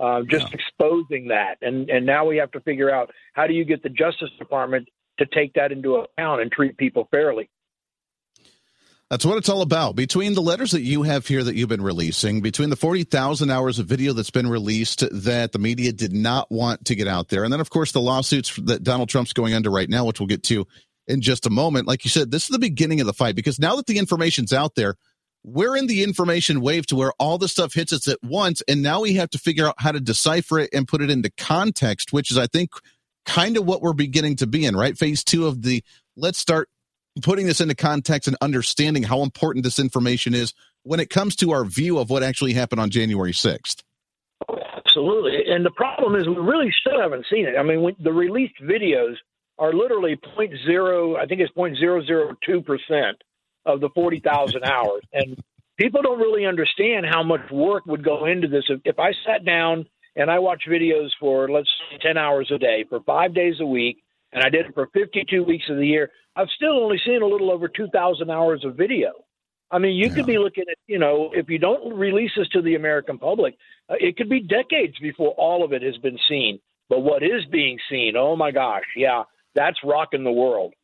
Uh, 0.00 0.22
just 0.22 0.46
yeah. 0.46 0.54
exposing 0.54 1.28
that, 1.28 1.56
and 1.60 1.90
and 1.90 2.06
now 2.06 2.24
we 2.26 2.38
have 2.38 2.50
to 2.52 2.60
figure 2.60 2.90
out 2.90 3.10
how 3.34 3.46
do 3.46 3.52
you 3.52 3.64
get 3.64 3.82
the 3.82 3.90
Justice 3.90 4.30
Department 4.38 4.88
to 5.18 5.26
take 5.26 5.52
that 5.54 5.72
into 5.72 5.96
account 5.96 6.40
and 6.40 6.50
treat 6.50 6.78
people 6.78 7.06
fairly. 7.10 7.50
That's 9.10 9.26
what 9.26 9.38
it's 9.38 9.48
all 9.48 9.60
about. 9.60 9.96
Between 9.96 10.34
the 10.34 10.40
letters 10.40 10.70
that 10.70 10.82
you 10.82 11.02
have 11.02 11.26
here 11.26 11.42
that 11.42 11.56
you've 11.56 11.68
been 11.68 11.82
releasing, 11.82 12.42
between 12.42 12.70
the 12.70 12.76
40,000 12.76 13.50
hours 13.50 13.80
of 13.80 13.86
video 13.86 14.12
that's 14.12 14.30
been 14.30 14.48
released 14.48 15.04
that 15.10 15.50
the 15.50 15.58
media 15.58 15.92
did 15.92 16.12
not 16.12 16.48
want 16.48 16.84
to 16.84 16.94
get 16.94 17.08
out 17.08 17.28
there, 17.28 17.42
and 17.42 17.52
then, 17.52 17.60
of 17.60 17.70
course, 17.70 17.90
the 17.90 18.00
lawsuits 18.00 18.54
that 18.64 18.84
Donald 18.84 19.08
Trump's 19.08 19.32
going 19.32 19.52
under 19.52 19.68
right 19.68 19.88
now, 19.88 20.04
which 20.04 20.20
we'll 20.20 20.28
get 20.28 20.44
to 20.44 20.64
in 21.08 21.20
just 21.20 21.44
a 21.44 21.50
moment. 21.50 21.88
Like 21.88 22.04
you 22.04 22.10
said, 22.10 22.30
this 22.30 22.44
is 22.44 22.50
the 22.50 22.58
beginning 22.60 23.00
of 23.00 23.06
the 23.06 23.12
fight 23.12 23.34
because 23.34 23.58
now 23.58 23.74
that 23.76 23.86
the 23.86 23.98
information's 23.98 24.52
out 24.52 24.76
there, 24.76 24.94
we're 25.44 25.76
in 25.76 25.86
the 25.86 26.02
information 26.02 26.60
wave 26.60 26.86
to 26.86 26.96
where 26.96 27.12
all 27.18 27.38
the 27.38 27.48
stuff 27.48 27.72
hits 27.74 27.92
us 27.92 28.08
at 28.08 28.18
once. 28.22 28.62
And 28.68 28.82
now 28.82 29.00
we 29.00 29.14
have 29.14 29.30
to 29.30 29.38
figure 29.38 29.66
out 29.66 29.74
how 29.78 29.92
to 29.92 30.00
decipher 30.00 30.58
it 30.58 30.70
and 30.72 30.86
put 30.86 31.02
it 31.02 31.10
into 31.10 31.30
context, 31.36 32.12
which 32.12 32.30
is, 32.30 32.38
I 32.38 32.46
think, 32.46 32.70
kind 33.24 33.56
of 33.56 33.64
what 33.64 33.82
we're 33.82 33.92
beginning 33.92 34.36
to 34.36 34.46
be 34.46 34.64
in, 34.64 34.76
right? 34.76 34.96
Phase 34.96 35.24
two 35.24 35.46
of 35.46 35.62
the 35.62 35.82
let's 36.16 36.38
start 36.38 36.68
putting 37.22 37.46
this 37.46 37.60
into 37.60 37.74
context 37.74 38.28
and 38.28 38.36
understanding 38.40 39.02
how 39.02 39.22
important 39.22 39.64
this 39.64 39.78
information 39.78 40.34
is 40.34 40.54
when 40.82 41.00
it 41.00 41.10
comes 41.10 41.36
to 41.36 41.52
our 41.52 41.64
view 41.64 41.98
of 41.98 42.10
what 42.10 42.22
actually 42.22 42.52
happened 42.52 42.80
on 42.80 42.90
January 42.90 43.32
6th. 43.32 43.82
Absolutely. 44.76 45.44
And 45.48 45.64
the 45.64 45.70
problem 45.70 46.16
is 46.16 46.26
we 46.26 46.36
really 46.36 46.72
still 46.80 47.00
haven't 47.00 47.26
seen 47.30 47.46
it. 47.46 47.54
I 47.58 47.62
mean, 47.62 47.94
the 47.98 48.12
released 48.12 48.60
videos 48.62 49.14
are 49.58 49.72
literally 49.72 50.18
0.0, 50.38 51.18
I 51.18 51.26
think 51.26 51.40
it's 51.40 51.52
0.002% 51.52 53.12
of 53.66 53.80
the 53.80 53.90
40,000 53.94 54.64
hours. 54.64 55.02
And 55.12 55.42
people 55.76 56.02
don't 56.02 56.18
really 56.18 56.46
understand 56.46 57.06
how 57.08 57.22
much 57.22 57.50
work 57.50 57.86
would 57.86 58.04
go 58.04 58.26
into 58.26 58.48
this. 58.48 58.64
If, 58.68 58.80
if 58.84 58.98
I 58.98 59.12
sat 59.26 59.44
down 59.44 59.86
and 60.16 60.30
I 60.30 60.38
watch 60.38 60.62
videos 60.68 61.08
for 61.18 61.48
let's 61.48 61.68
say 61.90 61.98
10 62.02 62.16
hours 62.16 62.50
a 62.54 62.58
day 62.58 62.84
for 62.88 63.00
five 63.00 63.34
days 63.34 63.54
a 63.60 63.66
week, 63.66 64.02
and 64.32 64.44
I 64.44 64.48
did 64.48 64.66
it 64.66 64.74
for 64.74 64.88
52 64.92 65.42
weeks 65.42 65.64
of 65.68 65.76
the 65.76 65.86
year. 65.86 66.10
I've 66.36 66.48
still 66.54 66.82
only 66.82 67.00
seen 67.04 67.22
a 67.22 67.26
little 67.26 67.50
over 67.50 67.68
2,000 67.68 68.30
hours 68.30 68.64
of 68.64 68.76
video. 68.76 69.12
I 69.70 69.78
mean, 69.78 69.94
you 69.94 70.08
yeah. 70.08 70.14
could 70.14 70.26
be 70.26 70.38
looking 70.38 70.64
at, 70.70 70.76
you 70.86 70.98
know, 70.98 71.30
if 71.32 71.48
you 71.48 71.58
don't 71.58 71.94
release 71.94 72.32
this 72.36 72.48
to 72.48 72.62
the 72.62 72.74
American 72.74 73.18
public, 73.18 73.56
uh, 73.88 73.94
it 73.98 74.16
could 74.16 74.28
be 74.28 74.40
decades 74.40 74.98
before 75.00 75.30
all 75.32 75.64
of 75.64 75.72
it 75.72 75.82
has 75.82 75.96
been 75.98 76.18
seen. 76.28 76.60
But 76.88 77.00
what 77.00 77.22
is 77.22 77.44
being 77.50 77.78
seen, 77.88 78.14
oh 78.16 78.34
my 78.34 78.50
gosh, 78.50 78.84
yeah, 78.96 79.24
that's 79.54 79.78
rocking 79.84 80.24
the 80.24 80.32
world. 80.32 80.74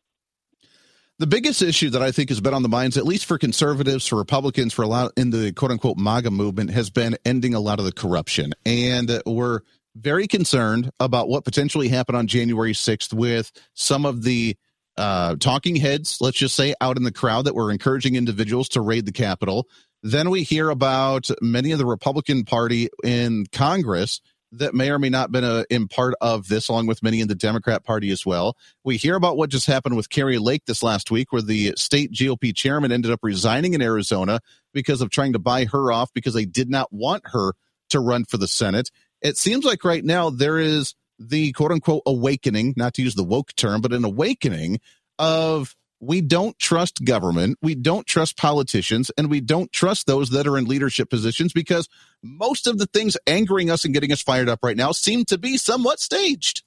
The 1.19 1.27
biggest 1.27 1.63
issue 1.63 1.89
that 1.91 2.03
I 2.03 2.13
think 2.13 2.29
has 2.29 2.43
been 2.43 2.53
on 2.53 2.63
the 2.63 2.69
minds, 2.69 2.99
at 2.99 3.07
least 3.07 3.25
for 3.25 3.39
conservatives, 3.39 4.07
for 4.07 4.17
Republicans, 4.17 4.75
for 4.75 4.83
a 4.83 4.87
lot 4.87 5.13
in 5.17 5.31
the 5.31 5.51
quote 5.53 5.71
unquote 5.71 5.97
MAGA 5.97 6.31
movement, 6.31 6.71
has 6.71 6.91
been 6.91 7.17
ending 7.25 7.55
a 7.55 7.61
lot 7.61 7.79
of 7.79 7.87
the 7.87 7.93
corruption. 7.93 8.53
And 8.67 9.23
we're 9.25 9.61
very 9.97 10.27
concerned 10.27 10.91
about 11.01 11.31
what 11.31 11.47
potentially 11.47 11.89
happened 11.89 12.19
on 12.19 12.27
January 12.27 12.75
6th 12.75 13.15
with 13.15 13.51
some 13.73 14.05
of 14.05 14.25
the 14.25 14.57
uh, 14.99 15.37
talking 15.37 15.77
heads, 15.77 16.19
let's 16.21 16.37
just 16.37 16.55
say, 16.55 16.75
out 16.83 16.99
in 16.99 17.03
the 17.03 17.13
crowd 17.13 17.47
that 17.47 17.55
were 17.55 17.71
encouraging 17.71 18.15
individuals 18.15 18.69
to 18.71 18.83
raid 18.83 19.07
the 19.07 19.13
Capitol. 19.13 19.69
Then 20.03 20.29
we 20.29 20.43
hear 20.43 20.69
about 20.69 21.31
many 21.41 21.73
of 21.73 21.79
the 21.79 21.87
Republican 21.87 22.45
Party 22.45 22.91
in 23.03 23.47
Congress 23.53 24.21
that 24.59 24.75
may 24.75 24.91
or 24.91 24.99
may 24.99 25.09
not 25.09 25.33
been 25.33 25.45
a, 25.45 25.65
in 25.71 25.89
part 25.89 26.15
of 26.21 26.49
this, 26.49 26.69
along 26.69 26.87
with 26.87 27.03
many 27.03 27.21
in 27.21 27.29
the 27.29 27.35
Democrat 27.35 27.85
Party 27.85 28.11
as 28.11 28.25
well. 28.25 28.57
We 28.85 28.97
hear 28.97 29.15
about 29.15 29.37
what 29.37 29.51
just 29.51 29.67
happened 29.67 29.97
with 29.97 30.11
Kari 30.11 30.39
Lake 30.39 30.65
this 30.67 30.83
last 30.83 31.11
week, 31.11 31.33
where 31.33 31.43
the 31.43 31.75
state 31.77 32.13
GOP 32.13 32.55
chairman 32.55 32.93
ended 32.93 33.11
up 33.11 33.21
resigning 33.23 33.75
in 33.75 33.83
Arizona 33.83 34.41
because 34.73 35.01
of 35.01 35.11
trying 35.11 35.33
to 35.33 35.39
buy 35.39 35.65
her 35.67 35.93
off 35.93 36.13
because 36.13 36.35
they 36.35 36.45
did 36.45 36.71
not 36.71 36.93
want 36.93 37.23
her 37.27 37.55
to 37.91 38.01
run 38.01 38.25
for 38.25 38.37
the 38.37 38.49
Senate. 38.49 38.91
It 39.23 39.37
seems 39.37 39.65
like 39.65 39.85
right 39.85 40.05
now 40.05 40.31
there 40.31 40.59
is 40.59 40.95
the 41.19 41.53
quote 41.53 41.73
unquote 41.73 42.03
awakening, 42.07 42.75
not 42.77 42.95
to 42.95 43.03
use 43.03 43.15
the 43.15 43.25
woke 43.25 43.55
term, 43.57 43.81
but 43.81 43.93
an 43.93 44.05
awakening 44.05 44.81
of 45.19 45.75
we 46.01 46.21
don't 46.21 46.59
trust 46.59 47.05
government, 47.05 47.59
we 47.63 47.75
don't 47.75 48.07
trust 48.07 48.37
politicians, 48.37 49.11
and 49.17 49.31
we 49.31 49.41
don't 49.41 49.73
trust 49.73 50.07
those 50.07 50.31
that 50.31 50.47
are 50.47 50.59
in 50.59 50.67
leadership 50.67 51.11
positions 51.11 51.53
because 51.53 51.89
most 52.23 52.67
of 52.67 52.79
the 52.79 52.87
things 52.87 53.17
angering 53.27 53.71
us 53.71 53.85
and 53.85 53.95
getting 53.95 54.13
us 54.13 54.23
fired 54.23 54.49
up 54.49 54.61
right 54.63 54.77
now 54.77 54.93
seem 54.93 55.25
to 55.27 55.39
be 55.39 55.57
somewhat 55.57 56.01
staged. 56.01 56.63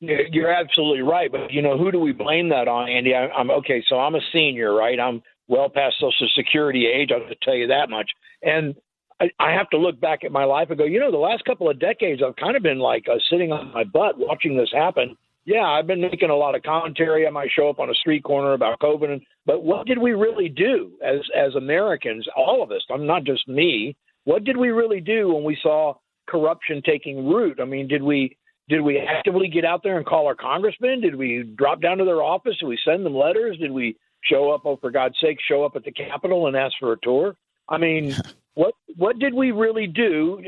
You're 0.00 0.52
absolutely 0.52 1.02
right, 1.02 1.30
but 1.30 1.52
you 1.52 1.60
know 1.60 1.76
who 1.76 1.90
do 1.90 1.98
we 1.98 2.12
blame 2.12 2.50
that 2.50 2.68
on, 2.68 2.88
Andy? 2.88 3.14
I, 3.14 3.28
am 3.38 3.50
okay. 3.50 3.82
So 3.88 3.98
I'm 3.98 4.14
a 4.14 4.20
senior, 4.32 4.72
right? 4.72 4.98
I'm 4.98 5.22
well 5.48 5.68
past 5.68 5.96
Social 5.98 6.28
Security 6.36 6.86
age. 6.86 7.10
I'll 7.12 7.28
tell 7.42 7.56
you 7.56 7.66
that 7.66 7.90
much. 7.90 8.08
And 8.40 8.76
I, 9.20 9.30
I 9.40 9.52
have 9.54 9.68
to 9.70 9.76
look 9.76 10.00
back 10.00 10.22
at 10.22 10.30
my 10.30 10.44
life 10.44 10.68
and 10.70 10.78
go, 10.78 10.84
you 10.84 11.00
know, 11.00 11.10
the 11.10 11.16
last 11.16 11.44
couple 11.44 11.68
of 11.68 11.80
decades, 11.80 12.22
I've 12.24 12.36
kind 12.36 12.56
of 12.56 12.62
been 12.62 12.78
like 12.78 13.06
uh, 13.08 13.18
sitting 13.28 13.50
on 13.50 13.72
my 13.72 13.82
butt 13.82 14.18
watching 14.18 14.56
this 14.56 14.70
happen 14.72 15.16
yeah, 15.48 15.64
I've 15.64 15.86
been 15.86 16.02
making 16.02 16.28
a 16.28 16.36
lot 16.36 16.54
of 16.54 16.62
commentary. 16.62 17.26
I 17.26 17.30
might 17.30 17.48
show 17.50 17.70
up 17.70 17.78
on 17.78 17.88
a 17.88 17.94
street 17.94 18.22
corner 18.22 18.52
about 18.52 18.80
COVID, 18.80 19.18
but 19.46 19.64
what 19.64 19.86
did 19.86 19.96
we 19.96 20.12
really 20.12 20.50
do 20.50 20.92
as 21.02 21.20
as 21.34 21.54
Americans? 21.54 22.26
All 22.36 22.62
of 22.62 22.70
us. 22.70 22.82
I'm 22.90 23.06
not 23.06 23.24
just 23.24 23.48
me. 23.48 23.96
What 24.24 24.44
did 24.44 24.58
we 24.58 24.68
really 24.68 25.00
do 25.00 25.32
when 25.32 25.44
we 25.44 25.56
saw 25.62 25.94
corruption 26.28 26.82
taking 26.84 27.26
root? 27.26 27.60
I 27.62 27.64
mean, 27.64 27.88
did 27.88 28.02
we 28.02 28.36
did 28.68 28.82
we 28.82 28.98
actively 28.98 29.48
get 29.48 29.64
out 29.64 29.82
there 29.82 29.96
and 29.96 30.04
call 30.04 30.26
our 30.26 30.34
congressmen? 30.34 31.00
Did 31.00 31.16
we 31.16 31.50
drop 31.56 31.80
down 31.80 31.96
to 31.96 32.04
their 32.04 32.22
office? 32.22 32.58
Did 32.60 32.66
we 32.66 32.78
send 32.84 33.06
them 33.06 33.16
letters? 33.16 33.56
Did 33.56 33.72
we 33.72 33.96
show 34.24 34.50
up? 34.50 34.66
Oh, 34.66 34.76
for 34.76 34.90
God's 34.90 35.16
sake, 35.18 35.38
show 35.48 35.64
up 35.64 35.76
at 35.76 35.84
the 35.84 35.92
Capitol 35.92 36.48
and 36.48 36.56
ask 36.58 36.74
for 36.78 36.92
a 36.92 37.00
tour? 37.02 37.36
I 37.70 37.78
mean, 37.78 38.14
what 38.52 38.74
what 38.96 39.18
did 39.18 39.32
we 39.32 39.52
really 39.52 39.86
do? 39.86 40.42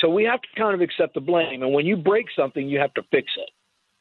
So 0.00 0.08
we 0.08 0.24
have 0.24 0.40
to 0.40 0.48
kind 0.56 0.74
of 0.74 0.80
accept 0.80 1.12
the 1.12 1.20
blame. 1.20 1.62
And 1.62 1.74
when 1.74 1.84
you 1.84 1.98
break 1.98 2.28
something, 2.34 2.66
you 2.66 2.78
have 2.78 2.94
to 2.94 3.02
fix 3.10 3.30
it 3.36 3.50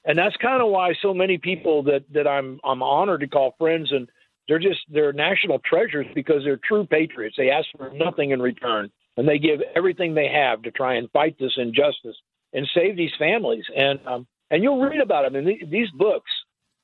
and 0.05 0.17
that's 0.17 0.35
kind 0.37 0.61
of 0.61 0.69
why 0.69 0.93
so 1.01 1.13
many 1.13 1.37
people 1.37 1.83
that 1.83 2.03
that 2.13 2.27
I'm 2.27 2.59
I'm 2.63 2.83
honored 2.83 3.21
to 3.21 3.27
call 3.27 3.55
friends 3.57 3.91
and 3.91 4.07
they're 4.47 4.59
just 4.59 4.79
they're 4.89 5.13
national 5.13 5.59
treasures 5.59 6.05
because 6.13 6.43
they're 6.43 6.59
true 6.63 6.85
patriots. 6.85 7.35
They 7.37 7.49
ask 7.49 7.67
for 7.75 7.89
nothing 7.91 8.31
in 8.31 8.41
return 8.41 8.91
and 9.17 9.27
they 9.27 9.39
give 9.39 9.61
everything 9.75 10.13
they 10.13 10.29
have 10.29 10.61
to 10.63 10.71
try 10.71 10.95
and 10.95 11.09
fight 11.11 11.35
this 11.39 11.53
injustice 11.57 12.15
and 12.53 12.67
save 12.73 12.95
these 12.95 13.11
families. 13.17 13.63
And 13.75 13.99
um, 14.05 14.27
and 14.51 14.61
you'll 14.61 14.81
read 14.81 15.01
about 15.01 15.23
them 15.23 15.35
in 15.35 15.69
these 15.69 15.89
books. 15.91 16.29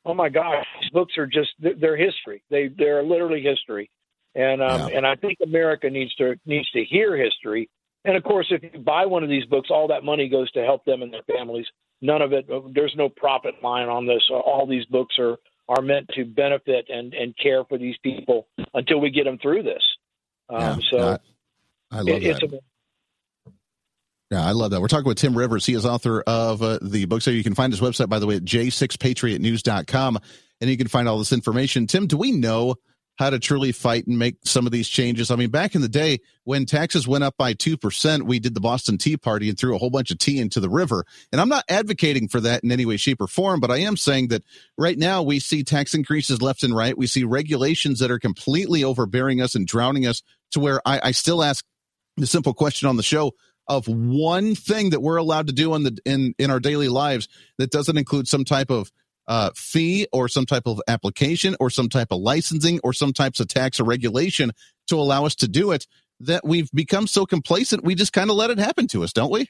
Oh 0.03 0.15
my 0.15 0.29
gosh, 0.29 0.65
these 0.81 0.89
books 0.89 1.17
are 1.17 1.27
just 1.27 1.51
they're 1.60 1.97
history. 1.97 2.43
They 2.49 2.69
they're 2.75 3.03
literally 3.03 3.41
history. 3.41 3.91
And 4.34 4.62
um, 4.63 4.89
yeah. 4.89 4.97
and 4.97 5.05
I 5.05 5.15
think 5.15 5.38
America 5.43 5.89
needs 5.89 6.13
to 6.15 6.36
needs 6.45 6.69
to 6.71 6.84
hear 6.84 7.15
history 7.15 7.69
And 8.06 8.18
of 8.18 8.24
course, 8.24 8.48
if 8.50 8.64
you 8.64 8.80
buy 8.80 9.06
one 9.06 9.24
of 9.24 9.30
these 9.30 9.46
books, 9.46 9.70
all 9.72 9.88
that 9.90 10.04
money 10.04 10.28
goes 10.28 10.50
to 10.52 10.64
help 10.64 10.86
them 10.86 11.02
and 11.04 11.14
their 11.14 11.22
families. 11.24 11.66
None 12.02 12.22
of 12.22 12.34
it. 12.34 12.48
There's 12.74 12.94
no 12.98 13.10
profit 13.10 13.56
line 13.64 13.88
on 13.90 14.08
this. 14.08 14.24
All 14.32 14.66
these 14.68 14.86
books 14.86 15.16
are 15.20 15.38
are 15.70 15.82
meant 15.84 16.10
to 16.16 16.26
benefit 16.26 16.88
and 16.90 17.14
and 17.14 17.36
care 17.38 17.64
for 17.64 17.78
these 17.78 17.96
people 18.04 18.48
until 18.74 19.00
we 19.00 19.12
get 19.12 19.26
them 19.26 19.38
through 19.38 19.64
this. 19.64 19.84
Um, 20.50 20.60
Yeah, 20.60 20.78
so 20.92 21.00
I, 21.92 21.98
I 21.98 22.02
love 22.02 22.08
it- 22.08 22.24
it's 22.24 22.40
that. 22.40 22.54
a, 22.54 22.60
Yeah, 24.32 24.46
I 24.46 24.52
love 24.52 24.72
that. 24.72 24.82
We're 24.82 24.88
talking 24.88 25.08
with 25.08 25.18
Tim 25.20 25.38
Rivers. 25.38 25.66
He 25.66 25.76
is 25.76 25.86
author 25.86 26.22
of 26.26 26.62
uh, 26.64 26.80
the 26.82 27.06
book. 27.06 27.22
So 27.22 27.30
you 27.32 27.44
can 27.44 27.54
find 27.54 27.72
his 27.72 27.82
website, 27.82 28.10
by 28.10 28.18
the 28.20 28.26
way, 28.28 28.38
at 28.38 28.44
j6patriotnews.com, 28.46 30.20
and 30.62 30.70
you 30.70 30.78
can 30.78 30.88
find 30.88 31.08
all 31.08 31.20
this 31.20 31.32
information. 31.34 31.86
Tim, 31.88 32.08
do 32.08 32.18
we 32.18 32.32
know 32.32 32.76
how 33.21 33.29
to 33.29 33.39
truly 33.39 33.71
fight 33.71 34.07
and 34.07 34.17
make 34.17 34.36
some 34.43 34.65
of 34.65 34.71
these 34.71 34.89
changes? 34.89 35.29
I 35.29 35.36
mean, 35.36 35.51
back 35.51 35.75
in 35.75 35.81
the 35.81 35.88
day 35.88 36.19
when 36.43 36.65
taxes 36.65 37.07
went 37.07 37.23
up 37.23 37.38
by 37.38 37.53
2%, 37.53 38.23
we 38.23 38.39
did 38.39 38.55
the 38.55 38.60
Boston 38.60 38.97
Tea 38.97 39.15
Party 39.15 39.47
and 39.47 39.57
threw 39.57 39.75
a 39.75 39.77
whole 39.77 39.91
bunch 39.91 40.10
of 40.10 40.17
tea 40.17 40.39
into 40.39 40.60
the 40.60 40.69
river. 40.69 41.05
And 41.31 41.39
I'm 41.39 41.47
not 41.47 41.63
advocating 41.69 42.27
for 42.27 42.41
that 42.41 42.63
in 42.63 42.71
any 42.71 42.86
way, 42.86 42.97
shape, 42.97 43.21
or 43.21 43.27
form, 43.27 43.60
but 43.60 43.69
I 43.69 43.77
am 43.77 43.95
saying 43.95 44.29
that 44.29 44.43
right 44.75 44.97
now 44.97 45.21
we 45.21 45.39
see 45.39 45.63
tax 45.63 45.93
increases 45.93 46.41
left 46.41 46.63
and 46.63 46.75
right. 46.75 46.97
We 46.97 47.05
see 47.05 47.23
regulations 47.23 47.99
that 47.99 48.10
are 48.10 48.19
completely 48.19 48.84
overbearing 48.84 49.39
us 49.39 49.53
and 49.53 49.67
drowning 49.67 50.07
us 50.07 50.23
to 50.51 50.60
where 50.60 50.81
I, 50.84 50.99
I 51.03 51.12
still 51.12 51.43
ask 51.43 51.63
the 52.17 52.27
simple 52.27 52.55
question 52.55 52.89
on 52.89 52.97
the 52.97 53.03
show 53.03 53.34
of 53.67 53.88
one 53.88 54.55
thing 54.55 54.89
that 54.89 55.01
we're 55.01 55.17
allowed 55.17 55.47
to 55.47 55.53
do 55.53 55.75
in 55.75 55.84
the 55.84 55.97
in 56.05 56.34
in 56.38 56.49
our 56.49 56.60
daily 56.60 56.89
lives 56.89 57.27
that 57.57 57.71
doesn't 57.71 57.97
include 57.97 58.27
some 58.27 58.43
type 58.43 58.69
of 58.69 58.91
uh, 59.27 59.51
fee 59.55 60.07
or 60.12 60.27
some 60.27 60.45
type 60.45 60.63
of 60.65 60.81
application 60.88 61.55
or 61.60 61.69
some 61.69 61.89
type 61.89 62.07
of 62.12 62.19
licensing 62.19 62.79
or 62.84 62.93
some 62.93 63.13
types 63.13 63.39
of 63.39 63.47
tax 63.47 63.79
or 63.79 63.84
regulation 63.84 64.51
to 64.88 64.95
allow 64.95 65.25
us 65.25 65.36
to 65.36 65.47
do 65.47 65.71
it 65.71 65.88
that 66.19 66.41
we've 66.45 66.69
become 66.71 67.07
so 67.07 67.25
complacent 67.25 67.84
we 67.84 67.95
just 67.95 68.13
kind 68.13 68.29
of 68.29 68.36
let 68.36 68.49
it 68.49 68.60
happen 68.60 68.88
to 68.88 69.03
us 69.03 69.13
don't 69.13 69.31
we 69.31 69.47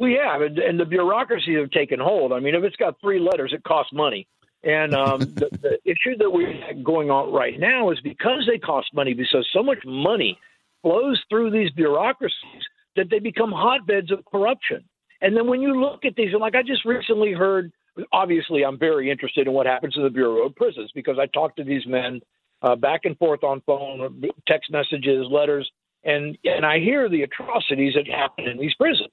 we 0.00 0.14
have, 0.14 0.40
and, 0.40 0.58
and 0.58 0.80
the 0.80 0.86
bureaucracies 0.86 1.58
have 1.58 1.70
taken 1.70 2.00
hold. 2.00 2.32
I 2.32 2.40
mean, 2.40 2.54
if 2.54 2.64
it's 2.64 2.76
got 2.76 2.98
three 3.02 3.20
letters, 3.20 3.52
it 3.52 3.62
costs 3.64 3.92
money. 3.92 4.26
And 4.64 4.94
um, 4.94 5.20
the, 5.20 5.50
the 5.52 5.78
issue 5.84 6.16
that 6.18 6.30
we're 6.30 6.54
going 6.82 7.10
on 7.10 7.32
right 7.32 7.60
now 7.60 7.90
is 7.90 8.00
because 8.00 8.48
they 8.50 8.58
cost 8.58 8.88
money, 8.94 9.12
because 9.12 9.46
so 9.52 9.62
much 9.62 9.78
money 9.84 10.38
flows 10.82 11.22
through 11.28 11.50
these 11.50 11.70
bureaucracies 11.72 12.64
that 12.96 13.10
they 13.10 13.18
become 13.18 13.52
hotbeds 13.52 14.10
of 14.10 14.24
corruption. 14.24 14.82
And 15.20 15.36
then 15.36 15.46
when 15.46 15.60
you 15.60 15.78
look 15.78 16.06
at 16.06 16.16
these, 16.16 16.30
like 16.38 16.54
I 16.54 16.62
just 16.62 16.86
recently 16.86 17.32
heard, 17.32 17.70
obviously 18.12 18.64
I'm 18.64 18.78
very 18.78 19.10
interested 19.10 19.46
in 19.46 19.52
what 19.52 19.66
happens 19.66 19.94
to 19.94 20.02
the 20.02 20.10
Bureau 20.10 20.46
of 20.46 20.54
Prisons 20.54 20.90
because 20.94 21.18
I 21.18 21.26
talk 21.26 21.56
to 21.56 21.64
these 21.64 21.86
men 21.86 22.20
uh, 22.62 22.76
back 22.76 23.02
and 23.04 23.16
forth 23.18 23.42
on 23.42 23.62
phone, 23.66 24.22
text 24.46 24.70
messages, 24.70 25.26
letters, 25.30 25.70
and 26.04 26.36
and 26.44 26.64
I 26.64 26.78
hear 26.78 27.08
the 27.08 27.22
atrocities 27.22 27.94
that 27.94 28.06
happen 28.06 28.46
in 28.46 28.58
these 28.58 28.74
prisons. 28.74 29.12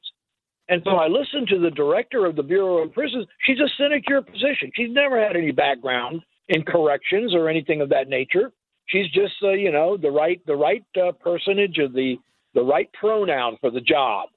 And 0.69 0.81
so 0.83 0.91
I 0.91 1.07
listened 1.07 1.47
to 1.49 1.59
the 1.59 1.71
director 1.71 2.25
of 2.25 2.35
the 2.35 2.43
Bureau 2.43 2.83
of 2.83 2.93
Prisons. 2.93 3.25
She's 3.45 3.59
a 3.59 3.69
sinecure 3.77 4.21
position. 4.21 4.69
She's 4.75 4.91
never 4.91 5.21
had 5.21 5.37
any 5.37 5.51
background 5.51 6.21
in 6.49 6.63
corrections 6.63 7.33
or 7.33 7.47
anything 7.47 7.79
of 7.79 7.89
that 7.89 8.09
nature. 8.09 8.51
She's 8.87 9.09
just, 9.11 9.33
uh, 9.43 9.51
you 9.51 9.71
know, 9.71 9.97
the 9.97 10.11
right 10.11 10.45
the 10.45 10.55
right 10.55 10.83
uh, 11.01 11.11
personage 11.13 11.77
of 11.77 11.93
the 11.93 12.17
the 12.53 12.63
right 12.63 12.89
pronoun 12.93 13.57
for 13.61 13.71
the 13.71 13.81
job. 13.81 14.29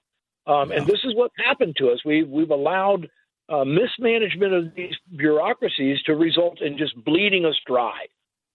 Um, 0.46 0.72
And 0.72 0.86
this 0.86 1.00
is 1.04 1.14
what 1.14 1.30
happened 1.36 1.76
to 1.76 1.90
us. 1.90 2.04
We 2.04 2.22
we've 2.22 2.50
allowed 2.50 3.08
uh, 3.50 3.64
mismanagement 3.64 4.52
of 4.52 4.74
these 4.74 4.94
bureaucracies 5.16 6.00
to 6.02 6.14
result 6.14 6.60
in 6.60 6.78
just 6.78 6.94
bleeding 7.04 7.44
us 7.44 7.56
dry. 7.66 8.06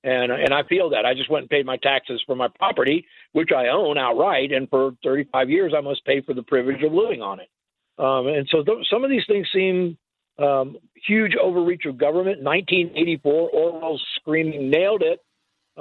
And 0.03 0.31
and 0.31 0.53
I 0.53 0.63
feel 0.63 0.91
that 0.91 1.05
I 1.05 1.15
just 1.15 1.31
went 1.31 1.43
and 1.43 1.49
paid 1.49 1.65
my 1.65 1.77
taxes 1.77 2.21
for 2.25 2.35
my 2.35 2.47
property, 2.47 3.05
which 3.33 3.49
I 3.51 3.67
own 3.69 3.97
outright, 3.97 4.51
and 4.51 4.69
for 4.69 4.91
35 5.03 5.49
years 5.49 5.73
I 5.75 5.81
must 5.81 6.05
pay 6.05 6.21
for 6.21 6.33
the 6.33 6.43
privilege 6.43 6.83
of 6.83 6.93
living 6.93 7.21
on 7.21 7.39
it. 7.39 7.49
Um, 7.97 8.27
and 8.27 8.47
so 8.51 8.63
th- 8.63 8.85
some 8.91 9.03
of 9.03 9.09
these 9.09 9.25
things 9.27 9.47
seem 9.51 9.97
um, 10.37 10.77
huge 11.07 11.35
overreach 11.41 11.85
of 11.85 11.97
government. 11.97 12.43
1984, 12.43 13.49
Orwell's 13.49 14.05
screaming 14.15 14.69
nailed 14.69 15.01
it. 15.01 15.19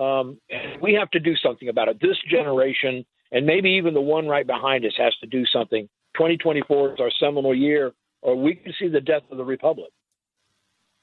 Um, 0.00 0.40
and 0.50 0.80
we 0.80 0.94
have 0.94 1.10
to 1.10 1.20
do 1.20 1.36
something 1.36 1.68
about 1.68 1.88
it. 1.88 2.00
This 2.00 2.16
generation, 2.28 3.04
and 3.30 3.46
maybe 3.46 3.70
even 3.70 3.94
the 3.94 4.00
one 4.00 4.26
right 4.26 4.46
behind 4.46 4.84
us, 4.84 4.92
has 4.98 5.14
to 5.20 5.26
do 5.26 5.44
something. 5.46 5.88
2024 6.14 6.94
is 6.94 7.00
our 7.00 7.10
seminal 7.20 7.54
year, 7.54 7.92
or 8.24 8.34
we 8.34 8.54
can 8.56 8.72
see 8.78 8.88
the 8.88 9.00
death 9.00 9.22
of 9.30 9.36
the 9.36 9.44
republic. 9.44 9.90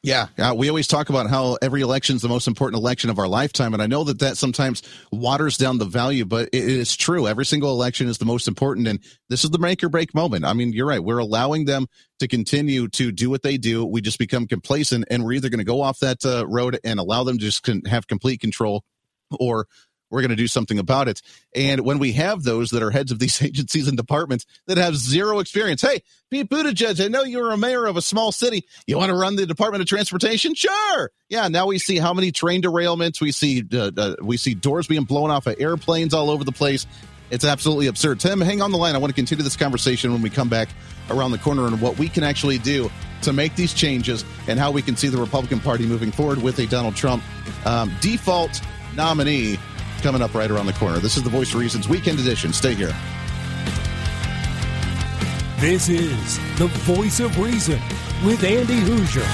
Yeah, 0.04 0.30
uh, 0.40 0.56
we 0.58 0.68
always 0.68 0.88
talk 0.88 1.10
about 1.10 1.30
how 1.30 1.60
every 1.62 1.82
election 1.82 2.16
is 2.16 2.24
the 2.24 2.28
most 2.28 2.48
important 2.48 2.82
election 2.82 3.12
of 3.12 3.20
our 3.20 3.28
lifetime, 3.28 3.76
and 3.76 3.84
I 3.84 3.86
know 3.86 4.04
that 4.06 4.18
that 4.18 4.36
sometimes 4.36 4.82
waters 5.12 5.58
down 5.58 5.78
the 5.78 5.86
value, 5.86 6.26
but 6.26 6.50
it 6.52 6.64
is 6.64 6.96
true. 6.96 7.28
Every 7.28 7.46
single 7.46 7.72
election 7.72 8.08
is 8.08 8.18
the 8.18 8.26
most 8.26 8.48
important, 8.48 8.88
and 8.88 9.00
this 9.30 9.44
is 9.44 9.52
the 9.52 9.60
make 9.60 9.84
or 9.84 9.90
break 9.90 10.16
moment. 10.16 10.44
I 10.44 10.54
mean, 10.54 10.74
you're 10.74 10.88
right. 10.88 11.04
We're 11.04 11.20
allowing 11.20 11.66
them 11.66 11.86
to 12.18 12.28
continue 12.28 12.88
to 12.88 13.12
do 13.12 13.30
what 13.30 13.44
they 13.44 13.58
do. 13.58 13.86
We 13.86 14.02
just 14.02 14.18
become 14.18 14.48
complacent, 14.48 15.06
and 15.12 15.24
we're 15.24 15.34
either 15.34 15.50
going 15.50 15.60
to 15.60 15.64
go 15.64 15.84
off 15.84 16.00
that 16.00 16.26
uh, 16.26 16.48
road 16.48 16.80
and 16.84 17.00
allow 17.00 17.24
them 17.24 17.38
to 17.38 17.44
just 17.44 17.70
have 17.86 18.08
complete 18.08 18.40
control, 18.42 18.84
or 19.40 19.68
we're 20.12 20.22
going 20.22 20.30
to 20.30 20.36
do 20.36 20.48
something 20.48 20.78
about 20.78 21.08
it. 21.08 21.22
And 21.56 21.82
when 21.82 21.98
we 21.98 22.12
have 22.14 22.44
those 22.44 22.70
that 22.72 22.84
are 22.84 22.92
heads 22.92 23.12
of 23.12 23.20
these 23.20 23.42
agencies 23.42 23.88
and 23.88 23.98
departments 23.98 24.46
that 24.68 24.78
have 24.78 24.96
zero 24.96 25.40
experience, 25.40 25.82
hey, 25.82 26.04
Pete 26.30 26.50
Buttigieg, 26.50 27.04
I 27.04 27.08
know 27.08 27.24
you're 27.24 27.52
a 27.52 27.58
mayor 27.58 27.86
of 27.86 27.98
a 27.98 28.02
small 28.02 28.32
city. 28.32 28.66
You 28.86 28.98
want 28.98 29.10
to 29.10 29.16
run 29.16 29.36
the 29.36 29.46
Department 29.46 29.82
of 29.82 29.88
Transportation? 29.88 30.54
Sure. 30.54 31.12
Yeah. 31.30 31.48
Now 31.48 31.68
we 31.68 31.80
see 31.80 31.98
how 31.98 32.14
many 32.14 32.32
train 32.32 32.62
derailments. 32.62 33.20
We 33.20 33.32
see 33.32 33.64
uh, 33.74 33.92
uh, 33.98 34.16
we 34.22 34.38
see 34.38 34.54
doors 34.54 34.88
being 34.88 35.04
blown 35.04 35.32
off 35.32 35.48
of 35.48 35.56
airplanes 35.60 36.14
all 36.14 36.30
over 36.30 36.44
the 36.44 36.52
place. 36.52 36.86
It's 37.32 37.46
absolutely 37.46 37.88
absurd. 37.88 38.20
Tim, 38.20 38.42
hang 38.42 38.62
on 38.62 38.72
the 38.72 38.78
line. 38.78 38.94
I 38.94 38.98
want 38.98 39.12
to 39.12 39.16
continue 39.16 39.44
this 39.44 39.56
conversation 39.56 40.12
when 40.12 40.22
we 40.22 40.30
come 40.30 40.50
back 40.50 40.68
around 41.10 41.32
the 41.32 41.38
corner 41.38 41.66
and 41.66 41.82
what 41.82 41.98
we 41.98 42.10
can 42.10 42.24
actually 42.24 42.58
do 42.58 42.92
to 43.22 43.32
make 43.32 43.56
these 43.56 43.74
changes 43.74 44.26
and 44.48 44.60
how 44.60 44.72
we 44.72 44.82
can 44.82 44.98
see 44.98 45.08
the 45.08 45.18
Republican 45.18 45.62
Party 45.62 45.86
moving 45.86 46.12
forward 46.12 46.42
with 46.42 46.60
a 46.60 46.68
Donald 46.68 46.96
Trump 46.96 47.24
um, 47.66 47.92
default 48.02 48.62
nominee 48.96 49.58
coming 50.02 50.22
up 50.22 50.34
right 50.34 50.50
around 50.50 50.66
the 50.66 50.74
corner. 50.74 51.00
This 51.00 51.16
is 51.16 51.24
the 51.24 51.30
Voice 51.30 51.54
of 51.54 51.60
Reasons 51.60 51.88
Weekend 51.88 52.20
Edition. 52.20 52.52
Stay 52.52 52.74
here. 52.74 52.96
This 55.60 55.90
is 55.90 56.40
the 56.58 56.68
voice 56.86 57.20
of 57.20 57.38
reason 57.38 57.80
with 58.26 58.44
Andy 58.44 58.80
Hooser. 58.82 59.28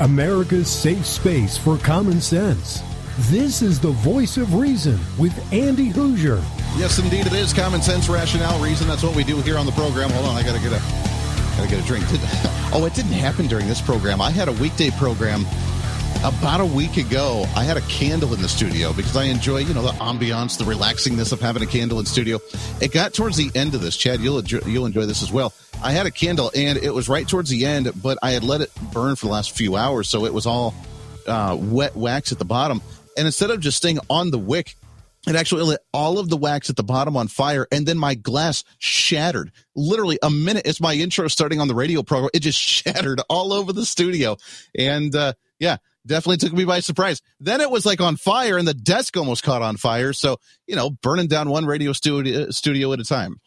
America's 0.00 0.68
safe 0.68 1.06
space 1.06 1.56
for 1.56 1.78
common 1.78 2.20
sense. 2.20 2.87
This 3.22 3.62
is 3.62 3.80
the 3.80 3.90
voice 3.90 4.36
of 4.36 4.54
reason 4.54 4.96
with 5.18 5.36
Andy 5.52 5.90
Hooser. 5.90 6.40
Yes, 6.78 7.00
indeed, 7.00 7.26
it 7.26 7.32
is 7.32 7.52
common 7.52 7.82
sense, 7.82 8.08
rationale, 8.08 8.62
reason. 8.62 8.86
That's 8.86 9.02
what 9.02 9.16
we 9.16 9.24
do 9.24 9.40
here 9.40 9.58
on 9.58 9.66
the 9.66 9.72
program. 9.72 10.08
Hold 10.10 10.26
on, 10.26 10.36
I 10.36 10.44
gotta 10.44 10.60
get 10.60 10.72
a 10.72 10.80
gotta 11.56 11.68
get 11.68 11.82
a 11.82 11.86
drink. 11.86 12.08
Did, 12.08 12.20
oh, 12.72 12.84
it 12.86 12.94
didn't 12.94 13.10
happen 13.10 13.48
during 13.48 13.66
this 13.66 13.80
program. 13.80 14.20
I 14.20 14.30
had 14.30 14.46
a 14.46 14.52
weekday 14.52 14.90
program 14.92 15.44
about 16.18 16.60
a 16.60 16.64
week 16.64 16.96
ago. 16.96 17.44
I 17.56 17.64
had 17.64 17.76
a 17.76 17.80
candle 17.82 18.32
in 18.34 18.40
the 18.40 18.48
studio 18.48 18.92
because 18.92 19.16
I 19.16 19.24
enjoy, 19.24 19.58
you 19.58 19.74
know, 19.74 19.82
the 19.82 19.92
ambiance, 19.94 20.56
the 20.56 20.64
relaxingness 20.64 21.32
of 21.32 21.40
having 21.40 21.64
a 21.64 21.66
candle 21.66 21.98
in 21.98 22.06
studio. 22.06 22.38
It 22.80 22.92
got 22.92 23.14
towards 23.14 23.36
the 23.36 23.50
end 23.56 23.74
of 23.74 23.80
this, 23.80 23.96
Chad. 23.96 24.20
You'll 24.20 24.38
enjoy, 24.38 24.60
you'll 24.64 24.86
enjoy 24.86 25.06
this 25.06 25.24
as 25.24 25.32
well. 25.32 25.52
I 25.82 25.90
had 25.90 26.06
a 26.06 26.12
candle, 26.12 26.52
and 26.54 26.78
it 26.78 26.94
was 26.94 27.08
right 27.08 27.26
towards 27.26 27.50
the 27.50 27.66
end, 27.66 27.90
but 28.00 28.16
I 28.22 28.30
had 28.30 28.44
let 28.44 28.60
it 28.60 28.70
burn 28.92 29.16
for 29.16 29.26
the 29.26 29.32
last 29.32 29.56
few 29.56 29.74
hours, 29.74 30.08
so 30.08 30.24
it 30.24 30.32
was 30.32 30.46
all 30.46 30.72
uh, 31.26 31.56
wet 31.60 31.94
wax 31.94 32.32
at 32.32 32.38
the 32.38 32.44
bottom. 32.44 32.80
And 33.18 33.26
instead 33.26 33.50
of 33.50 33.60
just 33.60 33.76
staying 33.76 33.98
on 34.08 34.30
the 34.30 34.38
wick, 34.38 34.76
it 35.26 35.36
actually 35.36 35.64
lit 35.64 35.80
all 35.92 36.18
of 36.18 36.28
the 36.28 36.36
wax 36.36 36.70
at 36.70 36.76
the 36.76 36.84
bottom 36.84 37.16
on 37.16 37.28
fire, 37.28 37.66
and 37.72 37.86
then 37.86 37.98
my 37.98 38.14
glass 38.14 38.64
shattered. 38.78 39.50
Literally 39.74 40.18
a 40.22 40.30
minute. 40.30 40.62
It's 40.64 40.80
my 40.80 40.94
intro 40.94 41.28
starting 41.28 41.60
on 41.60 41.68
the 41.68 41.74
radio 41.74 42.02
program. 42.02 42.30
It 42.32 42.40
just 42.40 42.58
shattered 42.60 43.20
all 43.28 43.52
over 43.52 43.72
the 43.72 43.84
studio, 43.84 44.36
and 44.78 45.14
uh, 45.14 45.32
yeah, 45.58 45.78
definitely 46.06 46.38
took 46.38 46.52
me 46.52 46.64
by 46.64 46.80
surprise. 46.80 47.20
Then 47.40 47.60
it 47.60 47.70
was 47.70 47.84
like 47.84 48.00
on 48.00 48.16
fire, 48.16 48.56
and 48.56 48.66
the 48.66 48.74
desk 48.74 49.16
almost 49.16 49.42
caught 49.42 49.60
on 49.60 49.76
fire. 49.76 50.12
So 50.12 50.38
you 50.66 50.76
know, 50.76 50.90
burning 50.90 51.26
down 51.26 51.50
one 51.50 51.66
radio 51.66 51.92
studio 51.92 52.50
studio 52.50 52.92
at 52.92 53.00
a 53.00 53.04
time. 53.04 53.40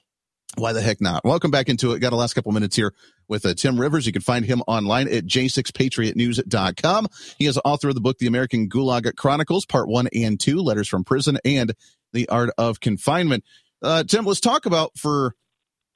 Why 0.58 0.74
the 0.74 0.82
heck 0.82 1.00
not? 1.00 1.24
Welcome 1.24 1.50
back 1.50 1.70
into 1.70 1.94
it. 1.94 2.00
Got 2.00 2.12
a 2.12 2.18
last 2.18 2.34
couple 2.34 2.52
minutes 2.52 2.76
here 2.76 2.94
with 3.32 3.46
uh, 3.46 3.56
Tim 3.56 3.80
Rivers. 3.80 4.06
You 4.06 4.12
can 4.12 4.22
find 4.22 4.46
him 4.46 4.62
online 4.68 5.08
at 5.08 5.26
j6patriotnews.com. 5.26 7.08
He 7.40 7.46
is 7.48 7.60
author 7.66 7.90
of 7.90 7.96
the 7.96 8.02
book, 8.02 8.20
The 8.20 8.28
American 8.28 8.70
Gulag 8.70 9.16
Chronicles, 9.16 9.66
part 9.66 9.88
one 9.88 10.08
and 10.14 10.40
two, 10.40 10.58
Letters 10.58 10.88
from 10.88 11.04
Prison 11.04 11.40
and 11.44 11.74
The 12.14 12.30
Art 12.30 12.52
of 12.60 12.82
Confinement. 12.82 13.44
Uh, 13.82 14.04
Tim, 14.04 14.26
let's 14.26 14.42
talk 14.42 14.68
about 14.68 14.92
for 14.98 15.34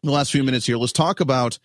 the 0.01 0.11
last 0.11 0.31
few 0.31 0.43
minutes 0.43 0.65
here, 0.65 0.77
let's 0.77 0.93
talk 0.93 1.19
about 1.19 1.59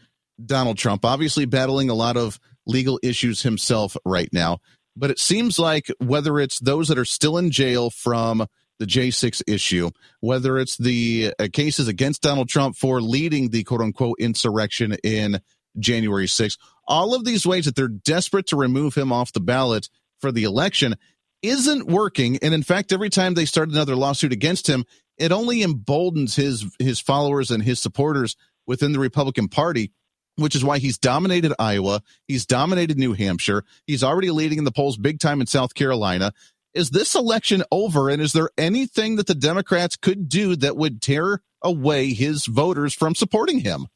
Donald 0.44 0.76
Trump, 0.76 1.04
obviously 1.04 1.44
battling 1.44 1.88
a 1.88 1.94
lot 1.94 2.16
of 2.16 2.38
legal 2.66 2.98
issues 3.02 3.42
himself 3.42 3.96
right 4.04 4.28
now. 4.32 4.58
but 4.96 5.10
it 5.10 5.18
seems 5.18 5.58
like 5.58 5.90
whether 5.98 6.38
it's 6.38 6.58
those 6.58 6.88
that 6.88 6.98
are 6.98 7.04
still 7.04 7.38
in 7.38 7.50
jail 7.50 7.90
from 7.90 8.46
the 8.80 8.86
J6 8.86 9.42
issue, 9.46 9.90
whether 10.20 10.58
it's 10.58 10.76
the 10.76 11.32
uh, 11.38 11.48
cases 11.52 11.86
against 11.86 12.22
Donald 12.22 12.48
Trump 12.48 12.76
for 12.76 13.00
leading 13.00 13.50
the 13.50 13.62
quote 13.62 13.82
unquote 13.82 14.18
insurrection 14.18 14.96
in 15.04 15.40
January 15.78 16.26
6th, 16.26 16.58
all 16.86 17.14
of 17.14 17.24
these 17.24 17.46
ways 17.46 17.64
that 17.64 17.76
they're 17.76 17.88
desperate 17.88 18.46
to 18.48 18.56
remove 18.56 18.94
him 18.94 19.12
off 19.12 19.32
the 19.32 19.40
ballot 19.40 19.88
for 20.20 20.32
the 20.32 20.44
election 20.44 20.94
isn't 21.42 21.86
working. 21.86 22.38
And 22.42 22.52
in 22.52 22.62
fact, 22.62 22.92
every 22.92 23.10
time 23.10 23.34
they 23.34 23.44
start 23.44 23.70
another 23.70 23.96
lawsuit 23.96 24.32
against 24.32 24.68
him, 24.68 24.84
it 25.18 25.32
only 25.32 25.62
emboldens 25.62 26.36
his 26.36 26.66
his 26.78 27.00
followers 27.00 27.50
and 27.50 27.62
his 27.62 27.80
supporters 27.80 28.36
within 28.66 28.92
the 28.92 28.98
Republican 28.98 29.48
Party, 29.48 29.92
which 30.36 30.54
is 30.54 30.64
why 30.64 30.78
he's 30.78 30.98
dominated 30.98 31.52
Iowa, 31.58 32.02
he's 32.26 32.46
dominated 32.46 32.98
New 32.98 33.12
Hampshire, 33.12 33.64
he's 33.86 34.02
already 34.02 34.30
leading 34.30 34.58
in 34.58 34.64
the 34.64 34.72
polls 34.72 34.96
big 34.96 35.20
time 35.20 35.40
in 35.40 35.46
South 35.46 35.74
Carolina. 35.74 36.32
Is 36.72 36.90
this 36.90 37.14
election 37.14 37.64
over? 37.72 38.08
And 38.08 38.22
is 38.22 38.32
there 38.32 38.50
anything 38.56 39.16
that 39.16 39.26
the 39.26 39.34
Democrats 39.34 39.96
could 39.96 40.28
do 40.28 40.54
that 40.56 40.76
would 40.76 41.02
tear 41.02 41.42
away 41.62 42.12
his 42.12 42.46
voters 42.46 42.94
from 42.94 43.14
supporting 43.14 43.60
him? 43.60 43.88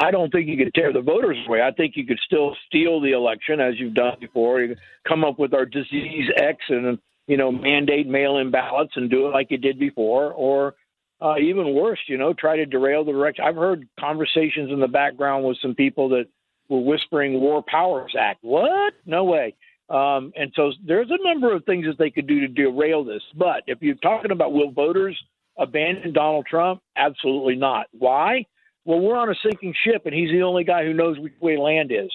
I 0.00 0.10
don't 0.10 0.32
think 0.32 0.48
you 0.48 0.56
could 0.56 0.72
tear 0.74 0.92
the 0.92 1.02
voters 1.02 1.36
away. 1.46 1.60
I 1.60 1.72
think 1.72 1.92
you 1.94 2.06
could 2.06 2.18
still 2.24 2.56
steal 2.66 3.00
the 3.00 3.12
election 3.12 3.60
as 3.60 3.74
you've 3.78 3.94
done 3.94 4.16
before. 4.18 4.60
You 4.62 4.74
come 5.06 5.24
up 5.24 5.38
with 5.38 5.52
our 5.52 5.66
disease 5.66 6.30
X 6.36 6.56
and 6.70 6.98
you 7.26 7.36
know 7.36 7.52
mandate 7.52 8.08
mail-in 8.08 8.50
ballots 8.50 8.92
and 8.96 9.10
do 9.10 9.26
it 9.26 9.30
like 9.30 9.50
you 9.50 9.58
did 9.58 9.78
before, 9.78 10.32
or 10.32 10.74
uh, 11.20 11.36
even 11.36 11.74
worse, 11.74 11.98
you 12.06 12.16
know, 12.16 12.32
try 12.32 12.56
to 12.56 12.64
derail 12.64 13.04
the 13.04 13.12
direction. 13.12 13.44
I've 13.44 13.56
heard 13.56 13.86
conversations 13.98 14.72
in 14.72 14.80
the 14.80 14.88
background 14.88 15.44
with 15.44 15.58
some 15.60 15.74
people 15.74 16.08
that 16.10 16.24
were 16.70 16.80
whispering 16.80 17.40
War 17.40 17.62
Powers 17.62 18.14
Act. 18.18 18.38
What? 18.42 18.94
No 19.04 19.24
way. 19.24 19.54
Um, 19.90 20.32
and 20.36 20.52
so 20.54 20.72
there's 20.86 21.10
a 21.10 21.22
number 21.22 21.54
of 21.54 21.64
things 21.64 21.84
that 21.86 21.98
they 21.98 22.10
could 22.10 22.26
do 22.26 22.40
to 22.40 22.48
derail 22.48 23.04
this. 23.04 23.22
But 23.36 23.64
if 23.66 23.82
you're 23.82 23.96
talking 23.96 24.30
about 24.30 24.52
will 24.52 24.70
voters 24.70 25.18
abandon 25.58 26.12
Donald 26.14 26.46
Trump, 26.46 26.80
absolutely 26.96 27.56
not. 27.56 27.86
Why? 27.92 28.46
Well, 28.90 28.98
we're 28.98 29.16
on 29.16 29.30
a 29.30 29.34
sinking 29.44 29.72
ship, 29.84 30.02
and 30.04 30.14
he's 30.14 30.30
the 30.30 30.42
only 30.42 30.64
guy 30.64 30.84
who 30.84 30.92
knows 30.92 31.16
which 31.18 31.34
way 31.40 31.56
land 31.56 31.92
is. 31.92 32.10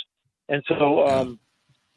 And 0.49 0.61
so, 0.67 1.07
um, 1.07 1.39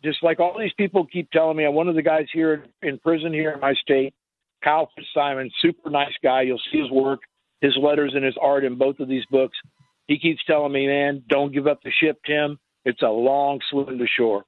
just 0.05 0.23
like 0.23 0.39
all 0.39 0.57
these 0.57 0.73
people 0.79 1.05
keep 1.05 1.31
telling 1.33 1.57
me, 1.57 1.65
I 1.65 1.69
one 1.69 1.89
of 1.89 1.97
the 1.97 2.03
guys 2.03 2.27
here 2.33 2.65
in 2.83 2.99
prison 3.01 3.33
here 3.33 3.51
in 3.51 3.61
my 3.61 3.75
state, 3.75 4.15
Kyle 4.63 4.89
Fitzsimon, 4.97 5.51
super 5.61 5.91
nice 5.91 6.15
guy. 6.23 6.43
You'll 6.43 6.61
see 6.73 6.81
his 6.81 6.91
work, 6.93 7.19
his 7.61 7.77
letters, 7.77 8.13
and 8.15 8.25
his 8.25 8.37
art 8.41 8.65
in 8.65 8.77
both 8.79 9.01
of 9.01 9.09
these 9.09 9.25
books. 9.33 9.59
He 10.07 10.17
keeps 10.17 10.45
telling 10.45 10.73
me, 10.73 10.87
man, 10.87 11.25
don't 11.29 11.53
give 11.53 11.67
up 11.67 11.81
the 11.83 11.91
ship, 12.01 12.19
Tim. 12.25 12.59
It's 12.85 13.03
a 13.03 13.09
long 13.09 13.59
swim 13.71 13.99
to 13.99 14.07
shore. 14.07 14.45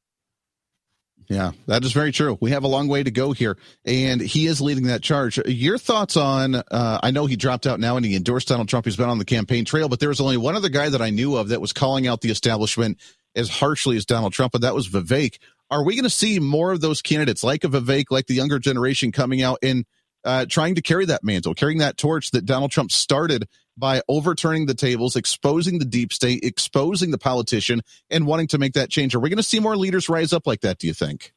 Yeah, 1.29 1.53
that 1.67 1.85
is 1.85 1.93
very 1.93 2.11
true. 2.11 2.37
We 2.41 2.51
have 2.51 2.65
a 2.65 2.69
long 2.69 2.89
way 2.89 3.03
to 3.05 3.11
go 3.11 3.33
here, 3.33 3.57
and 3.85 4.21
he 4.21 4.47
is 4.47 4.61
leading 4.61 4.85
that 4.85 5.03
charge. 5.03 5.39
Your 5.47 5.79
thoughts 5.79 6.17
on? 6.17 6.57
Uh, 6.57 6.99
I 7.03 7.13
know 7.13 7.27
he 7.27 7.37
dropped 7.37 7.67
out 7.69 7.79
now 7.79 7.97
and 7.97 8.05
he 8.05 8.17
endorsed 8.17 8.49
Donald 8.49 8.69
Trump. 8.69 8.85
He's 8.85 8.97
been 8.97 9.09
on 9.09 9.19
the 9.19 9.25
campaign 9.25 9.65
trail, 9.65 9.89
but 9.89 10.01
there 10.01 10.09
was 10.09 10.21
only 10.21 10.37
one 10.37 10.57
other 10.57 10.69
guy 10.69 10.89
that 10.89 11.01
I 11.01 11.11
knew 11.11 11.37
of 11.37 11.49
that 11.49 11.61
was 11.61 11.73
calling 11.73 12.09
out 12.09 12.21
the 12.21 12.31
establishment 12.31 12.99
as 13.37 13.49
harshly 13.49 13.97
as 13.97 14.05
Donald 14.05 14.33
Trump, 14.33 14.55
and 14.55 14.65
that 14.65 14.75
was 14.75 14.89
Vivek. 14.89 15.39
Are 15.71 15.85
we 15.85 15.95
going 15.95 16.05
to 16.05 16.11
see 16.11 16.41
more 16.41 16.73
of 16.73 16.81
those 16.81 17.01
candidates 17.01 17.45
like 17.45 17.63
a 17.63 17.69
Vivek, 17.69 18.07
like 18.11 18.27
the 18.27 18.35
younger 18.35 18.59
generation, 18.59 19.13
coming 19.13 19.41
out 19.41 19.59
and 19.63 19.85
uh, 20.25 20.47
trying 20.49 20.75
to 20.75 20.83
carry 20.83 21.07
that 21.07 21.23
mantle, 21.23 21.55
carrying 21.55 21.79
that 21.79 21.97
torch 21.97 22.33
that 22.33 22.45
Donald 22.45 22.73
Trump 22.73 22.91
started 22.91 23.49
by 23.77 24.03
overturning 24.09 24.67
the 24.67 24.75
tables, 24.75 25.17
exposing 25.17 25.79
the 25.79 25.85
deep 25.85 26.13
state, 26.13 26.41
exposing 26.43 27.11
the 27.11 27.19
politician, 27.19 27.83
and 28.11 28.27
wanting 28.27 28.47
to 28.49 28.59
make 28.59 28.75
that 28.75 28.91
change. 28.91 29.15
Are 29.15 29.21
we 29.21 29.31
going 29.31 29.37
to 29.39 29.43
see 29.43 29.61
more 29.61 29.77
leaders 29.77 30.09
rise 30.09 30.33
up 30.33 30.47
like 30.47 30.61
that, 30.61 30.79
do 30.79 30.87
you 30.87 30.95
think? 30.95 31.33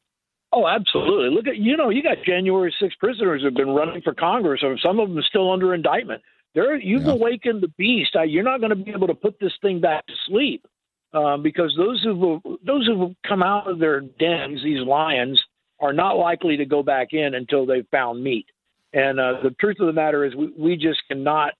Oh, 0.52 0.68
absolutely. 0.68 1.34
Look 1.34 1.48
at, 1.48 1.56
you 1.56 1.76
know, 1.76 1.90
you 1.90 2.02
got 2.02 2.18
January 2.24 2.72
6 2.80 2.94
prisoners 2.96 3.40
who 3.40 3.46
have 3.46 3.54
been 3.54 3.70
running 3.70 4.02
for 4.02 4.14
Congress, 4.14 4.60
or 4.62 4.78
some 4.78 5.00
of 5.00 5.08
them 5.08 5.22
still 5.28 5.52
under 5.52 5.74
indictment. 5.74 6.22
There, 6.54 6.76
you've 6.76 7.06
yeah. 7.06 7.12
awakened 7.12 7.62
the 7.62 7.72
beast. 7.76 8.16
You're 8.26 8.44
not 8.44 8.60
going 8.60 8.70
to 8.70 8.76
be 8.76 8.92
able 8.92 9.08
to 9.08 9.14
put 9.14 9.40
this 9.40 9.52
thing 9.60 9.80
back 9.80 10.06
to 10.06 10.12
sleep 10.28 10.64
um, 11.12 11.42
because 11.42 11.74
those 11.76 12.00
who 12.04 12.40
those 12.64 12.86
who 12.86 13.14
come 13.26 13.42
out 13.42 13.68
of 13.68 13.80
their 13.80 14.00
dens, 14.00 14.62
these 14.62 14.86
lions, 14.86 15.42
are 15.80 15.92
not 15.92 16.12
likely 16.12 16.56
to 16.58 16.64
go 16.64 16.84
back 16.84 17.08
in 17.12 17.34
until 17.34 17.66
they've 17.66 17.86
found 17.90 18.22
meat. 18.22 18.46
And 18.92 19.18
uh, 19.18 19.40
the 19.42 19.50
truth 19.60 19.78
of 19.80 19.86
the 19.86 19.92
matter 19.92 20.24
is, 20.24 20.36
we, 20.36 20.52
we 20.56 20.76
just 20.76 21.00
cannot 21.08 21.54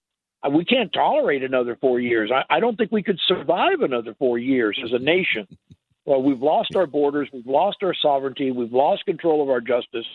we 0.50 0.64
can't 0.64 0.92
tolerate 0.92 1.42
another 1.42 1.76
four 1.80 2.00
years. 2.00 2.30
I, 2.32 2.56
I 2.56 2.60
don't 2.60 2.76
think 2.76 2.92
we 2.92 3.02
could 3.02 3.18
survive 3.26 3.80
another 3.80 4.14
four 4.18 4.38
years 4.38 4.78
as 4.82 4.92
a 4.92 4.98
nation. 4.98 5.46
Well, 6.04 6.22
we've 6.22 6.42
lost 6.42 6.76
our 6.76 6.86
borders, 6.86 7.28
we've 7.32 7.46
lost 7.46 7.78
our 7.82 7.94
sovereignty, 7.94 8.50
we've 8.50 8.72
lost 8.72 9.06
control 9.06 9.42
of 9.42 9.48
our 9.48 9.60
justice. 9.60 10.06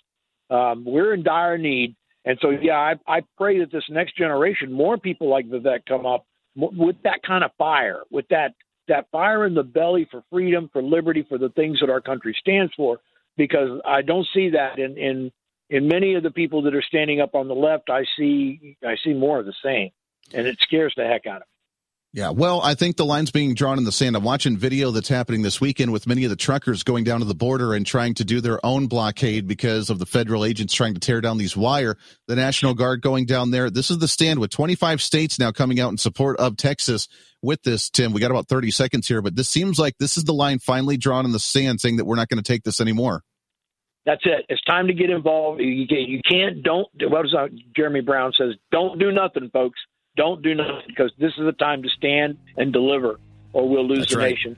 Um, 0.49 0.83
we're 0.85 1.13
in 1.13 1.23
dire 1.23 1.57
need, 1.57 1.95
and 2.25 2.37
so 2.41 2.51
yeah, 2.51 2.77
I, 2.77 2.95
I 3.07 3.21
pray 3.37 3.59
that 3.59 3.71
this 3.71 3.83
next 3.89 4.17
generation, 4.17 4.71
more 4.71 4.97
people 4.97 5.29
like 5.29 5.47
Vivek 5.47 5.85
come 5.87 6.05
up 6.05 6.25
with 6.55 6.97
that 7.03 7.23
kind 7.23 7.43
of 7.43 7.51
fire, 7.57 8.01
with 8.11 8.27
that 8.29 8.53
that 8.87 9.05
fire 9.11 9.45
in 9.45 9.53
the 9.53 9.63
belly 9.63 10.07
for 10.09 10.23
freedom, 10.31 10.69
for 10.73 10.81
liberty, 10.81 11.23
for 11.27 11.37
the 11.37 11.49
things 11.49 11.79
that 11.79 11.89
our 11.89 12.01
country 12.01 12.35
stands 12.39 12.73
for. 12.75 12.99
Because 13.37 13.79
I 13.85 14.01
don't 14.01 14.27
see 14.33 14.49
that 14.49 14.79
in 14.79 14.97
in 14.97 15.31
in 15.69 15.87
many 15.87 16.15
of 16.15 16.23
the 16.23 16.31
people 16.31 16.63
that 16.63 16.75
are 16.75 16.81
standing 16.81 17.21
up 17.21 17.35
on 17.35 17.47
the 17.47 17.55
left. 17.55 17.89
I 17.89 18.03
see 18.17 18.77
I 18.85 18.95
see 19.03 19.13
more 19.13 19.39
of 19.39 19.45
the 19.45 19.53
same 19.63 19.91
and 20.33 20.47
it 20.47 20.57
scares 20.61 20.93
the 20.95 21.05
heck 21.05 21.25
out 21.25 21.37
of 21.37 21.41
me. 21.41 21.59
Yeah, 22.11 22.31
well, 22.31 22.59
I 22.63 22.73
think 22.73 22.97
the 22.97 23.05
line's 23.05 23.29
being 23.29 23.53
drawn 23.53 23.77
in 23.77 23.83
the 23.83 23.91
sand. 23.91 24.15
I'm 24.15 24.23
watching 24.23 24.57
video 24.57 24.89
that's 24.89 25.09
happening 25.09 25.43
this 25.43 25.61
weekend 25.61 25.91
with 25.91 26.07
many 26.07 26.23
of 26.23 26.31
the 26.31 26.35
truckers 26.35 26.81
going 26.81 27.03
down 27.03 27.19
to 27.19 27.25
the 27.25 27.35
border 27.35 27.75
and 27.75 27.85
trying 27.85 28.15
to 28.15 28.25
do 28.25 28.41
their 28.41 28.63
own 28.65 28.87
blockade 28.87 29.47
because 29.47 29.91
of 29.91 29.99
the 29.99 30.07
federal 30.07 30.43
agents 30.43 30.73
trying 30.73 30.95
to 30.95 30.99
tear 30.99 31.21
down 31.21 31.37
these 31.37 31.55
wire. 31.55 31.97
The 32.27 32.35
National 32.35 32.73
Guard 32.73 33.03
going 33.03 33.27
down 33.27 33.51
there. 33.51 33.69
This 33.69 33.91
is 33.91 33.99
the 33.99 34.07
stand 34.07 34.39
with 34.39 34.49
25 34.49 35.03
states 35.03 35.37
now 35.37 35.51
coming 35.51 35.79
out 35.79 35.91
in 35.91 35.97
support 35.99 36.39
of 36.39 36.57
Texas 36.57 37.07
with 37.43 37.61
this, 37.61 37.91
Tim. 37.91 38.11
We 38.11 38.21
got 38.21 38.31
about 38.31 38.47
30 38.47 38.71
seconds 38.71 39.07
here, 39.07 39.21
but 39.21 39.35
this 39.35 39.47
seems 39.47 39.77
like 39.77 39.95
this 39.99 40.17
is 40.17 40.23
the 40.23 40.33
line 40.33 40.57
finally 40.57 40.97
drawn 40.97 41.25
in 41.25 41.31
the 41.31 41.39
sand 41.39 41.79
saying 41.79 41.97
that 41.97 42.05
we're 42.05 42.15
not 42.15 42.27
going 42.27 42.41
to 42.41 42.51
take 42.51 42.63
this 42.63 42.81
anymore. 42.81 43.21
That's 44.07 44.25
it. 44.25 44.47
It's 44.49 44.63
time 44.63 44.87
to 44.87 44.93
get 44.93 45.11
involved. 45.11 45.61
You, 45.61 46.21
can't, 46.27 46.63
don't, 46.63 46.87
what 47.01 47.21
does 47.21 47.35
uh, 47.35 47.49
Jeremy 47.75 48.01
Brown 48.01 48.31
says? 48.35 48.55
Don't 48.71 48.97
do 48.97 49.11
nothing, 49.11 49.51
folks 49.53 49.77
don't 50.15 50.41
do 50.41 50.55
nothing 50.55 50.81
because 50.87 51.11
this 51.17 51.33
is 51.37 51.45
the 51.45 51.51
time 51.53 51.83
to 51.83 51.89
stand 51.89 52.37
and 52.57 52.73
deliver, 52.73 53.19
or 53.53 53.69
we'll 53.69 53.87
lose 53.87 53.99
That's 53.99 54.13
the 54.13 54.17
right. 54.17 54.31
nation. 54.31 54.57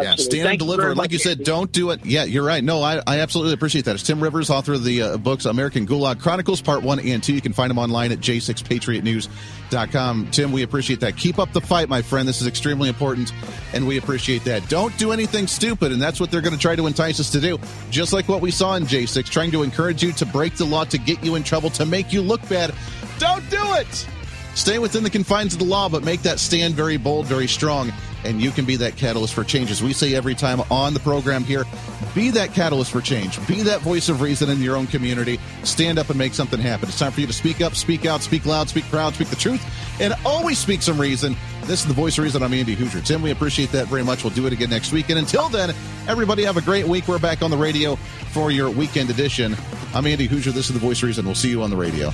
Yeah, 0.00 0.14
stand 0.14 0.44
Thank 0.44 0.60
and 0.60 0.68
deliver. 0.68 0.94
Like 0.94 1.10
you 1.12 1.18
said, 1.18 1.42
don't 1.42 1.72
do 1.72 1.90
it. 1.90 2.04
Yeah, 2.04 2.22
you're 2.24 2.44
right. 2.44 2.62
No, 2.62 2.82
I, 2.82 3.02
I 3.06 3.20
absolutely 3.20 3.54
appreciate 3.54 3.86
that. 3.86 3.94
It's 3.94 4.02
Tim 4.04 4.22
Rivers, 4.22 4.50
author 4.50 4.74
of 4.74 4.84
the 4.84 5.02
uh, 5.02 5.16
books 5.16 5.44
American 5.44 5.86
Gulag 5.88 6.20
Chronicles, 6.20 6.62
Part 6.62 6.82
1 6.82 7.00
and 7.00 7.20
2. 7.22 7.34
You 7.34 7.40
can 7.40 7.52
find 7.52 7.70
them 7.70 7.78
online 7.78 8.12
at 8.12 8.18
j6patriotnews.com. 8.18 10.30
Tim, 10.30 10.52
we 10.52 10.62
appreciate 10.62 11.00
that. 11.00 11.16
Keep 11.16 11.40
up 11.40 11.52
the 11.52 11.60
fight, 11.60 11.88
my 11.88 12.00
friend. 12.02 12.28
This 12.28 12.40
is 12.40 12.46
extremely 12.46 12.88
important, 12.88 13.32
and 13.72 13.88
we 13.88 13.98
appreciate 13.98 14.44
that. 14.44 14.68
Don't 14.68 14.96
do 14.98 15.10
anything 15.10 15.48
stupid, 15.48 15.90
and 15.90 16.00
that's 16.00 16.20
what 16.20 16.30
they're 16.30 16.42
going 16.42 16.54
to 16.54 16.60
try 16.60 16.76
to 16.76 16.86
entice 16.86 17.18
us 17.18 17.30
to 17.32 17.40
do. 17.40 17.58
Just 17.90 18.12
like 18.12 18.28
what 18.28 18.40
we 18.40 18.52
saw 18.52 18.76
in 18.76 18.84
J6, 18.84 19.24
trying 19.24 19.50
to 19.50 19.62
encourage 19.62 20.00
you 20.02 20.12
to 20.12 20.26
break 20.26 20.54
the 20.54 20.64
law, 20.64 20.84
to 20.84 20.98
get 20.98 21.24
you 21.24 21.34
in 21.34 21.42
trouble, 21.42 21.70
to 21.70 21.84
make 21.86 22.12
you 22.12 22.22
look 22.22 22.46
bad. 22.48 22.72
Don't 23.18 23.48
do 23.50 23.74
it! 23.74 24.06
Stay 24.58 24.80
within 24.80 25.04
the 25.04 25.08
confines 25.08 25.52
of 25.52 25.60
the 25.60 25.64
law, 25.64 25.88
but 25.88 26.02
make 26.02 26.20
that 26.22 26.40
stand 26.40 26.74
very 26.74 26.96
bold, 26.96 27.26
very 27.26 27.46
strong, 27.46 27.92
and 28.24 28.40
you 28.40 28.50
can 28.50 28.64
be 28.64 28.74
that 28.74 28.96
catalyst 28.96 29.32
for 29.32 29.44
change. 29.44 29.70
As 29.70 29.84
we 29.84 29.92
say 29.92 30.16
every 30.16 30.34
time 30.34 30.60
on 30.68 30.94
the 30.94 31.00
program 31.00 31.44
here, 31.44 31.64
be 32.12 32.30
that 32.30 32.54
catalyst 32.54 32.90
for 32.90 33.00
change. 33.00 33.38
Be 33.46 33.62
that 33.62 33.82
voice 33.82 34.08
of 34.08 34.20
reason 34.20 34.50
in 34.50 34.60
your 34.60 34.74
own 34.76 34.88
community. 34.88 35.38
Stand 35.62 35.96
up 35.96 36.10
and 36.10 36.18
make 36.18 36.34
something 36.34 36.58
happen. 36.58 36.88
It's 36.88 36.98
time 36.98 37.12
for 37.12 37.20
you 37.20 37.28
to 37.28 37.32
speak 37.32 37.60
up, 37.60 37.76
speak 37.76 38.04
out, 38.04 38.20
speak 38.20 38.46
loud, 38.46 38.68
speak 38.68 38.84
proud, 38.86 39.14
speak 39.14 39.28
the 39.28 39.36
truth, 39.36 39.64
and 40.00 40.12
always 40.26 40.58
speak 40.58 40.82
some 40.82 41.00
reason. 41.00 41.36
This 41.62 41.82
is 41.82 41.86
the 41.86 41.94
voice 41.94 42.18
of 42.18 42.24
reason. 42.24 42.42
I'm 42.42 42.52
Andy 42.52 42.74
Hooser. 42.74 43.06
Tim, 43.06 43.22
we 43.22 43.30
appreciate 43.30 43.70
that 43.70 43.86
very 43.86 44.02
much. 44.02 44.24
We'll 44.24 44.34
do 44.34 44.48
it 44.48 44.52
again 44.52 44.70
next 44.70 44.90
week. 44.90 45.08
And 45.08 45.20
until 45.20 45.48
then, 45.48 45.72
everybody 46.08 46.42
have 46.42 46.56
a 46.56 46.62
great 46.62 46.88
week. 46.88 47.06
We're 47.06 47.20
back 47.20 47.42
on 47.42 47.52
the 47.52 47.56
radio 47.56 47.94
for 48.32 48.50
your 48.50 48.70
weekend 48.70 49.08
edition. 49.08 49.54
I'm 49.94 50.04
Andy 50.04 50.26
Hooser. 50.26 50.52
This 50.52 50.68
is 50.68 50.72
the 50.72 50.80
voice 50.80 50.98
of 50.98 51.04
reason. 51.04 51.26
We'll 51.26 51.36
see 51.36 51.50
you 51.50 51.62
on 51.62 51.70
the 51.70 51.76
radio. 51.76 52.10